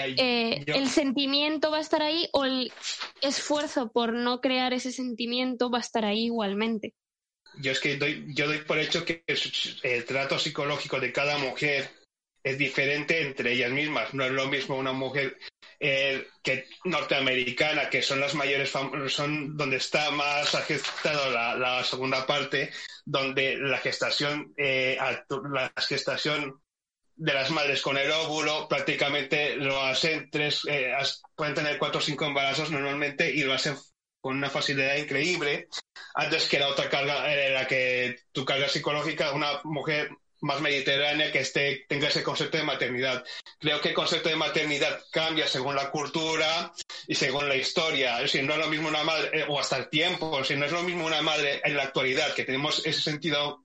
ahí 0.00 0.14
eh, 0.18 0.64
¿el 0.66 0.88
sentimiento 0.88 1.70
va 1.70 1.78
a 1.78 1.82
estar 1.82 2.02
ahí 2.02 2.28
o 2.32 2.44
el 2.44 2.72
esfuerzo 3.20 3.90
por 3.92 4.12
no 4.12 4.40
crear 4.40 4.72
ese 4.72 4.92
sentimiento 4.92 5.70
va 5.70 5.78
a 5.78 5.82
estar 5.82 6.04
ahí 6.04 6.26
igualmente? 6.26 6.94
Yo 7.58 7.72
es 7.72 7.80
que 7.80 7.96
doy, 7.96 8.26
yo 8.28 8.46
doy 8.46 8.58
por 8.58 8.78
hecho 8.78 9.04
que 9.04 9.24
el 9.82 10.04
trato 10.04 10.38
psicológico 10.38 11.00
de 11.00 11.12
cada 11.12 11.36
mujer 11.38 11.90
es 12.42 12.58
diferente 12.58 13.22
entre 13.22 13.52
ellas 13.52 13.72
mismas. 13.72 14.14
No 14.14 14.24
es 14.24 14.30
lo 14.30 14.46
mismo 14.48 14.76
una 14.76 14.92
mujer 14.92 15.36
eh, 15.80 16.28
que 16.42 16.66
norteamericana, 16.84 17.88
que 17.88 18.02
son 18.02 18.20
las 18.20 18.34
mayores, 18.34 18.70
son 19.08 19.56
donde 19.56 19.76
está 19.76 20.10
más 20.10 20.50
gestado 20.66 21.30
la, 21.30 21.82
segunda 21.84 22.26
parte, 22.26 22.70
donde 23.04 23.56
la 23.56 23.78
gestación, 23.78 24.52
eh, 24.56 24.98
gestación 25.88 26.60
de 27.20 27.34
las 27.34 27.50
madres 27.50 27.82
con 27.82 27.98
el 27.98 28.10
óvulo 28.10 28.66
prácticamente 28.66 29.54
lo 29.56 29.82
hacen 29.82 30.30
tres, 30.30 30.62
eh, 30.66 30.90
pueden 31.34 31.54
tener 31.54 31.78
cuatro 31.78 31.98
o 31.98 32.02
cinco 32.02 32.24
embarazos 32.24 32.70
normalmente 32.70 33.30
y 33.30 33.42
lo 33.42 33.52
hacen 33.52 33.76
con 34.22 34.38
una 34.38 34.48
facilidad 34.48 34.96
increíble. 34.96 35.68
Antes 36.14 36.48
que 36.48 36.58
la 36.58 36.68
otra 36.68 36.88
carga, 36.88 37.30
eh, 37.30 37.50
la 37.50 37.66
que 37.66 38.20
tu 38.32 38.44
carga 38.46 38.68
psicológica, 38.68 39.32
una 39.32 39.60
mujer 39.64 40.10
más 40.40 40.60
mediterránea 40.60 41.30
que 41.30 41.40
esté, 41.40 41.84
tenga 41.88 42.08
ese 42.08 42.22
concepto 42.22 42.56
de 42.56 42.64
maternidad. 42.64 43.24
Creo 43.58 43.80
que 43.80 43.90
el 43.90 43.94
concepto 43.94 44.28
de 44.28 44.36
maternidad 44.36 45.02
cambia 45.10 45.46
según 45.46 45.76
la 45.76 45.90
cultura 45.90 46.72
y 47.06 47.14
según 47.14 47.48
la 47.48 47.56
historia. 47.56 48.16
Es 48.16 48.32
decir, 48.32 48.44
no 48.44 48.54
es 48.54 48.58
lo 48.58 48.68
mismo 48.68 48.88
una 48.88 49.04
madre, 49.04 49.40
eh, 49.40 49.46
o 49.48 49.58
hasta 49.58 49.76
el 49.76 49.88
tiempo, 49.88 50.36
es 50.36 50.42
decir, 50.42 50.58
no 50.58 50.66
es 50.66 50.72
lo 50.72 50.82
mismo 50.82 51.06
una 51.06 51.22
madre 51.22 51.60
en 51.64 51.76
la 51.76 51.84
actualidad, 51.84 52.34
que 52.34 52.44
tenemos 52.44 52.84
ese 52.86 53.00
sentido 53.00 53.62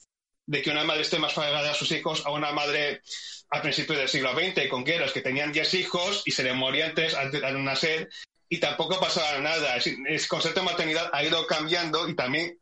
de 0.47 0.61
que 0.61 0.69
una 0.69 0.83
madre 0.83 1.01
esté 1.01 1.17
más 1.17 1.33
pegada 1.33 1.71
a 1.71 1.75
sus 1.75 1.91
hijos, 1.91 2.25
a 2.25 2.31
una 2.31 2.51
madre 2.51 3.01
a 3.49 3.61
principios 3.61 3.97
del 3.97 4.09
siglo 4.09 4.33
XX, 4.33 4.67
con 4.69 4.83
guerras, 4.83 5.11
que 5.11 5.21
tenían 5.21 5.51
10 5.51 5.73
hijos 5.75 6.23
y 6.25 6.31
se 6.31 6.43
le 6.43 6.53
morían 6.53 6.93
tres 6.93 7.13
antes 7.13 7.41
de 7.41 7.51
nacer 7.53 8.09
y 8.49 8.59
tampoco 8.59 8.99
pasaba 8.99 9.39
nada. 9.39 9.77
Es 9.77 9.85
decir, 9.85 9.99
el 10.07 10.27
concepto 10.27 10.59
de 10.59 10.65
maternidad 10.65 11.09
ha 11.13 11.23
ido 11.23 11.45
cambiando 11.47 12.07
y 12.07 12.15
también 12.15 12.59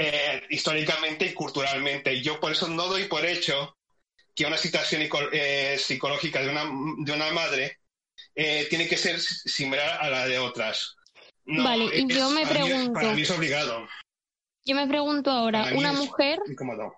eh, 0.00 0.42
históricamente 0.50 1.26
y 1.26 1.34
culturalmente. 1.34 2.20
Yo 2.22 2.40
por 2.40 2.52
eso 2.52 2.68
no 2.68 2.86
doy 2.86 3.04
por 3.04 3.24
hecho 3.26 3.76
que 4.34 4.46
una 4.46 4.56
situación 4.56 5.02
eh, 5.32 5.76
psicológica 5.78 6.40
de 6.42 6.48
una, 6.50 6.64
de 7.04 7.12
una 7.12 7.30
madre 7.32 7.78
eh, 8.34 8.66
tiene 8.70 8.88
que 8.88 8.96
ser 8.96 9.20
similar 9.20 9.98
a 10.02 10.08
la 10.08 10.26
de 10.26 10.38
otras. 10.38 10.96
No, 11.44 11.64
Vale, 11.64 11.84
y 11.96 12.10
es- 12.10 12.16
yo 12.18 12.30
me 12.30 12.42
para 12.46 12.60
mí 12.60 12.66
es- 12.66 12.72
pregunto- 12.74 12.92
para 12.92 13.12
mí 13.12 13.22
es 13.22 13.30
obligado. 13.30 13.88
Yo 14.64 14.74
me 14.76 14.86
pregunto 14.86 15.30
ahora, 15.30 15.64
Para 15.64 15.76
¿una 15.76 15.92
mujer, 15.92 16.38
incómodo. 16.46 16.94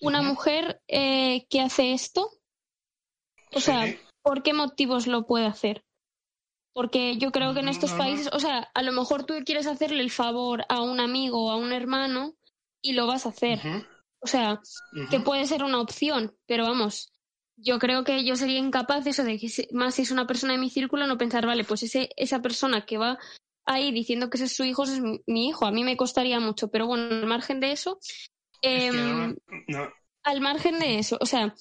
una 0.00 0.22
mujer 0.22 0.80
eh, 0.88 1.46
que 1.48 1.60
hace 1.60 1.92
esto? 1.92 2.30
O 3.52 3.60
sea. 3.60 3.94
¿por 4.22 4.42
qué 4.42 4.54
motivos 4.54 5.06
lo 5.06 5.26
puede 5.26 5.44
hacer? 5.46 5.84
Porque 6.74 7.16
yo 7.16 7.30
creo 7.30 7.54
que 7.54 7.60
en 7.60 7.68
estos 7.68 7.92
países, 7.92 8.28
o 8.32 8.40
sea, 8.40 8.68
a 8.74 8.82
lo 8.82 8.92
mejor 8.92 9.24
tú 9.24 9.34
quieres 9.46 9.66
hacerle 9.66 10.02
el 10.02 10.10
favor 10.10 10.64
a 10.68 10.82
un 10.82 11.00
amigo 11.00 11.46
o 11.46 11.50
a 11.50 11.56
un 11.56 11.72
hermano 11.72 12.34
y 12.82 12.92
lo 12.92 13.06
vas 13.06 13.24
a 13.24 13.28
hacer. 13.30 13.60
O 14.18 14.26
sea, 14.26 14.60
que 15.08 15.20
puede 15.20 15.46
ser 15.46 15.62
una 15.62 15.80
opción, 15.80 16.36
pero 16.46 16.64
vamos, 16.64 17.12
yo 17.56 17.78
creo 17.78 18.02
que 18.04 18.24
yo 18.24 18.36
sería 18.36 18.58
incapaz 18.58 19.04
de 19.04 19.10
eso, 19.10 19.22
de 19.22 19.38
que 19.38 19.48
más 19.72 19.94
si 19.94 20.02
es 20.02 20.10
una 20.10 20.26
persona 20.26 20.54
de 20.54 20.58
mi 20.58 20.70
círculo, 20.70 21.06
no 21.06 21.16
pensar, 21.16 21.46
vale, 21.46 21.64
pues 21.64 21.84
ese, 21.84 22.10
esa 22.16 22.42
persona 22.42 22.84
que 22.84 22.98
va 22.98 23.18
ahí 23.64 23.92
diciendo 23.92 24.28
que 24.28 24.38
ese 24.38 24.46
es 24.46 24.56
su 24.56 24.64
hijo, 24.64 24.84
es 24.84 25.00
mi, 25.00 25.48
hijo. 25.48 25.66
A 25.66 25.70
mí 25.70 25.84
me 25.84 25.96
costaría 25.96 26.40
mucho, 26.40 26.68
pero 26.68 26.86
bueno, 26.86 27.04
al 27.04 27.26
margen 27.26 27.60
de 27.60 27.72
eso, 27.72 27.98
em, 28.62 29.36
al 30.24 30.40
margen 30.40 30.78
de 30.78 30.98
eso, 30.98 31.18
o 31.20 31.26
sea, 31.26 31.54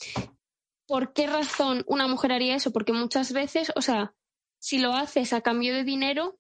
¿por 0.88 1.14
qué 1.14 1.28
razón 1.28 1.84
una 1.88 2.08
mujer 2.08 2.32
haría 2.32 2.56
eso? 2.56 2.72
Porque 2.72 2.94
muchas 2.94 3.32
veces, 3.32 3.72
o 3.76 3.82
sea, 3.82 4.14
si 4.64 4.80
lo 4.80 4.94
haces 4.94 5.34
a 5.34 5.42
cambio 5.42 5.74
de 5.74 5.84
dinero, 5.84 6.40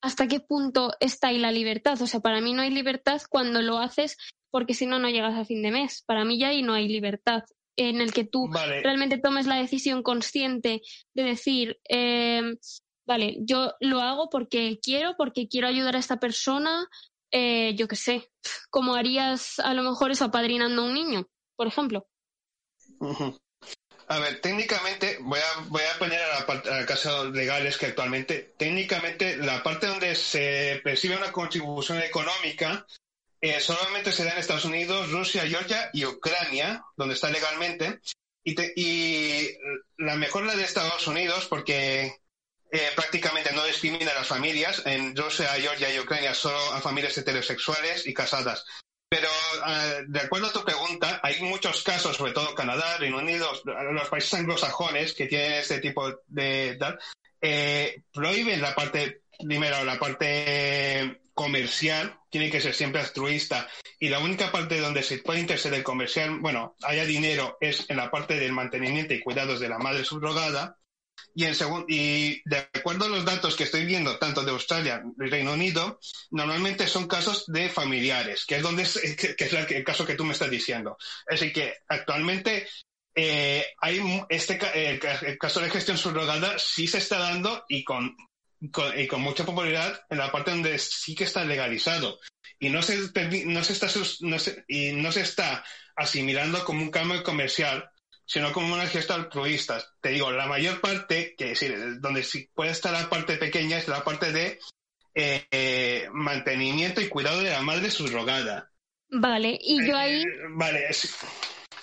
¿hasta 0.00 0.28
qué 0.28 0.38
punto 0.38 0.92
está 1.00 1.28
ahí 1.28 1.38
la 1.38 1.50
libertad? 1.50 2.00
O 2.00 2.06
sea, 2.06 2.20
para 2.20 2.40
mí 2.40 2.52
no 2.52 2.62
hay 2.62 2.70
libertad 2.70 3.20
cuando 3.28 3.60
lo 3.60 3.78
haces 3.78 4.16
porque 4.52 4.72
si 4.72 4.86
no, 4.86 5.00
no 5.00 5.10
llegas 5.10 5.36
a 5.36 5.44
fin 5.44 5.60
de 5.60 5.72
mes. 5.72 6.04
Para 6.06 6.24
mí 6.24 6.38
ya 6.38 6.48
ahí 6.48 6.62
no 6.62 6.74
hay 6.74 6.86
libertad 6.86 7.42
en 7.74 8.00
el 8.00 8.12
que 8.12 8.22
tú 8.22 8.48
realmente 8.52 9.18
tomes 9.18 9.48
la 9.48 9.56
decisión 9.56 10.04
consciente 10.04 10.80
de 11.12 11.22
decir, 11.24 11.80
em, 11.88 12.56
vale, 13.04 13.38
yo 13.40 13.72
lo 13.80 14.00
hago 14.00 14.30
porque 14.30 14.78
quiero, 14.80 15.16
porque 15.16 15.48
quiero 15.48 15.66
ayudar 15.66 15.96
a 15.96 16.00
esta 16.00 16.20
persona, 16.20 16.86
eh, 17.32 17.74
yo 17.74 17.88
qué 17.88 17.96
sé, 17.96 18.30
como 18.70 18.94
harías 18.94 19.58
a 19.58 19.74
lo 19.74 19.82
mejor 19.82 20.12
eso 20.12 20.24
apadrinando 20.24 20.82
a 20.82 20.84
un 20.84 20.94
niño, 20.94 21.26
por 21.56 21.66
ejemplo. 21.66 22.06
A 24.10 24.18
ver, 24.18 24.40
técnicamente, 24.40 25.18
voy 25.20 25.38
a, 25.38 25.60
voy 25.68 25.82
a 25.82 25.98
poner 26.00 26.20
a, 26.20 26.44
la, 26.44 26.84
casos 26.84 27.30
legales 27.30 27.78
que 27.78 27.86
actualmente, 27.86 28.54
técnicamente, 28.58 29.36
la 29.36 29.62
parte 29.62 29.86
donde 29.86 30.16
se 30.16 30.80
percibe 30.82 31.16
una 31.16 31.30
contribución 31.30 32.02
económica 32.02 32.84
eh, 33.40 33.60
solamente 33.60 34.10
se 34.10 34.24
da 34.24 34.32
en 34.32 34.38
Estados 34.38 34.64
Unidos, 34.64 35.12
Rusia, 35.12 35.46
Georgia 35.46 35.90
y 35.92 36.04
Ucrania, 36.04 36.84
donde 36.96 37.14
está 37.14 37.30
legalmente. 37.30 38.00
Y, 38.42 38.56
y 38.74 39.56
la 39.98 40.16
mejor 40.16 40.44
la 40.44 40.56
de 40.56 40.64
Estados 40.64 41.06
Unidos, 41.06 41.46
porque 41.46 42.16
eh, 42.72 42.88
prácticamente 42.96 43.52
no 43.52 43.64
discrimina 43.64 44.10
a 44.10 44.14
las 44.14 44.26
familias. 44.26 44.82
En 44.86 45.14
Rusia, 45.14 45.48
Georgia 45.52 45.94
y 45.94 46.00
Ucrania 46.00 46.34
solo 46.34 46.58
a 46.72 46.80
familias 46.80 47.16
heterosexuales 47.16 48.08
y 48.08 48.12
casadas. 48.12 48.66
Pero 49.10 49.26
eh, 49.66 50.04
de 50.06 50.20
acuerdo 50.20 50.46
a 50.46 50.52
tu 50.52 50.64
pregunta, 50.64 51.18
hay 51.24 51.42
muchos 51.42 51.82
casos, 51.82 52.16
sobre 52.16 52.32
todo 52.32 52.54
Canadá, 52.54 52.96
Reino 52.96 53.18
Unido, 53.18 53.50
los 53.64 54.08
países 54.08 54.34
anglosajones 54.34 55.14
que 55.14 55.26
tienen 55.26 55.54
este 55.54 55.80
tipo 55.80 56.08
de 56.28 56.78
eh, 57.40 58.02
prohíben 58.12 58.60
la 58.60 58.72
parte, 58.72 59.22
primero, 59.44 59.82
la 59.84 59.98
parte 59.98 61.22
comercial, 61.34 62.20
tiene 62.30 62.50
que 62.50 62.60
ser 62.60 62.72
siempre 62.72 63.00
altruista, 63.00 63.68
y 63.98 64.10
la 64.10 64.20
única 64.20 64.52
parte 64.52 64.78
donde 64.78 65.02
se 65.02 65.18
puede 65.18 65.40
interceder 65.40 65.82
comercial, 65.82 66.38
bueno, 66.38 66.76
haya 66.82 67.04
dinero, 67.04 67.58
es 67.60 67.90
en 67.90 67.96
la 67.96 68.12
parte 68.12 68.38
del 68.38 68.52
mantenimiento 68.52 69.12
y 69.14 69.22
cuidados 69.22 69.58
de 69.58 69.68
la 69.68 69.78
madre 69.78 70.04
subrogada, 70.04 70.76
y, 71.34 72.42
de 72.48 72.56
acuerdo 72.74 73.06
a 73.06 73.08
los 73.08 73.24
datos 73.24 73.56
que 73.56 73.64
estoy 73.64 73.84
viendo, 73.84 74.18
tanto 74.18 74.42
de 74.42 74.50
Australia 74.50 75.02
y 75.18 75.28
Reino 75.28 75.52
Unido, 75.52 75.98
normalmente 76.30 76.86
son 76.86 77.06
casos 77.06 77.44
de 77.46 77.68
familiares, 77.68 78.44
que 78.46 78.56
es, 78.56 78.62
donde 78.62 78.82
es 78.82 78.96
el 79.70 79.84
caso 79.84 80.06
que 80.06 80.14
tú 80.14 80.24
me 80.24 80.32
estás 80.32 80.50
diciendo. 80.50 80.96
Así 81.28 81.52
que 81.52 81.74
actualmente 81.88 82.66
eh, 83.14 83.66
hay 83.80 84.00
este 84.28 84.58
el, 84.74 85.38
caso 85.38 85.60
de 85.60 85.70
gestión 85.70 85.98
subrogada 85.98 86.58
sí 86.58 86.86
se 86.86 86.98
está 86.98 87.18
dando 87.18 87.64
y 87.68 87.82
con, 87.82 88.16
y 88.60 89.06
con 89.08 89.20
mucha 89.20 89.44
popularidad 89.44 90.00
en 90.08 90.18
la 90.18 90.30
parte 90.30 90.52
donde 90.52 90.78
sí 90.78 91.14
que 91.16 91.24
está 91.24 91.44
legalizado 91.44 92.20
y 92.60 92.68
no 92.68 92.82
se, 92.82 92.98
no 93.46 93.64
se 93.64 93.72
está 93.72 93.88
no 94.20 94.36
y 94.68 94.92
no 94.92 95.10
se 95.10 95.22
está 95.22 95.64
asimilando 95.96 96.64
como 96.64 96.82
un 96.82 96.90
cambio 96.90 97.22
comercial 97.24 97.89
sino 98.30 98.52
como 98.52 98.74
una 98.74 98.86
gestión 98.86 99.22
altruista. 99.22 99.84
Te 100.00 100.10
digo, 100.10 100.30
la 100.30 100.46
mayor 100.46 100.80
parte, 100.80 101.34
que 101.36 101.46
decir, 101.46 101.98
donde 101.98 102.22
sí 102.22 102.48
puede 102.54 102.70
estar 102.70 102.92
la 102.92 103.10
parte 103.10 103.36
pequeña, 103.38 103.76
es 103.76 103.88
la 103.88 104.04
parte 104.04 104.30
de 104.30 104.60
eh, 105.16 106.08
mantenimiento 106.12 107.00
y 107.00 107.08
cuidado 107.08 107.42
de 107.42 107.50
la 107.50 107.60
madre 107.62 107.90
subrogada. 107.90 108.70
Vale, 109.08 109.58
y 109.60 109.84
yo 109.84 109.96
ahí... 109.96 110.22
Eh, 110.22 110.26
vale, 110.50 110.86
es, 110.88 111.12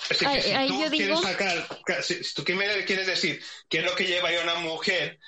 que 0.07 0.15
si 0.15 0.25
tú 0.69 0.89
quieres 0.89 1.19
sacar, 1.19 1.67
si, 2.01 2.33
tú 2.33 2.45
quieres 2.45 3.07
decir 3.07 3.43
qué 3.67 3.79
es 3.79 3.83
lo 3.83 3.93
que 3.93 4.05
lleva 4.05 4.29
a 4.29 4.43
una 4.43 4.55
mujer 4.55 5.19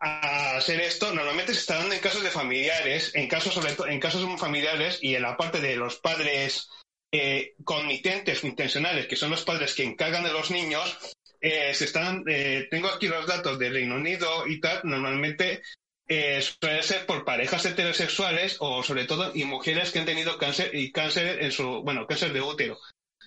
a 0.00 0.56
hacer 0.56 0.80
esto, 0.80 1.14
normalmente 1.14 1.54
se 1.54 1.60
está 1.60 1.76
dando 1.76 1.94
en 1.94 2.00
casos 2.00 2.24
de 2.24 2.30
familiares, 2.30 3.12
en 3.14 3.28
casos 3.28 3.54
sobre 3.54 3.74
todo, 3.74 3.86
en 3.86 4.00
casos 4.00 4.28
familiares 4.40 4.98
y 5.00 5.14
en 5.14 5.22
la 5.22 5.36
parte 5.36 5.60
de 5.60 5.76
los 5.76 6.00
padres 6.00 6.68
eh, 7.16 7.54
comitentes 7.62 8.42
intencionales, 8.42 9.06
que 9.06 9.14
son 9.14 9.30
los 9.30 9.44
padres 9.44 9.72
que 9.74 9.84
encargan 9.84 10.24
de 10.24 10.32
los 10.32 10.50
niños, 10.50 10.98
eh, 11.40 11.72
se 11.72 11.84
están, 11.84 12.24
eh, 12.26 12.66
tengo 12.68 12.88
aquí 12.88 13.06
los 13.06 13.24
datos 13.24 13.56
de 13.56 13.70
Reino 13.70 13.94
Unido 13.94 14.48
y 14.48 14.58
tal, 14.60 14.80
normalmente 14.82 15.62
eh, 16.08 16.42
suele 16.42 16.82
ser 16.82 17.06
por 17.06 17.24
parejas 17.24 17.64
heterosexuales 17.66 18.56
o 18.58 18.82
sobre 18.82 19.04
todo 19.04 19.30
y 19.32 19.44
mujeres 19.44 19.92
que 19.92 20.00
han 20.00 20.06
tenido 20.06 20.38
cáncer 20.38 20.74
y 20.74 20.90
cáncer 20.90 21.40
en 21.40 21.52
su, 21.52 21.82
bueno, 21.84 22.04
cáncer 22.08 22.32
de 22.32 22.42
útero. 22.42 22.78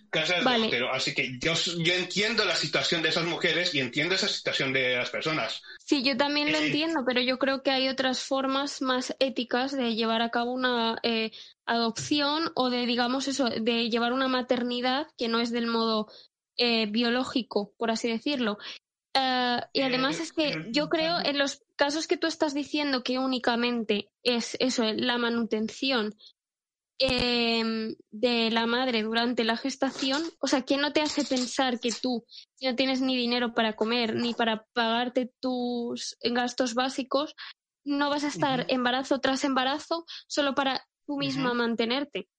Cáncer 0.10 0.44
de 0.44 0.62
útero. 0.68 0.92
Así 0.92 1.14
que 1.14 1.38
yo, 1.40 1.54
yo 1.54 1.94
entiendo 1.94 2.46
la 2.46 2.56
situación 2.56 3.02
de 3.02 3.10
esas 3.10 3.26
mujeres 3.26 3.74
y 3.74 3.80
entiendo 3.80 4.16
esa 4.16 4.28
situación 4.28 4.74
de 4.74 4.96
las 4.96 5.10
personas. 5.10 5.62
Sí, 5.80 6.04
yo 6.04 6.18
también 6.18 6.52
lo 6.52 6.58
entiendo, 6.58 7.04
pero 7.06 7.22
yo 7.22 7.38
creo 7.38 7.64
que 7.64 7.72
hay 7.72 7.88
otras 7.88 8.22
formas 8.22 8.82
más 8.82 9.16
éticas 9.20 9.72
de 9.72 9.96
llevar 9.96 10.22
a 10.22 10.30
cabo 10.30 10.52
una 10.52 10.98
eh, 11.04 11.32
adopción 11.66 12.52
o 12.56 12.70
de, 12.70 12.86
digamos 12.86 13.28
eso, 13.28 13.46
de 13.46 13.90
llevar 13.90 14.14
una 14.14 14.28
maternidad 14.28 15.08
que 15.18 15.28
no 15.28 15.40
es 15.40 15.52
del 15.52 15.68
modo 15.68 16.08
eh, 16.58 16.88
biológico, 16.88 17.74
por 17.78 17.92
así 17.92 18.10
decirlo. 18.10 18.58
Eh, 19.14 19.60
y 19.74 19.82
además 19.82 20.20
es 20.20 20.32
que 20.32 20.68
yo 20.72 20.90
creo 20.90 21.20
en 21.24 21.38
los 21.38 21.64
casos 21.76 22.08
que 22.08 22.18
tú 22.18 22.28
estás 22.28 22.54
diciendo 22.54 23.04
que 23.04 23.20
únicamente 23.20 24.10
es 24.24 24.58
eso, 24.60 24.84
la 24.84 25.18
manutención 25.18 26.16
Em, 27.00 27.96
de 28.10 28.50
la 28.50 28.66
madre 28.66 29.04
durante 29.04 29.44
la 29.44 29.56
gestación, 29.56 30.24
o 30.40 30.48
sea, 30.48 30.64
¿qué 30.64 30.78
no 30.78 30.94
te 30.94 31.02
hace 31.02 31.24
pensar 31.24 31.80
que 31.80 31.92
tú, 31.92 32.26
si 32.56 32.66
no 32.66 32.76
tienes 32.76 33.02
ni 33.02 33.16
dinero 33.16 33.54
para 33.54 33.76
comer 33.76 34.16
ni 34.16 34.34
para 34.34 34.66
pagarte 34.74 35.32
tus 35.40 36.18
gastos 36.22 36.74
básicos, 36.74 37.36
no 37.84 38.10
vas 38.10 38.24
a 38.24 38.30
estar 38.30 38.66
embarazo 38.70 39.20
tras 39.20 39.44
embarazo 39.44 40.06
solo 40.26 40.56
para 40.56 40.88
tú 41.06 41.18
misma 41.18 41.54
mantenerte? 41.54 42.30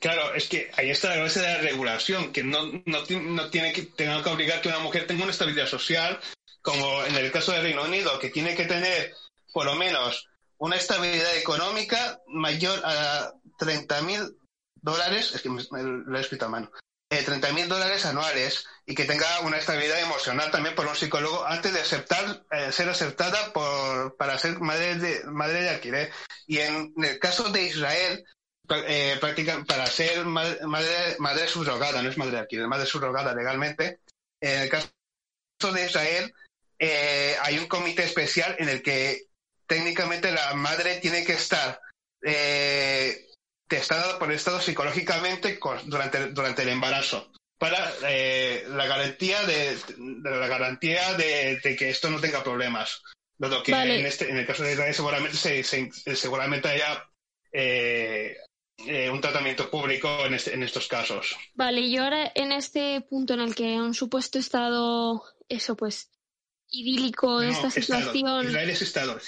Claro, 0.00 0.34
es 0.34 0.48
que 0.48 0.68
ahí 0.76 0.90
está 0.90 1.14
la 1.14 1.22
base 1.22 1.40
de 1.40 1.46
la 1.46 1.58
regulación, 1.58 2.32
que 2.32 2.42
no, 2.42 2.66
no, 2.86 3.04
no 3.08 3.50
tiene 3.50 3.72
que, 3.72 3.82
tenga 3.82 4.20
que 4.20 4.30
obligar 4.30 4.60
que 4.60 4.68
una 4.68 4.80
mujer 4.80 5.06
tenga 5.06 5.22
una 5.22 5.32
estabilidad 5.32 5.68
social, 5.68 6.18
como 6.60 7.04
en 7.04 7.14
el 7.14 7.30
caso 7.30 7.52
del 7.52 7.62
Reino 7.62 7.84
Unido, 7.84 8.18
que 8.18 8.30
tiene 8.30 8.56
que 8.56 8.64
tener 8.64 9.14
por 9.52 9.64
lo 9.64 9.76
menos 9.76 10.28
una 10.58 10.76
estabilidad 10.76 11.36
económica 11.36 12.20
mayor 12.26 12.80
a 12.84 13.32
30 13.56 14.02
mil 14.02 14.38
dólares, 14.74 15.32
es 15.34 15.42
que 15.42 15.50
me, 15.50 15.62
lo 15.82 16.16
he 16.16 16.20
escrito 16.20 16.46
a 16.46 16.48
mano, 16.48 16.70
eh, 17.10 17.22
30 17.22 17.52
mil 17.52 17.68
dólares 17.68 18.04
anuales 18.04 18.66
y 18.84 18.94
que 18.94 19.04
tenga 19.04 19.40
una 19.40 19.58
estabilidad 19.58 20.00
emocional 20.00 20.50
también 20.50 20.74
por 20.74 20.86
un 20.86 20.96
psicólogo 20.96 21.44
antes 21.46 21.72
de 21.72 21.80
aceptar, 21.80 22.44
eh, 22.50 22.72
ser 22.72 22.88
aceptada 22.88 23.52
por, 23.52 24.16
para 24.16 24.38
ser 24.38 24.58
madre 24.60 24.96
de, 24.96 25.24
madre 25.24 25.62
de 25.62 25.70
alquiler. 25.70 26.12
Y 26.46 26.58
en, 26.58 26.92
el 26.96 27.18
caso 27.18 27.50
de 27.50 27.62
Israel, 27.62 28.24
eh, 28.68 29.18
para 29.20 29.86
ser 29.86 30.24
madre, 30.24 31.16
madre, 31.18 31.48
subrogada, 31.48 32.02
no 32.02 32.08
es 32.08 32.18
madre 32.18 32.32
de 32.32 32.38
alquiler, 32.38 32.66
madre 32.66 32.86
subrogada 32.86 33.34
legalmente, 33.34 34.00
en 34.40 34.62
el 34.62 34.68
caso 34.68 34.90
de 35.72 35.86
Israel, 35.86 36.34
eh, 36.78 37.36
hay 37.42 37.58
un 37.58 37.66
comité 37.66 38.04
especial 38.04 38.54
en 38.58 38.68
el 38.68 38.82
que 38.82 39.28
técnicamente 39.66 40.30
la 40.30 40.54
madre 40.54 40.96
tiene 41.00 41.24
que 41.24 41.32
estar 41.32 41.80
eh, 42.22 43.26
testada 43.68 44.18
por 44.18 44.30
el 44.30 44.36
Estado 44.36 44.60
psicológicamente 44.60 45.58
durante, 45.86 46.28
durante 46.28 46.62
el 46.62 46.68
embarazo 46.68 47.30
para 47.58 47.92
eh, 48.08 48.64
la 48.68 48.86
garantía 48.86 49.42
de, 49.44 49.76
la 49.98 50.46
garantía 50.46 51.14
de, 51.14 51.76
que 51.78 51.90
esto 51.90 52.10
no 52.10 52.20
tenga 52.20 52.42
problemas. 52.44 53.02
Dado 53.38 53.62
que 53.62 53.72
en, 53.72 54.06
este, 54.06 54.30
en 54.30 54.38
el 54.38 54.46
caso 54.46 54.62
de 54.62 54.72
Israel 54.72 54.94
seguramente 54.94 55.36
se, 55.36 55.90
seguramente 56.16 56.68
haya 56.68 57.06
eh, 57.52 58.36
eh, 58.86 59.10
un 59.10 59.20
tratamiento 59.20 59.70
público 59.70 60.24
en, 60.24 60.34
este, 60.34 60.54
en 60.54 60.62
estos 60.62 60.88
casos. 60.88 61.36
Vale, 61.54 61.80
y 61.80 61.96
ahora 61.98 62.32
en 62.34 62.52
este 62.52 63.02
punto 63.02 63.34
en 63.34 63.40
el 63.40 63.54
que 63.54 63.80
un 63.80 63.94
supuesto 63.94 64.38
estado, 64.38 65.22
eso 65.48 65.76
pues, 65.76 66.10
idílico, 66.70 67.42
esta 67.42 67.70
situación. 67.70 68.46
Israel 68.46 68.70
es 68.70 68.82
estado. 68.82 69.18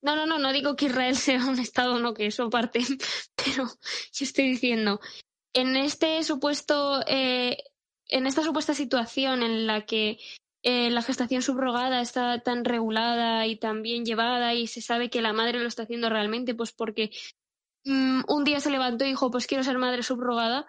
No, 0.00 0.14
no, 0.14 0.26
no, 0.26 0.38
no 0.38 0.52
digo 0.52 0.76
que 0.76 0.86
Israel 0.86 1.16
sea 1.16 1.44
un 1.46 1.58
Estado, 1.58 1.98
no, 1.98 2.14
que 2.14 2.26
eso 2.26 2.44
aparte, 2.44 2.80
pero 3.36 3.64
yo 3.64 4.24
estoy 4.24 4.48
diciendo, 4.48 5.00
en 5.54 5.76
este 5.76 6.22
supuesto, 6.22 7.00
eh, 7.06 7.58
en 8.08 8.26
esta 8.26 8.42
supuesta 8.42 8.74
situación 8.74 9.42
en 9.42 9.66
la 9.66 9.84
que 9.84 10.18
eh, 10.62 10.90
la 10.90 11.02
gestación 11.02 11.42
subrogada 11.42 12.00
está 12.00 12.42
tan 12.42 12.64
regulada 12.64 13.46
y 13.46 13.56
tan 13.56 13.82
bien 13.82 14.04
llevada 14.04 14.54
y 14.54 14.66
se 14.66 14.82
sabe 14.82 15.10
que 15.10 15.22
la 15.22 15.32
madre 15.32 15.60
lo 15.60 15.68
está 15.68 15.84
haciendo 15.84 16.08
realmente, 16.08 16.54
pues 16.54 16.72
porque 16.72 17.10
mm, 17.84 18.22
un 18.28 18.44
día 18.44 18.60
se 18.60 18.70
levantó 18.70 19.04
y 19.04 19.08
dijo, 19.08 19.30
pues 19.30 19.46
quiero 19.46 19.62
ser 19.62 19.78
madre 19.78 20.02
subrogada, 20.02 20.66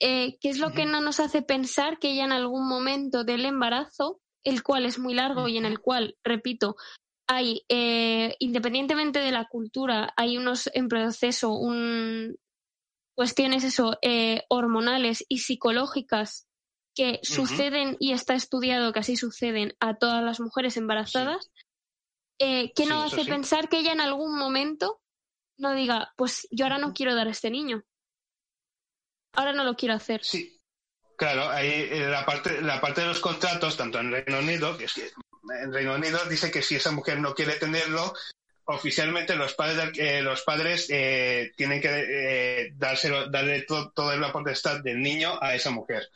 eh, 0.00 0.38
¿qué 0.40 0.50
es 0.50 0.58
lo 0.58 0.72
que 0.72 0.84
no 0.84 1.00
nos 1.00 1.20
hace 1.20 1.42
pensar 1.42 1.98
que 1.98 2.10
ella 2.10 2.24
en 2.24 2.32
algún 2.32 2.68
momento 2.68 3.24
del 3.24 3.46
embarazo, 3.46 4.20
el 4.44 4.62
cual 4.62 4.84
es 4.84 4.98
muy 4.98 5.14
largo 5.14 5.48
y 5.48 5.56
en 5.56 5.64
el 5.64 5.78
cual, 5.80 6.16
repito, 6.24 6.76
hay, 7.32 7.64
eh, 7.68 8.36
independientemente 8.40 9.20
de 9.20 9.30
la 9.30 9.46
cultura, 9.46 10.12
hay 10.16 10.36
unos 10.36 10.70
en 10.74 10.88
proceso, 10.88 11.54
un, 11.54 12.36
cuestiones 13.14 13.64
eso, 13.64 13.98
eh, 14.02 14.44
hormonales 14.48 15.24
y 15.28 15.38
psicológicas 15.38 16.46
que 16.94 17.20
suceden 17.22 17.96
y 18.00 18.12
está 18.12 18.34
estudiado 18.34 18.92
que 18.92 19.00
así 19.00 19.16
suceden 19.16 19.74
a 19.80 19.94
todas 19.94 20.22
las 20.22 20.40
mujeres 20.40 20.76
embarazadas, 20.76 21.50
eh, 22.38 22.72
que 22.74 22.84
no 22.84 23.02
hace 23.02 23.24
pensar 23.24 23.70
que 23.70 23.78
ella 23.78 23.92
en 23.92 24.02
algún 24.02 24.36
momento 24.36 25.00
no 25.56 25.74
diga, 25.74 26.12
pues 26.16 26.46
yo 26.50 26.66
ahora 26.66 26.76
no 26.76 26.92
quiero 26.92 27.14
dar 27.14 27.28
a 27.28 27.30
este 27.30 27.50
niño. 27.50 27.82
Ahora 29.34 29.54
no 29.54 29.64
lo 29.64 29.74
quiero 29.74 29.94
hacer. 29.94 30.22
Sí, 30.22 30.60
claro, 31.16 31.48
ahí 31.48 31.70
eh, 31.70 32.08
la 32.10 32.26
parte, 32.26 32.60
la 32.60 32.78
parte 32.78 33.00
de 33.00 33.06
los 33.06 33.20
contratos, 33.20 33.78
tanto 33.78 33.98
en 34.00 34.10
Reino 34.10 34.40
Unido, 34.40 34.76
que 34.76 34.84
es 34.84 34.92
que 34.92 35.10
en 35.48 35.72
Reino 35.72 35.94
Unido 35.94 36.24
dice 36.26 36.50
que 36.50 36.62
si 36.62 36.76
esa 36.76 36.92
mujer 36.92 37.18
no 37.18 37.34
quiere 37.34 37.54
tenerlo, 37.54 38.14
oficialmente 38.64 39.36
los 39.36 39.54
padres, 39.54 39.98
eh, 39.98 40.22
los 40.22 40.42
padres 40.42 40.86
eh, 40.90 41.52
tienen 41.56 41.80
que 41.80 41.88
eh, 41.90 42.72
darle 42.74 43.62
toda 43.62 44.16
la 44.16 44.32
potestad 44.32 44.80
del 44.82 45.00
niño 45.00 45.38
a 45.40 45.54
esa 45.54 45.70
mujer. 45.70 46.08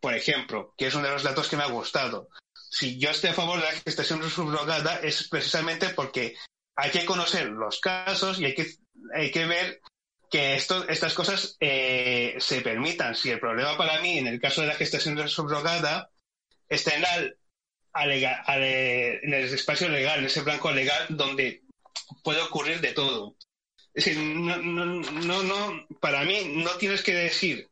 Por 0.00 0.14
ejemplo, 0.14 0.74
que 0.76 0.86
es 0.86 0.94
uno 0.94 1.06
de 1.06 1.12
los 1.12 1.22
datos 1.22 1.48
que 1.48 1.56
me 1.56 1.62
ha 1.62 1.68
gustado. 1.68 2.28
Si 2.54 2.98
yo 2.98 3.10
estoy 3.10 3.30
a 3.30 3.34
favor 3.34 3.58
de 3.58 3.66
la 3.66 3.72
gestación 3.72 4.28
subrogada 4.30 5.00
es 5.00 5.28
precisamente 5.28 5.90
porque 5.90 6.36
hay 6.74 6.90
que 6.90 7.04
conocer 7.04 7.48
los 7.48 7.80
casos 7.80 8.40
y 8.40 8.46
hay 8.46 8.54
que, 8.54 8.66
hay 9.14 9.30
que 9.30 9.46
ver 9.46 9.80
que 10.30 10.54
esto, 10.54 10.88
estas 10.88 11.12
cosas 11.12 11.56
se 11.60 12.60
permitan. 12.64 13.14
Si 13.14 13.30
el 13.30 13.38
problema 13.38 13.76
para 13.76 14.00
mí, 14.00 14.18
en 14.18 14.26
el 14.26 14.40
caso 14.40 14.62
de 14.62 14.68
la 14.68 14.74
gestación 14.74 15.28
subrogada, 15.28 16.10
está 16.68 16.94
en, 16.94 17.04
en 17.94 19.34
el 19.34 19.44
espacio 19.44 19.88
legal, 19.88 20.20
en 20.20 20.26
ese 20.26 20.42
blanco 20.42 20.70
legal 20.72 21.06
donde 21.10 21.62
puede 22.22 22.40
ocurrir 22.40 22.80
de 22.80 22.92
todo. 22.92 23.36
Es 23.94 24.06
decir, 24.06 24.18
no, 24.18 24.56
no, 24.56 25.42
no, 25.42 25.86
para 26.00 26.24
mí 26.24 26.54
no 26.56 26.70
tienes 26.72 27.02
que 27.02 27.14
decir 27.14 27.68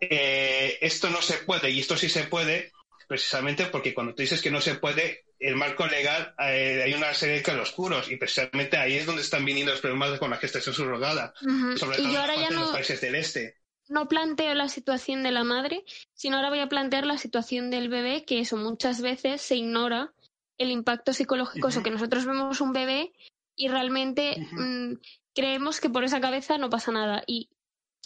eh, 0.00 0.78
esto 0.80 1.10
no 1.10 1.20
se 1.20 1.38
puede 1.38 1.70
y 1.70 1.80
esto 1.80 1.96
sí 1.96 2.08
se 2.08 2.24
puede, 2.24 2.72
precisamente 3.06 3.66
porque 3.66 3.92
cuando 3.92 4.14
tú 4.14 4.22
dices 4.22 4.40
que 4.40 4.50
no 4.50 4.62
se 4.62 4.76
puede, 4.76 5.24
el 5.38 5.56
marco 5.56 5.86
legal 5.86 6.34
eh, 6.38 6.82
hay 6.84 6.94
una 6.94 7.12
serie 7.12 7.36
de 7.36 7.42
claroscuros 7.42 8.10
y 8.10 8.16
precisamente 8.16 8.78
ahí 8.78 8.96
es 8.96 9.04
donde 9.04 9.22
están 9.22 9.44
viniendo 9.44 9.72
los 9.72 9.82
problemas 9.82 10.18
con 10.18 10.30
la 10.30 10.38
gestación 10.38 10.74
subrogada, 10.74 11.34
sobre 11.76 11.98
todo 11.98 12.32
en 12.48 12.54
los 12.54 12.70
países 12.70 13.00
del 13.00 13.16
este. 13.16 13.59
No 13.90 14.08
planteo 14.08 14.54
la 14.54 14.68
situación 14.68 15.22
de 15.22 15.32
la 15.32 15.44
madre, 15.44 15.84
sino 16.14 16.36
ahora 16.36 16.48
voy 16.48 16.60
a 16.60 16.68
plantear 16.68 17.04
la 17.04 17.18
situación 17.18 17.70
del 17.70 17.88
bebé, 17.88 18.24
que 18.24 18.38
eso 18.38 18.56
muchas 18.56 19.02
veces 19.02 19.42
se 19.42 19.56
ignora 19.56 20.14
el 20.58 20.70
impacto 20.70 21.12
psicológico, 21.12 21.68
eso 21.68 21.82
que 21.82 21.90
nosotros 21.90 22.24
vemos 22.24 22.60
un 22.60 22.72
bebé 22.72 23.12
y 23.56 23.68
realmente 23.68 24.46
mm, 24.52 24.94
creemos 25.34 25.80
que 25.80 25.90
por 25.90 26.04
esa 26.04 26.20
cabeza 26.20 26.56
no 26.56 26.70
pasa 26.70 26.92
nada. 26.92 27.24
Y 27.26 27.50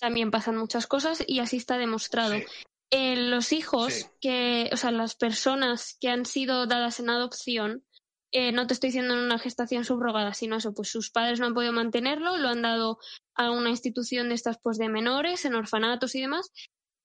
también 0.00 0.30
pasan 0.30 0.56
muchas 0.56 0.86
cosas 0.86 1.22
y 1.26 1.40
así 1.40 1.58
está 1.58 1.76
demostrado. 1.76 2.34
Eh, 2.90 3.16
los 3.16 3.52
hijos 3.52 4.10
que, 4.20 4.70
o 4.72 4.76
sea, 4.76 4.90
las 4.90 5.14
personas 5.14 5.98
que 6.00 6.08
han 6.08 6.24
sido 6.24 6.66
dadas 6.66 6.98
en 6.98 7.10
adopción, 7.10 7.84
eh, 8.34 8.50
no 8.50 8.66
te 8.66 8.74
estoy 8.74 8.88
diciendo 8.88 9.14
en 9.14 9.20
una 9.20 9.38
gestación 9.38 9.84
subrogada, 9.84 10.34
sino 10.34 10.56
eso, 10.56 10.74
pues 10.74 10.90
sus 10.90 11.10
padres 11.10 11.38
no 11.38 11.46
han 11.46 11.54
podido 11.54 11.72
mantenerlo, 11.72 12.36
lo 12.36 12.48
han 12.48 12.62
dado 12.62 12.98
a 13.36 13.52
una 13.52 13.70
institución 13.70 14.28
de 14.28 14.34
estas, 14.34 14.58
pues 14.60 14.76
de 14.76 14.88
menores, 14.88 15.44
en 15.44 15.54
orfanatos 15.54 16.16
y 16.16 16.20
demás, 16.20 16.50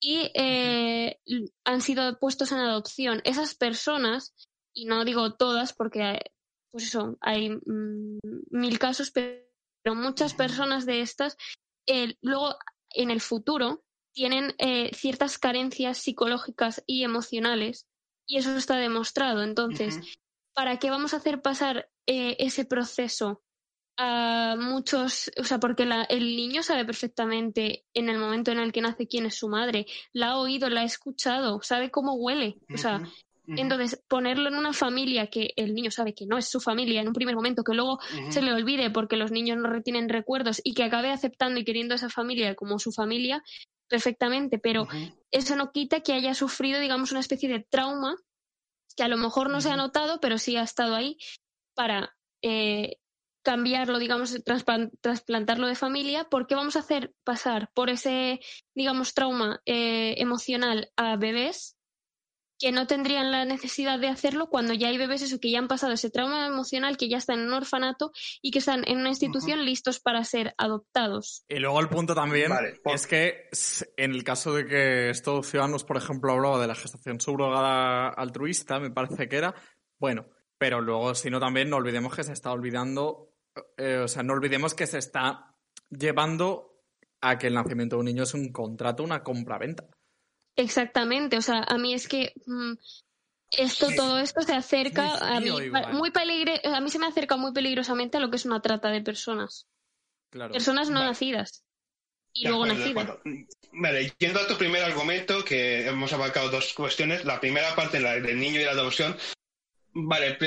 y 0.01 0.31
eh, 0.33 1.19
han 1.63 1.81
sido 1.81 2.17
puestos 2.19 2.51
en 2.51 2.57
adopción. 2.57 3.21
Esas 3.25 3.53
personas, 3.53 4.33
y 4.73 4.85
no 4.85 5.05
digo 5.05 5.35
todas 5.35 5.73
porque 5.73 6.19
pues 6.71 6.85
eso, 6.85 7.17
hay 7.21 7.49
mm, 7.49 8.19
mil 8.49 8.79
casos, 8.79 9.11
pero 9.11 9.95
muchas 9.95 10.33
personas 10.33 10.87
de 10.87 11.01
estas 11.01 11.37
eh, 11.87 12.15
luego 12.21 12.55
en 12.91 13.11
el 13.11 13.21
futuro 13.21 13.83
tienen 14.13 14.55
eh, 14.57 14.91
ciertas 14.95 15.37
carencias 15.37 15.99
psicológicas 15.99 16.83
y 16.87 17.03
emocionales 17.03 17.87
y 18.27 18.37
eso 18.37 18.55
está 18.55 18.77
demostrado. 18.77 19.43
Entonces, 19.43 19.99
¿para 20.59 20.75
qué 20.75 20.89
vamos 20.89 21.13
a 21.13 21.17
hacer 21.17 21.41
pasar 21.41 21.87
eh, 22.05 22.35
ese 22.37 22.65
proceso 22.65 23.41
a 23.97 24.57
muchos? 24.59 25.31
O 25.39 25.45
sea, 25.45 25.57
porque 25.57 25.87
el 26.09 26.35
niño 26.35 26.63
sabe 26.63 26.83
perfectamente 26.83 27.85
en 27.93 28.09
el 28.09 28.17
momento 28.17 28.51
en 28.51 28.59
el 28.59 28.73
que 28.73 28.81
nace 28.81 29.07
quién 29.07 29.25
es 29.25 29.35
su 29.35 29.47
madre, 29.47 29.85
la 30.11 30.31
ha 30.31 30.37
oído, 30.37 30.69
la 30.69 30.81
ha 30.81 30.83
escuchado, 30.83 31.61
sabe 31.61 31.91
cómo 31.91 32.15
huele. 32.15 32.57
O 32.73 32.77
sea, 32.77 33.01
entonces, 33.47 34.03
ponerlo 34.09 34.49
en 34.49 34.55
una 34.55 34.73
familia 34.73 35.27
que 35.27 35.53
el 35.55 35.73
niño 35.73 35.91
sabe 35.91 36.13
que 36.13 36.25
no 36.25 36.37
es 36.37 36.49
su 36.49 36.59
familia 36.59 36.99
en 36.99 37.07
un 37.07 37.13
primer 37.13 37.35
momento, 37.35 37.63
que 37.63 37.73
luego 37.73 37.99
se 38.29 38.41
le 38.41 38.51
olvide 38.51 38.89
porque 38.89 39.15
los 39.15 39.31
niños 39.31 39.57
no 39.59 39.69
retienen 39.69 40.09
recuerdos 40.09 40.59
y 40.61 40.73
que 40.73 40.83
acabe 40.83 41.09
aceptando 41.09 41.61
y 41.61 41.63
queriendo 41.63 41.93
a 41.93 41.95
esa 41.95 42.09
familia 42.09 42.53
como 42.55 42.79
su 42.79 42.91
familia, 42.91 43.41
perfectamente, 43.87 44.59
pero 44.59 44.89
eso 45.31 45.55
no 45.55 45.71
quita 45.71 46.01
que 46.01 46.11
haya 46.11 46.33
sufrido, 46.33 46.81
digamos, 46.81 47.11
una 47.11 47.21
especie 47.21 47.47
de 47.47 47.61
trauma 47.61 48.17
que 48.95 49.03
a 49.03 49.07
lo 49.07 49.17
mejor 49.17 49.49
no 49.49 49.61
se 49.61 49.71
ha 49.71 49.75
notado, 49.75 50.19
pero 50.19 50.37
sí 50.37 50.57
ha 50.57 50.63
estado 50.63 50.95
ahí 50.95 51.17
para 51.73 52.15
eh, 52.41 52.97
cambiarlo, 53.43 53.99
digamos, 53.99 54.37
trasplantarlo 55.01 55.67
de 55.67 55.75
familia, 55.75 56.25
¿por 56.25 56.45
qué 56.45 56.55
vamos 56.55 56.75
a 56.75 56.79
hacer 56.79 57.13
pasar 57.23 57.71
por 57.73 57.89
ese, 57.89 58.39
digamos, 58.75 59.13
trauma 59.13 59.61
eh, 59.65 60.15
emocional 60.17 60.91
a 60.97 61.15
bebés 61.15 61.78
que 62.59 62.73
no 62.73 62.87
tendrían 62.87 63.31
la 63.31 63.45
necesidad 63.45 63.99
de 63.99 64.09
hacerlo 64.09 64.49
cuando 64.49 64.73
ya 64.73 64.89
hay 64.89 64.97
bebés 64.97 65.21
eso, 65.21 65.39
que 65.39 65.49
ya 65.49 65.59
han 65.59 65.69
pasado 65.69 65.93
ese 65.93 66.09
trauma 66.09 66.45
emocional, 66.45 66.97
que 66.97 67.09
ya 67.09 67.17
están 67.17 67.39
en 67.39 67.47
un 67.47 67.53
orfanato 67.53 68.11
y 68.41 68.51
que 68.51 68.59
están 68.59 68.83
en 68.85 68.97
una 68.97 69.09
institución 69.09 69.63
listos 69.65 69.99
para 69.99 70.23
ser 70.25 70.53
adoptados. 70.57 71.45
Y 71.47 71.59
luego 71.59 71.79
el 71.79 71.87
punto 71.87 72.13
también 72.13 72.51
es 72.85 73.07
que 73.07 73.49
en 73.95 74.11
el 74.11 74.23
caso 74.25 74.53
de 74.53 74.65
que 74.65 75.09
estos 75.09 75.47
ciudadanos, 75.47 75.85
por 75.85 75.95
ejemplo, 75.95 76.33
hablaba 76.33 76.59
de 76.59 76.67
la 76.67 76.75
gestación 76.75 77.21
subrogada 77.21 78.09
altruista, 78.09 78.79
me 78.79 78.91
parece 78.91 79.29
que 79.29 79.37
era, 79.37 79.55
bueno, 79.97 80.27
pero 80.57 80.81
luego 80.81 81.15
si 81.15 81.29
no 81.29 81.39
también 81.39 81.69
no 81.69 81.77
olvidemos 81.77 82.13
que 82.13 82.25
se 82.25 82.33
está 82.33 82.51
olvidando, 82.51 83.31
eh, 83.77 84.01
o 84.03 84.07
sea, 84.09 84.21
no 84.21 84.33
olvidemos 84.33 84.73
que 84.73 84.85
se 84.85 84.97
está 84.97 85.55
llevando 85.89 86.83
a 87.21 87.37
que 87.37 87.47
el 87.47 87.53
nacimiento 87.53 87.95
de 87.95 87.99
un 88.01 88.05
niño 88.05 88.23
es 88.23 88.33
un 88.33 88.51
contrato, 88.51 89.03
una 89.03 89.23
compra-venta. 89.23 89.87
Exactamente, 90.59 91.37
o 91.37 91.41
sea, 91.41 91.63
a 91.65 91.77
mí 91.77 91.93
es 91.93 92.09
que 92.09 92.33
mm, 92.45 92.73
esto, 93.51 93.87
todo 93.95 94.19
esto 94.19 94.41
se 94.41 94.53
acerca 94.53 95.15
a 95.15 95.39
mí 95.39 95.49
muy 95.93 96.11
a 96.13 96.81
mí 96.81 96.89
se 96.89 96.99
me 96.99 97.07
acerca 97.07 97.37
muy 97.37 97.53
peligrosamente 97.53 98.17
a 98.17 98.19
lo 98.19 98.29
que 98.29 98.35
es 98.35 98.45
una 98.45 98.61
trata 98.61 98.89
de 98.89 99.01
personas. 99.01 99.67
Personas 100.29 100.89
no 100.89 101.01
nacidas 101.01 101.63
y 102.33 102.47
luego 102.47 102.65
nacidas. 102.65 103.19
Vale, 103.71 104.13
yendo 104.19 104.41
a 104.41 104.47
tu 104.47 104.57
primer 104.57 104.83
argumento, 104.83 105.45
que 105.45 105.87
hemos 105.87 106.11
abarcado 106.11 106.49
dos 106.49 106.73
cuestiones. 106.73 107.23
La 107.23 107.39
primera 107.39 107.73
parte, 107.75 108.01
la 108.01 108.19
del 108.19 108.37
niño 108.37 108.59
y 108.59 108.65
la 108.65 108.71
adopción, 108.71 109.15
Vale, 109.91 110.37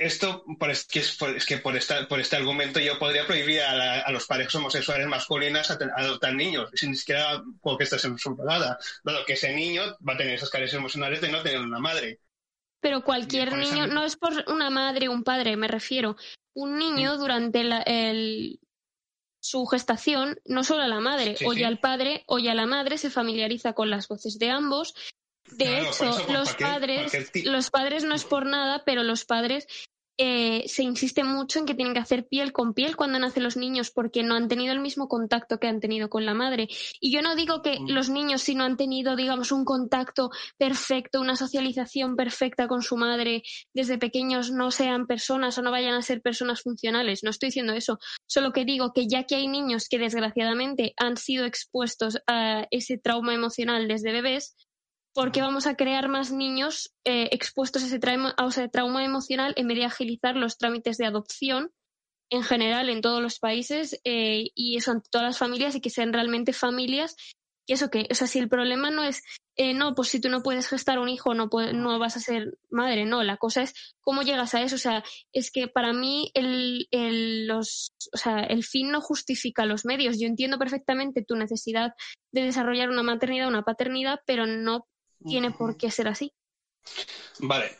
esto 0.00 0.44
es, 0.68 0.84
que 0.84 1.00
es, 1.00 1.46
que 1.46 1.58
por, 1.58 1.74
por 2.08 2.20
este 2.20 2.36
argumento 2.36 2.78
yo 2.78 2.98
podría 2.98 3.26
prohibir 3.26 3.62
a, 3.62 4.10
los 4.12 4.26
parejas 4.26 4.54
homosexuales 4.54 5.08
masculinas 5.08 5.70
a, 5.70 5.78
adoptar 5.96 6.34
niños, 6.34 6.70
sin 6.74 6.94
siquiera 6.94 7.42
porque 7.60 7.84
estés 7.84 8.04
en 8.04 8.16
su 8.16 8.36
dado 8.36 8.78
que 9.26 9.32
ese 9.32 9.54
niño 9.54 9.82
va 10.06 10.14
a 10.14 10.16
tener 10.16 10.34
esas 10.34 10.50
carencias 10.50 10.78
emocionales 10.78 11.20
de 11.20 11.30
no 11.30 11.42
tener 11.42 11.60
una 11.60 11.80
madre. 11.80 12.20
Pero 12.80 13.02
cualquier 13.02 13.56
niño, 13.56 13.88
no 13.88 14.04
es 14.04 14.16
por 14.16 14.32
una 14.46 14.70
madre 14.70 15.08
o 15.08 15.12
un 15.12 15.24
padre, 15.24 15.56
me 15.56 15.66
refiero. 15.66 16.16
Un 16.54 16.78
niño 16.78 17.14
mm. 17.14 17.18
durante 17.18 17.60
el, 17.60 18.60
su 19.40 19.66
gestación, 19.66 20.38
no 20.44 20.62
solo 20.62 20.82
a 20.82 20.88
la 20.88 21.00
madre, 21.00 21.36
oye 21.44 21.64
al 21.64 21.80
padre, 21.80 22.22
oye 22.26 22.50
a 22.50 22.54
la 22.54 22.66
madre, 22.66 22.98
se 22.98 23.10
familiariza 23.10 23.72
con 23.72 23.90
las 23.90 24.06
voces 24.06 24.38
de 24.38 24.50
ambos, 24.50 24.94
de 25.52 25.80
hecho, 25.80 26.04
los 26.30 26.54
padres, 26.54 27.12
los 27.44 27.70
padres 27.70 28.04
no 28.04 28.14
es 28.14 28.24
por 28.24 28.46
nada, 28.46 28.82
pero 28.84 29.02
los 29.02 29.24
padres 29.24 29.66
eh, 30.20 30.64
se 30.66 30.82
insiste 30.82 31.22
mucho 31.22 31.60
en 31.60 31.66
que 31.66 31.74
tienen 31.74 31.94
que 31.94 32.00
hacer 32.00 32.26
piel 32.26 32.52
con 32.52 32.74
piel 32.74 32.96
cuando 32.96 33.20
nacen 33.20 33.44
los 33.44 33.56
niños 33.56 33.92
porque 33.92 34.24
no 34.24 34.34
han 34.34 34.48
tenido 34.48 34.72
el 34.72 34.80
mismo 34.80 35.06
contacto 35.06 35.60
que 35.60 35.68
han 35.68 35.78
tenido 35.78 36.10
con 36.10 36.26
la 36.26 36.34
madre. 36.34 36.66
Y 37.00 37.12
yo 37.12 37.22
no 37.22 37.36
digo 37.36 37.62
que 37.62 37.78
mm. 37.78 37.90
los 37.90 38.10
niños 38.10 38.42
si 38.42 38.56
no 38.56 38.64
han 38.64 38.76
tenido, 38.76 39.14
digamos, 39.14 39.52
un 39.52 39.64
contacto 39.64 40.30
perfecto, 40.56 41.20
una 41.20 41.36
socialización 41.36 42.16
perfecta 42.16 42.66
con 42.66 42.82
su 42.82 42.96
madre 42.96 43.44
desde 43.72 43.96
pequeños 43.96 44.50
no 44.50 44.72
sean 44.72 45.06
personas 45.06 45.56
o 45.56 45.62
no 45.62 45.70
vayan 45.70 45.94
a 45.94 46.02
ser 46.02 46.20
personas 46.20 46.62
funcionales. 46.62 47.22
No 47.22 47.30
estoy 47.30 47.50
diciendo 47.50 47.72
eso. 47.74 48.00
Solo 48.26 48.52
que 48.52 48.64
digo 48.64 48.92
que 48.92 49.06
ya 49.06 49.22
que 49.22 49.36
hay 49.36 49.46
niños 49.46 49.88
que 49.88 50.00
desgraciadamente 50.00 50.94
han 50.96 51.16
sido 51.16 51.44
expuestos 51.44 52.18
a 52.26 52.66
ese 52.72 52.98
trauma 52.98 53.34
emocional 53.34 53.86
desde 53.86 54.10
bebés, 54.10 54.56
porque 55.18 55.42
vamos 55.42 55.66
a 55.66 55.74
crear 55.74 56.08
más 56.08 56.30
niños 56.30 56.94
eh, 57.04 57.30
expuestos 57.32 57.82
a 57.82 57.86
ese, 57.86 57.98
trauma, 57.98 58.36
a 58.38 58.68
trauma 58.68 59.04
emocional 59.04 59.52
en 59.56 59.66
vez 59.66 59.78
de 59.78 59.84
agilizar 59.84 60.36
los 60.36 60.58
trámites 60.58 60.96
de 60.96 61.06
adopción 61.06 61.72
en 62.30 62.44
general 62.44 62.88
en 62.88 63.00
todos 63.00 63.20
los 63.20 63.40
países 63.40 64.00
eh, 64.04 64.52
y 64.54 64.76
eso 64.76 64.92
ante 64.92 65.08
todas 65.10 65.26
las 65.26 65.38
familias 65.38 65.74
y 65.74 65.80
que 65.80 65.90
sean 65.90 66.12
realmente 66.12 66.52
familias 66.52 67.16
que 67.66 67.74
eso 67.74 67.90
que, 67.90 68.06
o 68.08 68.14
sea, 68.14 68.28
si 68.28 68.38
el 68.38 68.48
problema 68.48 68.92
no 68.92 69.02
es, 69.02 69.24
eh, 69.56 69.74
no, 69.74 69.96
pues 69.96 70.08
si 70.08 70.20
tú 70.20 70.28
no 70.28 70.44
puedes 70.44 70.68
gestar 70.68 71.00
un 71.00 71.08
hijo, 71.08 71.34
no, 71.34 71.50
no 71.74 71.98
vas 71.98 72.16
a 72.16 72.20
ser 72.20 72.56
madre, 72.70 73.04
no, 73.04 73.24
la 73.24 73.38
cosa 73.38 73.62
es 73.62 73.74
cómo 74.00 74.22
llegas 74.22 74.54
a 74.54 74.62
eso, 74.62 74.76
o 74.76 74.78
sea, 74.78 75.02
es 75.32 75.50
que 75.50 75.66
para 75.66 75.92
mí 75.92 76.30
el, 76.34 76.86
el, 76.92 77.48
los, 77.48 77.92
o 78.14 78.16
sea, 78.16 78.44
el 78.44 78.62
fin 78.62 78.92
no 78.92 79.00
justifica 79.00 79.66
los 79.66 79.84
medios. 79.84 80.18
Yo 80.20 80.28
entiendo 80.28 80.58
perfectamente 80.58 81.24
tu 81.24 81.34
necesidad 81.34 81.90
de 82.32 82.42
desarrollar 82.42 82.88
una 82.88 83.02
maternidad, 83.02 83.48
una 83.48 83.64
paternidad, 83.64 84.20
pero 84.24 84.46
no 84.46 84.86
tiene 85.24 85.50
por 85.50 85.76
qué 85.76 85.90
ser 85.90 86.08
así. 86.08 86.32
Vale. 87.40 87.76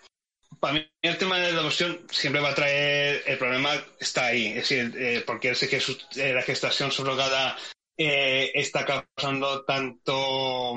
Para 0.61 0.75
mí 0.75 0.87
el 1.03 1.19
tema 1.19 1.39
de 1.39 1.53
la 1.53 1.61
adopción 1.61 2.01
siempre 2.11 2.41
va 2.41 2.51
a 2.51 2.55
traer, 2.55 3.23
el 3.27 3.39
problema 3.39 3.75
está 4.01 4.27
ahí, 4.27 4.49
es 4.49 4.69
decir, 4.69 4.93
eh, 4.99 5.23
porque 5.25 5.55
sé 5.55 5.69
que 5.69 5.77
eh, 5.77 6.33
la 6.33 6.43
gestación 6.43 6.91
subrogada 6.91 7.57
eh, 7.97 8.51
está 8.55 8.85
causando 8.85 9.65
tanto, 9.65 10.75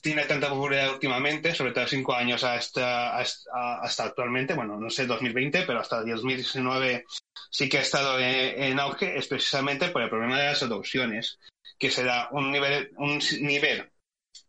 tiene 0.00 0.24
tanta 0.24 0.48
popularidad 0.48 0.92
últimamente, 0.92 1.54
sobre 1.54 1.72
todo 1.72 1.88
cinco 1.88 2.14
años 2.14 2.44
hasta, 2.44 3.16
hasta, 3.18 4.04
actualmente, 4.04 4.54
bueno, 4.54 4.78
no 4.78 4.90
sé, 4.90 5.06
2020, 5.06 5.62
pero 5.62 5.80
hasta 5.80 6.02
2019 6.02 7.04
sí 7.50 7.68
que 7.68 7.78
ha 7.78 7.82
estado 7.82 8.18
en, 8.20 8.78
auge, 8.78 9.16
es 9.18 9.26
precisamente 9.26 9.88
por 9.88 10.02
el 10.02 10.10
problema 10.10 10.38
de 10.38 10.46
las 10.46 10.62
adopciones, 10.62 11.38
que 11.78 11.90
se 11.90 12.04
da 12.04 12.28
un 12.30 12.52
nivel, 12.52 12.92
un 12.96 13.20
nivel, 13.40 13.90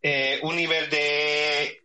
eh, 0.01 0.39
un 0.43 0.55
nivel 0.55 0.89
de 0.89 1.83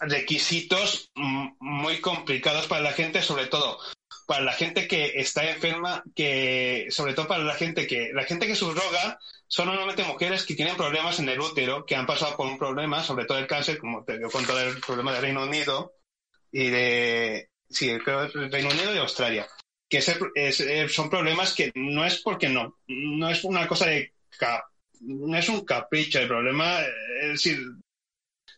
requisitos 0.00 1.10
muy 1.14 2.00
complicados 2.00 2.66
para 2.66 2.82
la 2.82 2.92
gente, 2.92 3.22
sobre 3.22 3.46
todo 3.46 3.78
para 4.26 4.42
la 4.42 4.52
gente 4.52 4.88
que 4.88 5.12
está 5.16 5.48
enferma, 5.50 6.02
que 6.14 6.86
sobre 6.90 7.14
todo 7.14 7.28
para 7.28 7.44
la 7.44 7.54
gente 7.54 7.86
que 7.86 8.10
la 8.12 8.24
gente 8.24 8.46
que 8.46 8.54
subroga 8.54 9.18
son 9.46 9.66
normalmente 9.66 10.04
mujeres 10.04 10.44
que 10.44 10.54
tienen 10.54 10.76
problemas 10.76 11.18
en 11.18 11.28
el 11.28 11.40
útero, 11.40 11.84
que 11.84 11.96
han 11.96 12.06
pasado 12.06 12.36
por 12.36 12.46
un 12.46 12.58
problema, 12.58 13.04
sobre 13.04 13.26
todo 13.26 13.38
el 13.38 13.46
cáncer, 13.46 13.78
como 13.78 14.04
te 14.04 14.18
dio 14.18 14.30
cuenta 14.30 14.54
del 14.54 14.80
problema 14.80 15.12
de 15.12 15.20
Reino 15.20 15.42
Unido 15.42 15.94
y 16.50 16.70
de 16.70 17.50
sí, 17.68 17.90
el 17.90 18.02
Reino 18.04 18.70
Unido 18.70 18.94
y 18.94 18.98
Australia, 18.98 19.46
que 19.88 20.00
son 20.00 21.10
problemas 21.10 21.54
que 21.54 21.70
no 21.74 22.04
es 22.04 22.20
porque 22.20 22.48
no, 22.48 22.78
no 22.86 23.28
es 23.28 23.44
una 23.44 23.68
cosa 23.68 23.86
de 23.86 24.12
no 25.06 25.36
es 25.36 25.48
un 25.48 25.64
capricho, 25.64 26.18
el 26.18 26.28
problema 26.28 26.80
es 27.22 27.28
decir, 27.32 27.58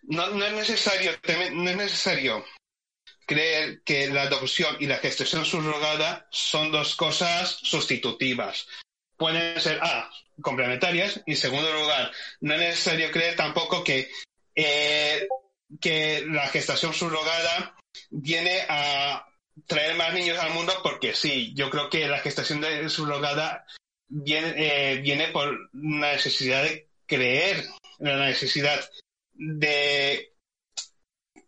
no, 0.02 0.30
no 0.30 0.44
es 0.44 0.52
necesario 0.52 1.12
no 1.52 1.70
es 1.70 1.76
necesario 1.76 2.44
creer 3.26 3.82
que 3.84 4.08
la 4.08 4.22
adopción 4.22 4.76
y 4.78 4.86
la 4.86 4.98
gestación 4.98 5.44
subrogada 5.44 6.26
son 6.30 6.70
dos 6.70 6.94
cosas 6.94 7.58
sustitutivas. 7.62 8.68
Pueden 9.16 9.60
ser, 9.60 9.80
complementarias 10.40 11.22
y 11.26 11.32
en 11.32 11.36
segundo 11.36 11.72
lugar, 11.72 12.12
no 12.40 12.54
es 12.54 12.60
necesario 12.60 13.10
creer 13.10 13.34
tampoco 13.34 13.82
que, 13.82 14.08
eh, 14.54 15.26
que 15.80 16.24
la 16.26 16.46
gestación 16.48 16.94
subrogada 16.94 17.74
viene 18.10 18.60
a 18.68 19.26
traer 19.66 19.96
más 19.96 20.12
niños 20.12 20.38
al 20.38 20.52
mundo 20.52 20.72
porque 20.82 21.14
sí, 21.14 21.52
yo 21.54 21.70
creo 21.70 21.88
que 21.90 22.06
la 22.06 22.18
gestación 22.18 22.62
subrogada 22.90 23.66
viene, 24.08 24.54
eh, 24.56 24.96
viene 24.96 25.28
por 25.28 25.70
una 25.72 26.12
necesidad 26.12 26.62
de 26.62 26.88
creer, 27.06 27.64
la 27.98 28.26
necesidad 28.26 28.88
de 29.32 30.32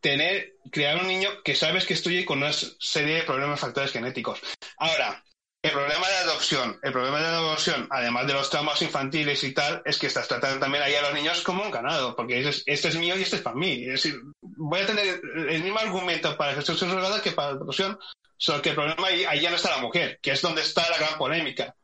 tener, 0.01 0.55
crear 0.71 1.01
un 1.01 1.09
niño 1.09 1.43
que 1.45 1.55
sabes 1.55 1.85
que 1.85 1.95
es 1.95 2.03
tuyo 2.03 2.21
y 2.21 2.25
con 2.25 2.39
una 2.39 2.53
serie 2.53 3.17
de 3.17 3.23
problemas 3.23 3.61
factores 3.61 3.93
genéticos. 3.93 4.41
Ahora, 4.77 5.23
el 5.61 5.73
problema 5.73 6.09
de 6.09 6.17
adopción, 6.17 6.79
el 6.83 6.93
problema 6.93 7.19
de 7.21 7.27
adopción, 7.27 7.89
además 7.91 8.27
de 8.29 8.33
los 8.33 8.49
traumas 8.49 8.81
infantiles 8.81 9.43
y 9.43 9.53
tal, 9.53 9.83
es 9.85 9.99
que 9.99 10.07
estás 10.07 10.29
tratando 10.29 10.61
también 10.61 10.85
ahí 10.85 10.95
a 10.95 11.03
los 11.03 11.15
niños 11.15 11.43
como 11.43 11.65
un 11.65 11.71
ganado, 11.71 12.15
porque 12.15 12.37
dices, 12.37 12.63
este 12.67 12.89
es 12.89 12.97
mío 12.97 13.17
y 13.19 13.23
este 13.23 13.37
es 13.37 13.43
para 13.43 13.57
mí. 13.57 13.85
Es 13.85 14.03
decir, 14.03 14.21
voy 14.41 14.81
a 14.81 14.87
tener 14.87 15.21
el 15.49 15.63
mismo 15.63 15.81
argumento 15.81 16.37
para 16.37 16.55
gestión 16.55 16.79
subrogada 16.79 17.21
que 17.21 17.33
para 17.33 17.49
adopción, 17.49 17.99
solo 18.37 18.63
que 18.63 18.71
el 18.71 18.77
problema 18.77 19.09
ahí, 19.09 19.25
ahí 19.25 19.41
ya 19.41 19.51
no 19.51 19.57
está 19.57 19.71
la 19.71 19.83
mujer, 19.83 20.21
que 20.23 20.31
es 20.31 20.41
donde 20.41 20.63
está 20.63 20.89
la 20.91 20.99
gran 20.99 21.19
polémica. 21.19 21.75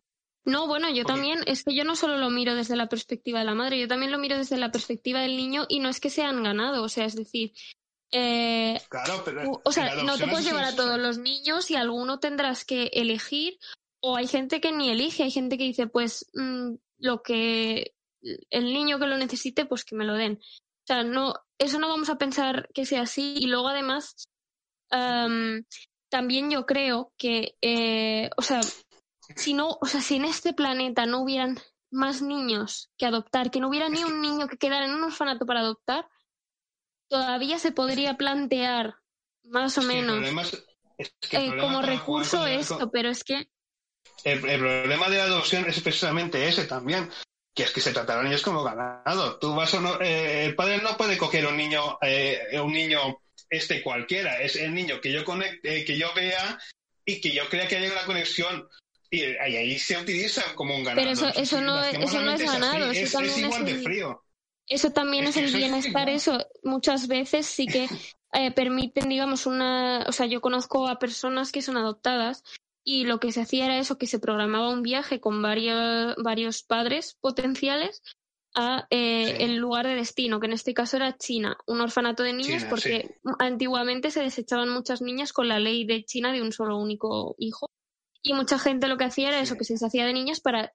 No, 0.45 0.66
bueno, 0.66 0.90
yo 0.90 1.05
también, 1.05 1.40
es 1.47 1.64
que 1.64 1.74
yo 1.74 1.84
no 1.84 1.97
solo 1.97 2.18
lo 2.18 2.28
miro 2.28 2.55
desde 2.55 2.76
la 2.76 2.88
perspectiva 2.88 3.38
de 3.38 3.47
la 3.47 3.55
madre, 3.55 3.80
yo 3.80 3.88
también 3.88 4.12
lo 4.12 4.18
miro 4.18 4.36
desde 4.36 4.59
la 4.59 4.70
perspectiva 4.70 5.20
del 5.20 5.36
niño 5.36 5.64
y 5.68 5.80
no 5.80 5.88
es 5.88 6.01
que 6.01 6.11
sean 6.11 6.42
ganado, 6.42 6.82
o 6.82 6.88
sea, 6.88 7.07
es 7.07 7.16
decir, 7.16 7.53
eh, 8.12 8.78
claro, 8.90 9.22
pero 9.24 9.62
o 9.64 9.72
sea, 9.72 10.03
no 10.03 10.18
te 10.18 10.26
puedes 10.26 10.45
llevar 10.45 10.64
a 10.64 10.76
todos 10.76 10.99
los 10.99 11.18
niños 11.18 11.70
y 11.70 11.76
alguno 11.76 12.20
tendrás 12.20 12.64
que 12.64 12.90
elegir 12.92 13.59
o 14.01 14.16
hay 14.16 14.26
gente 14.26 14.61
que 14.61 14.70
ni 14.70 14.90
elige, 14.90 15.22
hay 15.22 15.30
gente 15.30 15.57
que 15.57 15.64
dice, 15.64 15.86
pues 15.86 16.30
mm, 16.34 16.74
lo 16.99 17.22
que 17.22 17.95
el 18.51 18.64
niño 18.72 18.99
que 18.99 19.07
lo 19.07 19.16
necesite, 19.16 19.64
pues 19.64 19.84
que 19.84 19.97
me 19.97 20.05
lo 20.05 20.14
den. 20.14 20.38
O 20.40 20.86
sea, 20.86 21.03
no, 21.03 21.34
eso 21.59 21.78
no 21.78 21.88
vamos 21.88 22.11
a 22.11 22.18
pensar 22.18 22.68
que 22.74 22.84
sea 22.84 23.03
así 23.03 23.34
y 23.38 23.47
luego 23.47 23.68
además 23.68 24.28
también 26.09 26.51
yo 26.51 26.66
creo 26.66 27.12
que, 27.18 27.57
eh, 27.61 28.30
o 28.36 28.42
sea, 28.42 28.61
si 29.37 29.55
no, 29.55 29.79
o 29.81 29.87
sea, 29.87 30.01
si 30.01 30.16
en 30.16 30.25
este 30.25 30.53
planeta 30.53 31.07
no 31.07 31.20
hubieran 31.22 31.59
más 31.91 32.22
niños 32.22 32.91
que 32.99 33.07
adoptar, 33.07 33.51
que 33.51 33.61
no 33.61 33.68
hubiera 33.68 33.89
ni 33.89 34.03
un 34.05 34.20
niño 34.20 34.49
que 34.49 34.59
quedara 34.59 34.85
en 34.85 34.95
un 34.95 35.05
orfanato 35.05 35.47
para 35.47 35.61
adoptar, 35.61 36.09
todavía 37.09 37.59
se 37.59 37.72
podría 37.72 38.16
plantear 38.16 38.97
más 39.45 39.79
o 39.79 39.83
menos 39.83 40.53
eh, 40.99 41.57
como 41.59 41.83
recurso 41.83 42.47
esto, 42.47 42.91
pero 42.91 43.11
es 43.11 43.25
que... 43.25 43.49
El, 44.25 44.41
problema 44.41 45.09
de 45.09 45.18
la 45.18 45.25
adopción 45.25 45.66
es 45.66 45.81
precisamente 45.81 46.49
ese 46.49 46.64
también, 46.64 47.11
que 47.55 47.64
es 47.64 47.70
que 47.70 47.81
se 47.81 47.93
trata 47.93 48.18
a 48.18 48.22
niños 48.22 48.43
como 48.43 48.62
ganado. 48.62 49.39
Tú 49.39 49.55
vas 49.55 49.75
no, 49.81 50.01
eh, 50.01 50.47
el 50.47 50.55
padre 50.55 50.81
no 50.83 50.97
puede 50.97 51.18
coger 51.18 51.47
un 51.47 51.57
niño, 51.57 51.99
eh, 52.01 52.59
un 52.61 52.72
niño 52.72 53.20
este 53.51 53.83
cualquiera, 53.83 54.41
es 54.41 54.57
el 54.57 54.75
niño 54.75 55.01
que 55.01 55.12
yo 55.12 55.25
conecte, 55.25 55.85
que 55.85 55.97
yo 55.97 56.12
vea 56.14 56.59
y 57.05 57.20
que 57.20 57.33
yo 57.33 57.49
crea 57.49 57.68
que 57.68 57.77
hay 57.77 57.89
una 57.89 58.05
conexión 58.07 58.68
y 59.16 59.56
ahí 59.56 59.78
se 59.78 59.96
utiliza 59.96 60.42
como 60.54 60.76
un 60.76 60.84
ganado. 60.84 61.00
Pero 61.00 61.10
eso, 61.12 61.28
eso, 61.40 61.60
no, 61.60 61.82
eso 61.82 62.20
no 62.20 62.32
es 62.32 62.42
ganado, 62.42 62.90
eso 62.90 63.20
es, 63.20 63.38
igual 63.38 63.64
de 63.64 63.74
frío. 63.76 64.22
Eso 64.66 64.90
también 64.90 65.26
es, 65.26 65.36
el 65.36 65.52
bienestar, 65.52 66.08
eso 66.08 66.38
muchas 66.62 67.06
veces 67.06 67.46
sí 67.46 67.66
que 67.66 67.86
eh, 68.32 68.50
permiten, 68.52 69.08
digamos, 69.08 69.46
una... 69.46 70.04
O 70.08 70.12
sea, 70.12 70.26
yo 70.26 70.40
conozco 70.40 70.88
a 70.88 70.98
personas 70.98 71.52
que 71.52 71.62
son 71.62 71.76
adoptadas 71.76 72.42
y 72.82 73.04
lo 73.04 73.20
que 73.20 73.32
se 73.32 73.42
hacía 73.42 73.66
era 73.66 73.78
eso, 73.78 73.98
que 73.98 74.06
se 74.06 74.18
programaba 74.18 74.70
un 74.70 74.82
viaje 74.82 75.20
con 75.20 75.42
varios, 75.42 76.14
varios 76.16 76.62
padres 76.62 77.16
potenciales 77.20 78.02
a 78.54 78.86
eh, 78.90 79.38
el 79.40 79.56
lugar 79.56 79.86
de 79.86 79.96
destino, 79.96 80.38
que 80.38 80.46
en 80.46 80.52
este 80.52 80.74
caso 80.74 80.96
era 80.96 81.16
China, 81.16 81.56
un 81.66 81.80
orfanato 81.80 82.22
de 82.22 82.32
niños, 82.34 82.64
porque 82.64 83.16
antiguamente 83.40 84.10
se 84.10 84.20
desechaban 84.20 84.68
muchas 84.68 85.02
niñas 85.02 85.32
con 85.32 85.48
la 85.48 85.58
ley 85.58 85.84
de 85.84 86.04
China 86.04 86.32
de 86.32 86.40
un 86.40 86.52
solo 86.52 86.78
único 86.78 87.34
hijo. 87.38 87.68
Y 88.25 88.33
mucha 88.33 88.59
gente 88.59 88.89
lo 88.89 88.97
que 88.97 89.05
hacía 89.05 89.29
era 89.29 89.41
eso, 89.41 89.57
que 89.57 89.64
se 89.64 89.75
deshacía 89.75 90.07
de 90.07 90.14
niñas 90.14 90.41
para 90.41 90.72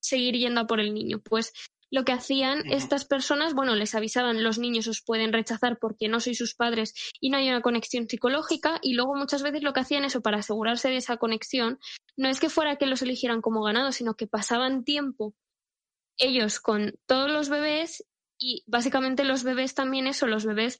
seguir 0.00 0.36
yendo 0.36 0.60
a 0.60 0.66
por 0.66 0.80
el 0.80 0.94
niño. 0.94 1.20
Pues 1.20 1.52
lo 1.90 2.04
que 2.04 2.12
hacían 2.12 2.70
estas 2.70 3.04
personas, 3.04 3.54
bueno, 3.54 3.74
les 3.74 3.94
avisaban, 3.94 4.42
los 4.42 4.58
niños 4.58 4.86
os 4.86 5.02
pueden 5.02 5.32
rechazar 5.32 5.78
porque 5.78 6.08
no 6.08 6.20
sois 6.20 6.38
sus 6.38 6.54
padres 6.54 6.94
y 7.20 7.30
no 7.30 7.36
hay 7.36 7.48
una 7.48 7.62
conexión 7.62 8.08
psicológica, 8.08 8.78
y 8.82 8.94
luego 8.94 9.14
muchas 9.14 9.42
veces 9.42 9.62
lo 9.62 9.72
que 9.72 9.80
hacían 9.80 10.04
eso 10.04 10.20
para 10.20 10.38
asegurarse 10.38 10.88
de 10.88 10.96
esa 10.96 11.16
conexión, 11.16 11.78
no 12.16 12.28
es 12.28 12.40
que 12.40 12.48
fuera 12.48 12.76
que 12.76 12.86
los 12.86 13.02
eligieran 13.02 13.40
como 13.40 13.62
ganados, 13.62 13.96
sino 13.96 14.14
que 14.14 14.26
pasaban 14.26 14.84
tiempo 14.84 15.34
ellos 16.16 16.60
con 16.60 16.94
todos 17.06 17.30
los 17.30 17.48
bebés 17.48 18.04
y 18.38 18.64
básicamente 18.66 19.24
los 19.24 19.42
bebés 19.42 19.74
también 19.74 20.06
eso, 20.06 20.26
los 20.26 20.44
bebés 20.44 20.78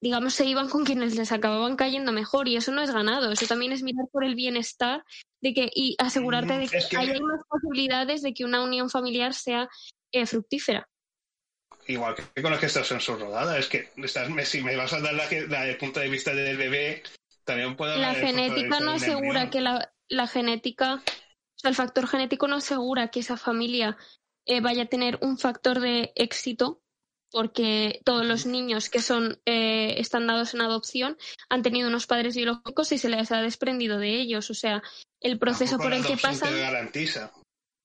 digamos, 0.00 0.34
se 0.34 0.44
iban 0.44 0.68
con 0.68 0.84
quienes 0.84 1.16
les 1.16 1.32
acababan 1.32 1.76
cayendo 1.76 2.12
mejor 2.12 2.46
y 2.46 2.56
eso 2.56 2.72
no 2.72 2.82
es 2.82 2.90
ganado, 2.90 3.32
eso 3.32 3.46
también 3.46 3.72
es 3.72 3.82
mirar 3.82 4.06
por 4.12 4.22
el 4.22 4.34
bienestar 4.34 5.02
de 5.40 5.54
que 5.54 5.70
y 5.74 5.96
asegurarte 5.98 6.58
de 6.58 6.68
que, 6.68 6.96
hay 6.96 7.20
más 7.20 7.40
posibilidades 7.48 8.20
de 8.20 8.34
que 8.34 8.44
una 8.44 8.62
unión 8.62 8.90
familiar 8.90 9.32
sea 9.32 9.68
eh, 10.12 10.26
fructífera. 10.26 10.86
Igual 11.86 12.14
que 12.14 12.42
con 12.42 12.52
la 12.52 12.58
gestación 12.58 13.00
subrogada, 13.00 13.58
es 13.58 13.68
que 13.68 13.90
estás, 13.96 14.28
si 14.48 14.62
me 14.62 14.76
vas 14.76 14.92
a 14.92 15.00
dar 15.00 15.14
la, 15.14 15.68
el 15.68 15.76
punto 15.78 16.00
de 16.00 16.08
vista 16.08 16.34
del 16.34 16.56
bebé, 16.56 17.02
también 17.44 17.76
puedo 17.76 17.96
La 17.96 18.14
genética 18.14 18.80
no 18.80 18.92
asegura 18.92 19.48
que 19.48 19.60
la, 19.60 19.92
la 20.08 20.26
genética, 20.26 20.96
o 20.96 21.58
sea, 21.58 21.70
el 21.70 21.74
factor 21.74 22.06
genético 22.06 22.46
no 22.46 22.56
asegura 22.56 23.08
que 23.08 23.20
esa 23.20 23.36
familia 23.36 23.96
eh, 24.46 24.60
vaya 24.60 24.84
a 24.84 24.86
tener 24.86 25.18
un 25.22 25.38
factor 25.38 25.80
de 25.80 26.12
éxito 26.14 26.82
porque 27.30 28.00
todos 28.04 28.24
los 28.24 28.46
niños 28.46 28.88
que 28.88 29.00
son 29.00 29.40
eh, 29.44 29.94
están 29.98 30.26
dados 30.26 30.54
en 30.54 30.60
adopción 30.60 31.16
han 31.48 31.62
tenido 31.62 31.88
unos 31.88 32.06
padres 32.06 32.36
biológicos 32.36 32.92
y 32.92 32.98
se 32.98 33.08
les 33.08 33.32
ha 33.32 33.40
desprendido 33.42 33.98
de 33.98 34.20
ellos. 34.20 34.50
O 34.50 34.54
sea, 34.54 34.82
el 35.20 35.38
proceso 35.38 35.78
por 35.78 35.92
el 35.92 36.04
que 36.04 36.16
pasan. 36.16 36.56
garantiza. 36.56 37.32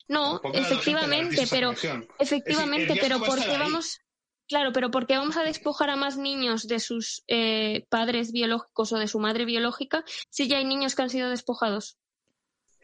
No, 0.07 0.41
efectivamente, 0.53 1.45
pero 1.49 1.73
efectivamente, 2.17 2.97
pero 2.99 3.19
¿por 3.19 3.39
qué 3.43 3.57
vamos? 3.57 3.99
Claro, 4.47 4.73
pero 4.73 4.89
¿por 4.89 5.05
qué 5.05 5.15
vamos 5.15 5.37
a 5.37 5.43
despojar 5.43 5.91
a 5.91 5.95
más 5.95 6.17
niños 6.17 6.67
de 6.67 6.79
sus 6.79 7.23
eh, 7.27 7.85
padres 7.89 8.31
biológicos 8.31 8.91
o 8.91 8.97
de 8.97 9.07
su 9.07 9.19
madre 9.19 9.45
biológica 9.45 10.03
si 10.31 10.47
ya 10.47 10.57
hay 10.57 10.65
niños 10.65 10.95
que 10.95 11.03
han 11.03 11.11
sido 11.11 11.29
despojados? 11.29 11.99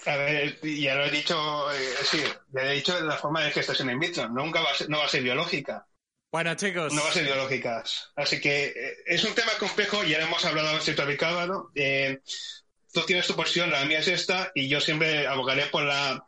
A 0.06 0.16
ver, 0.18 0.60
ya 0.62 0.94
lo 0.94 1.06
he 1.06 1.10
dicho, 1.10 1.72
eh, 1.72 1.96
sí, 2.04 2.22
ya 2.54 2.62
he 2.62 2.76
dicho 2.76 3.00
la 3.02 3.18
forma 3.18 3.44
de 3.44 3.52
gestación 3.52 3.90
in 3.90 4.00
vitro. 4.00 4.30
Nunca 4.30 4.62
va 4.62 4.70
a 4.70 4.76
ser, 4.76 4.90
no 4.90 5.00
va 5.00 5.06
a 5.06 5.10
ser 5.10 5.24
biológica. 5.24 5.88
Bueno, 6.32 6.56
chicos. 6.56 6.94
No 6.94 7.04
va 7.04 7.10
a 7.10 7.14
ser 7.14 7.26
biológicas. 7.26 8.12
Así 8.16 8.42
que 8.42 8.66
eh, 8.68 8.98
es 9.06 9.24
un 9.24 9.34
tema 9.34 9.52
complejo, 9.60 10.04
ya 10.04 10.20
hemos 10.20 10.44
hablado 10.46 10.76
en 10.76 10.82
cierto 10.82 11.06
¿no? 11.48 11.72
Eh, 11.76 12.20
tú 12.92 13.02
tienes 13.06 13.28
tu 13.28 13.36
posición, 13.36 13.72
la 13.72 13.86
mía 13.86 14.00
es 14.00 14.08
esta, 14.08 14.52
y 14.54 14.68
yo 14.68 14.82
siempre 14.82 15.28
abogaré 15.28 15.68
por 15.68 15.84
la 15.84 16.26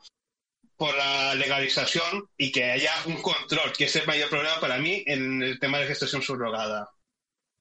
por 0.77 0.95
la 0.95 1.33
legalización 1.33 2.29
y 2.37 2.51
que 2.51 2.63
haya 2.65 2.91
un 3.07 3.19
control, 3.21 3.73
que 3.75 3.85
es 3.85 3.95
el 3.95 4.05
mayor 4.05 4.29
problema 4.29 4.59
para 4.59 4.77
mí 4.77 5.03
en 5.07 5.41
el 5.41 5.59
tema 5.59 5.79
de 5.79 5.87
gestación 5.87 6.21
subrogada. 6.21 6.91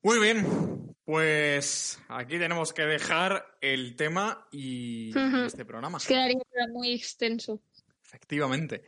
Muy 0.02 0.18
bien, 0.18 0.94
pues 1.04 1.98
aquí 2.08 2.38
tenemos 2.38 2.72
que 2.72 2.82
dejar 2.82 3.46
el 3.60 3.96
tema 3.96 4.46
y 4.52 5.12
este 5.46 5.64
programa. 5.64 5.98
Quedaría 6.06 6.42
muy 6.70 6.92
extenso. 6.92 7.60
Efectivamente. 8.04 8.84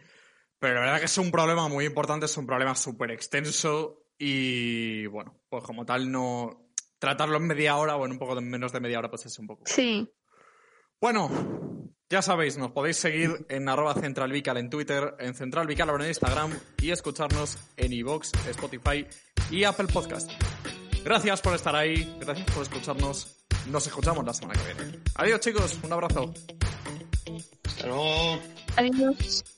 Pero 0.59 0.75
la 0.75 0.81
verdad 0.81 0.99
que 0.99 1.05
es 1.07 1.19
un 1.19 1.31
problema 1.31 1.69
muy 1.69 1.85
importante, 1.85 2.27
es 2.27 2.37
un 2.37 2.47
problema 2.47 2.75
súper 2.75 3.11
extenso 3.11 4.05
y 4.19 5.07
bueno, 5.07 5.41
pues 5.49 5.65
como 5.65 5.85
tal 5.85 6.11
no... 6.11 6.65
Tratarlo 6.99 7.37
en 7.37 7.47
media 7.47 7.77
hora 7.77 7.95
o 7.95 8.05
en 8.05 8.11
un 8.11 8.19
poco 8.19 8.41
menos 8.41 8.73
de 8.73 8.81
media 8.81 8.99
hora 8.99 9.09
pues 9.09 9.25
es 9.27 9.39
un 9.39 9.47
poco... 9.47 9.63
Sí. 9.67 10.13
Bueno, 11.01 11.31
ya 12.11 12.23
sabéis, 12.23 12.59
nos 12.59 12.73
podéis 12.73 12.97
seguir 12.97 13.47
en 13.49 13.69
arroba 13.69 13.95
centralvical 13.95 14.57
en 14.57 14.69
Twitter, 14.69 15.15
en 15.21 15.35
centralvical 15.35 15.91
en 15.91 16.09
Instagram 16.09 16.59
y 16.83 16.91
escucharnos 16.91 17.57
en 17.77 17.93
iVoox, 17.93 18.33
Spotify 18.49 19.07
y 19.51 19.63
Apple 19.63 19.87
Podcast. 19.87 20.31
Gracias 21.05 21.41
por 21.41 21.55
estar 21.55 21.77
ahí, 21.77 22.17
gracias 22.19 22.51
por 22.51 22.63
escucharnos. 22.65 23.47
Nos 23.69 23.87
escuchamos 23.87 24.25
la 24.25 24.35
semana 24.35 24.61
que 24.61 24.75
viene. 24.75 24.99
Adiós 25.15 25.41
chicos, 25.41 25.79
un 25.85 25.93
abrazo. 25.93 26.35
Hasta 27.65 27.87
luego. 27.87 28.41
Adiós. 28.77 29.58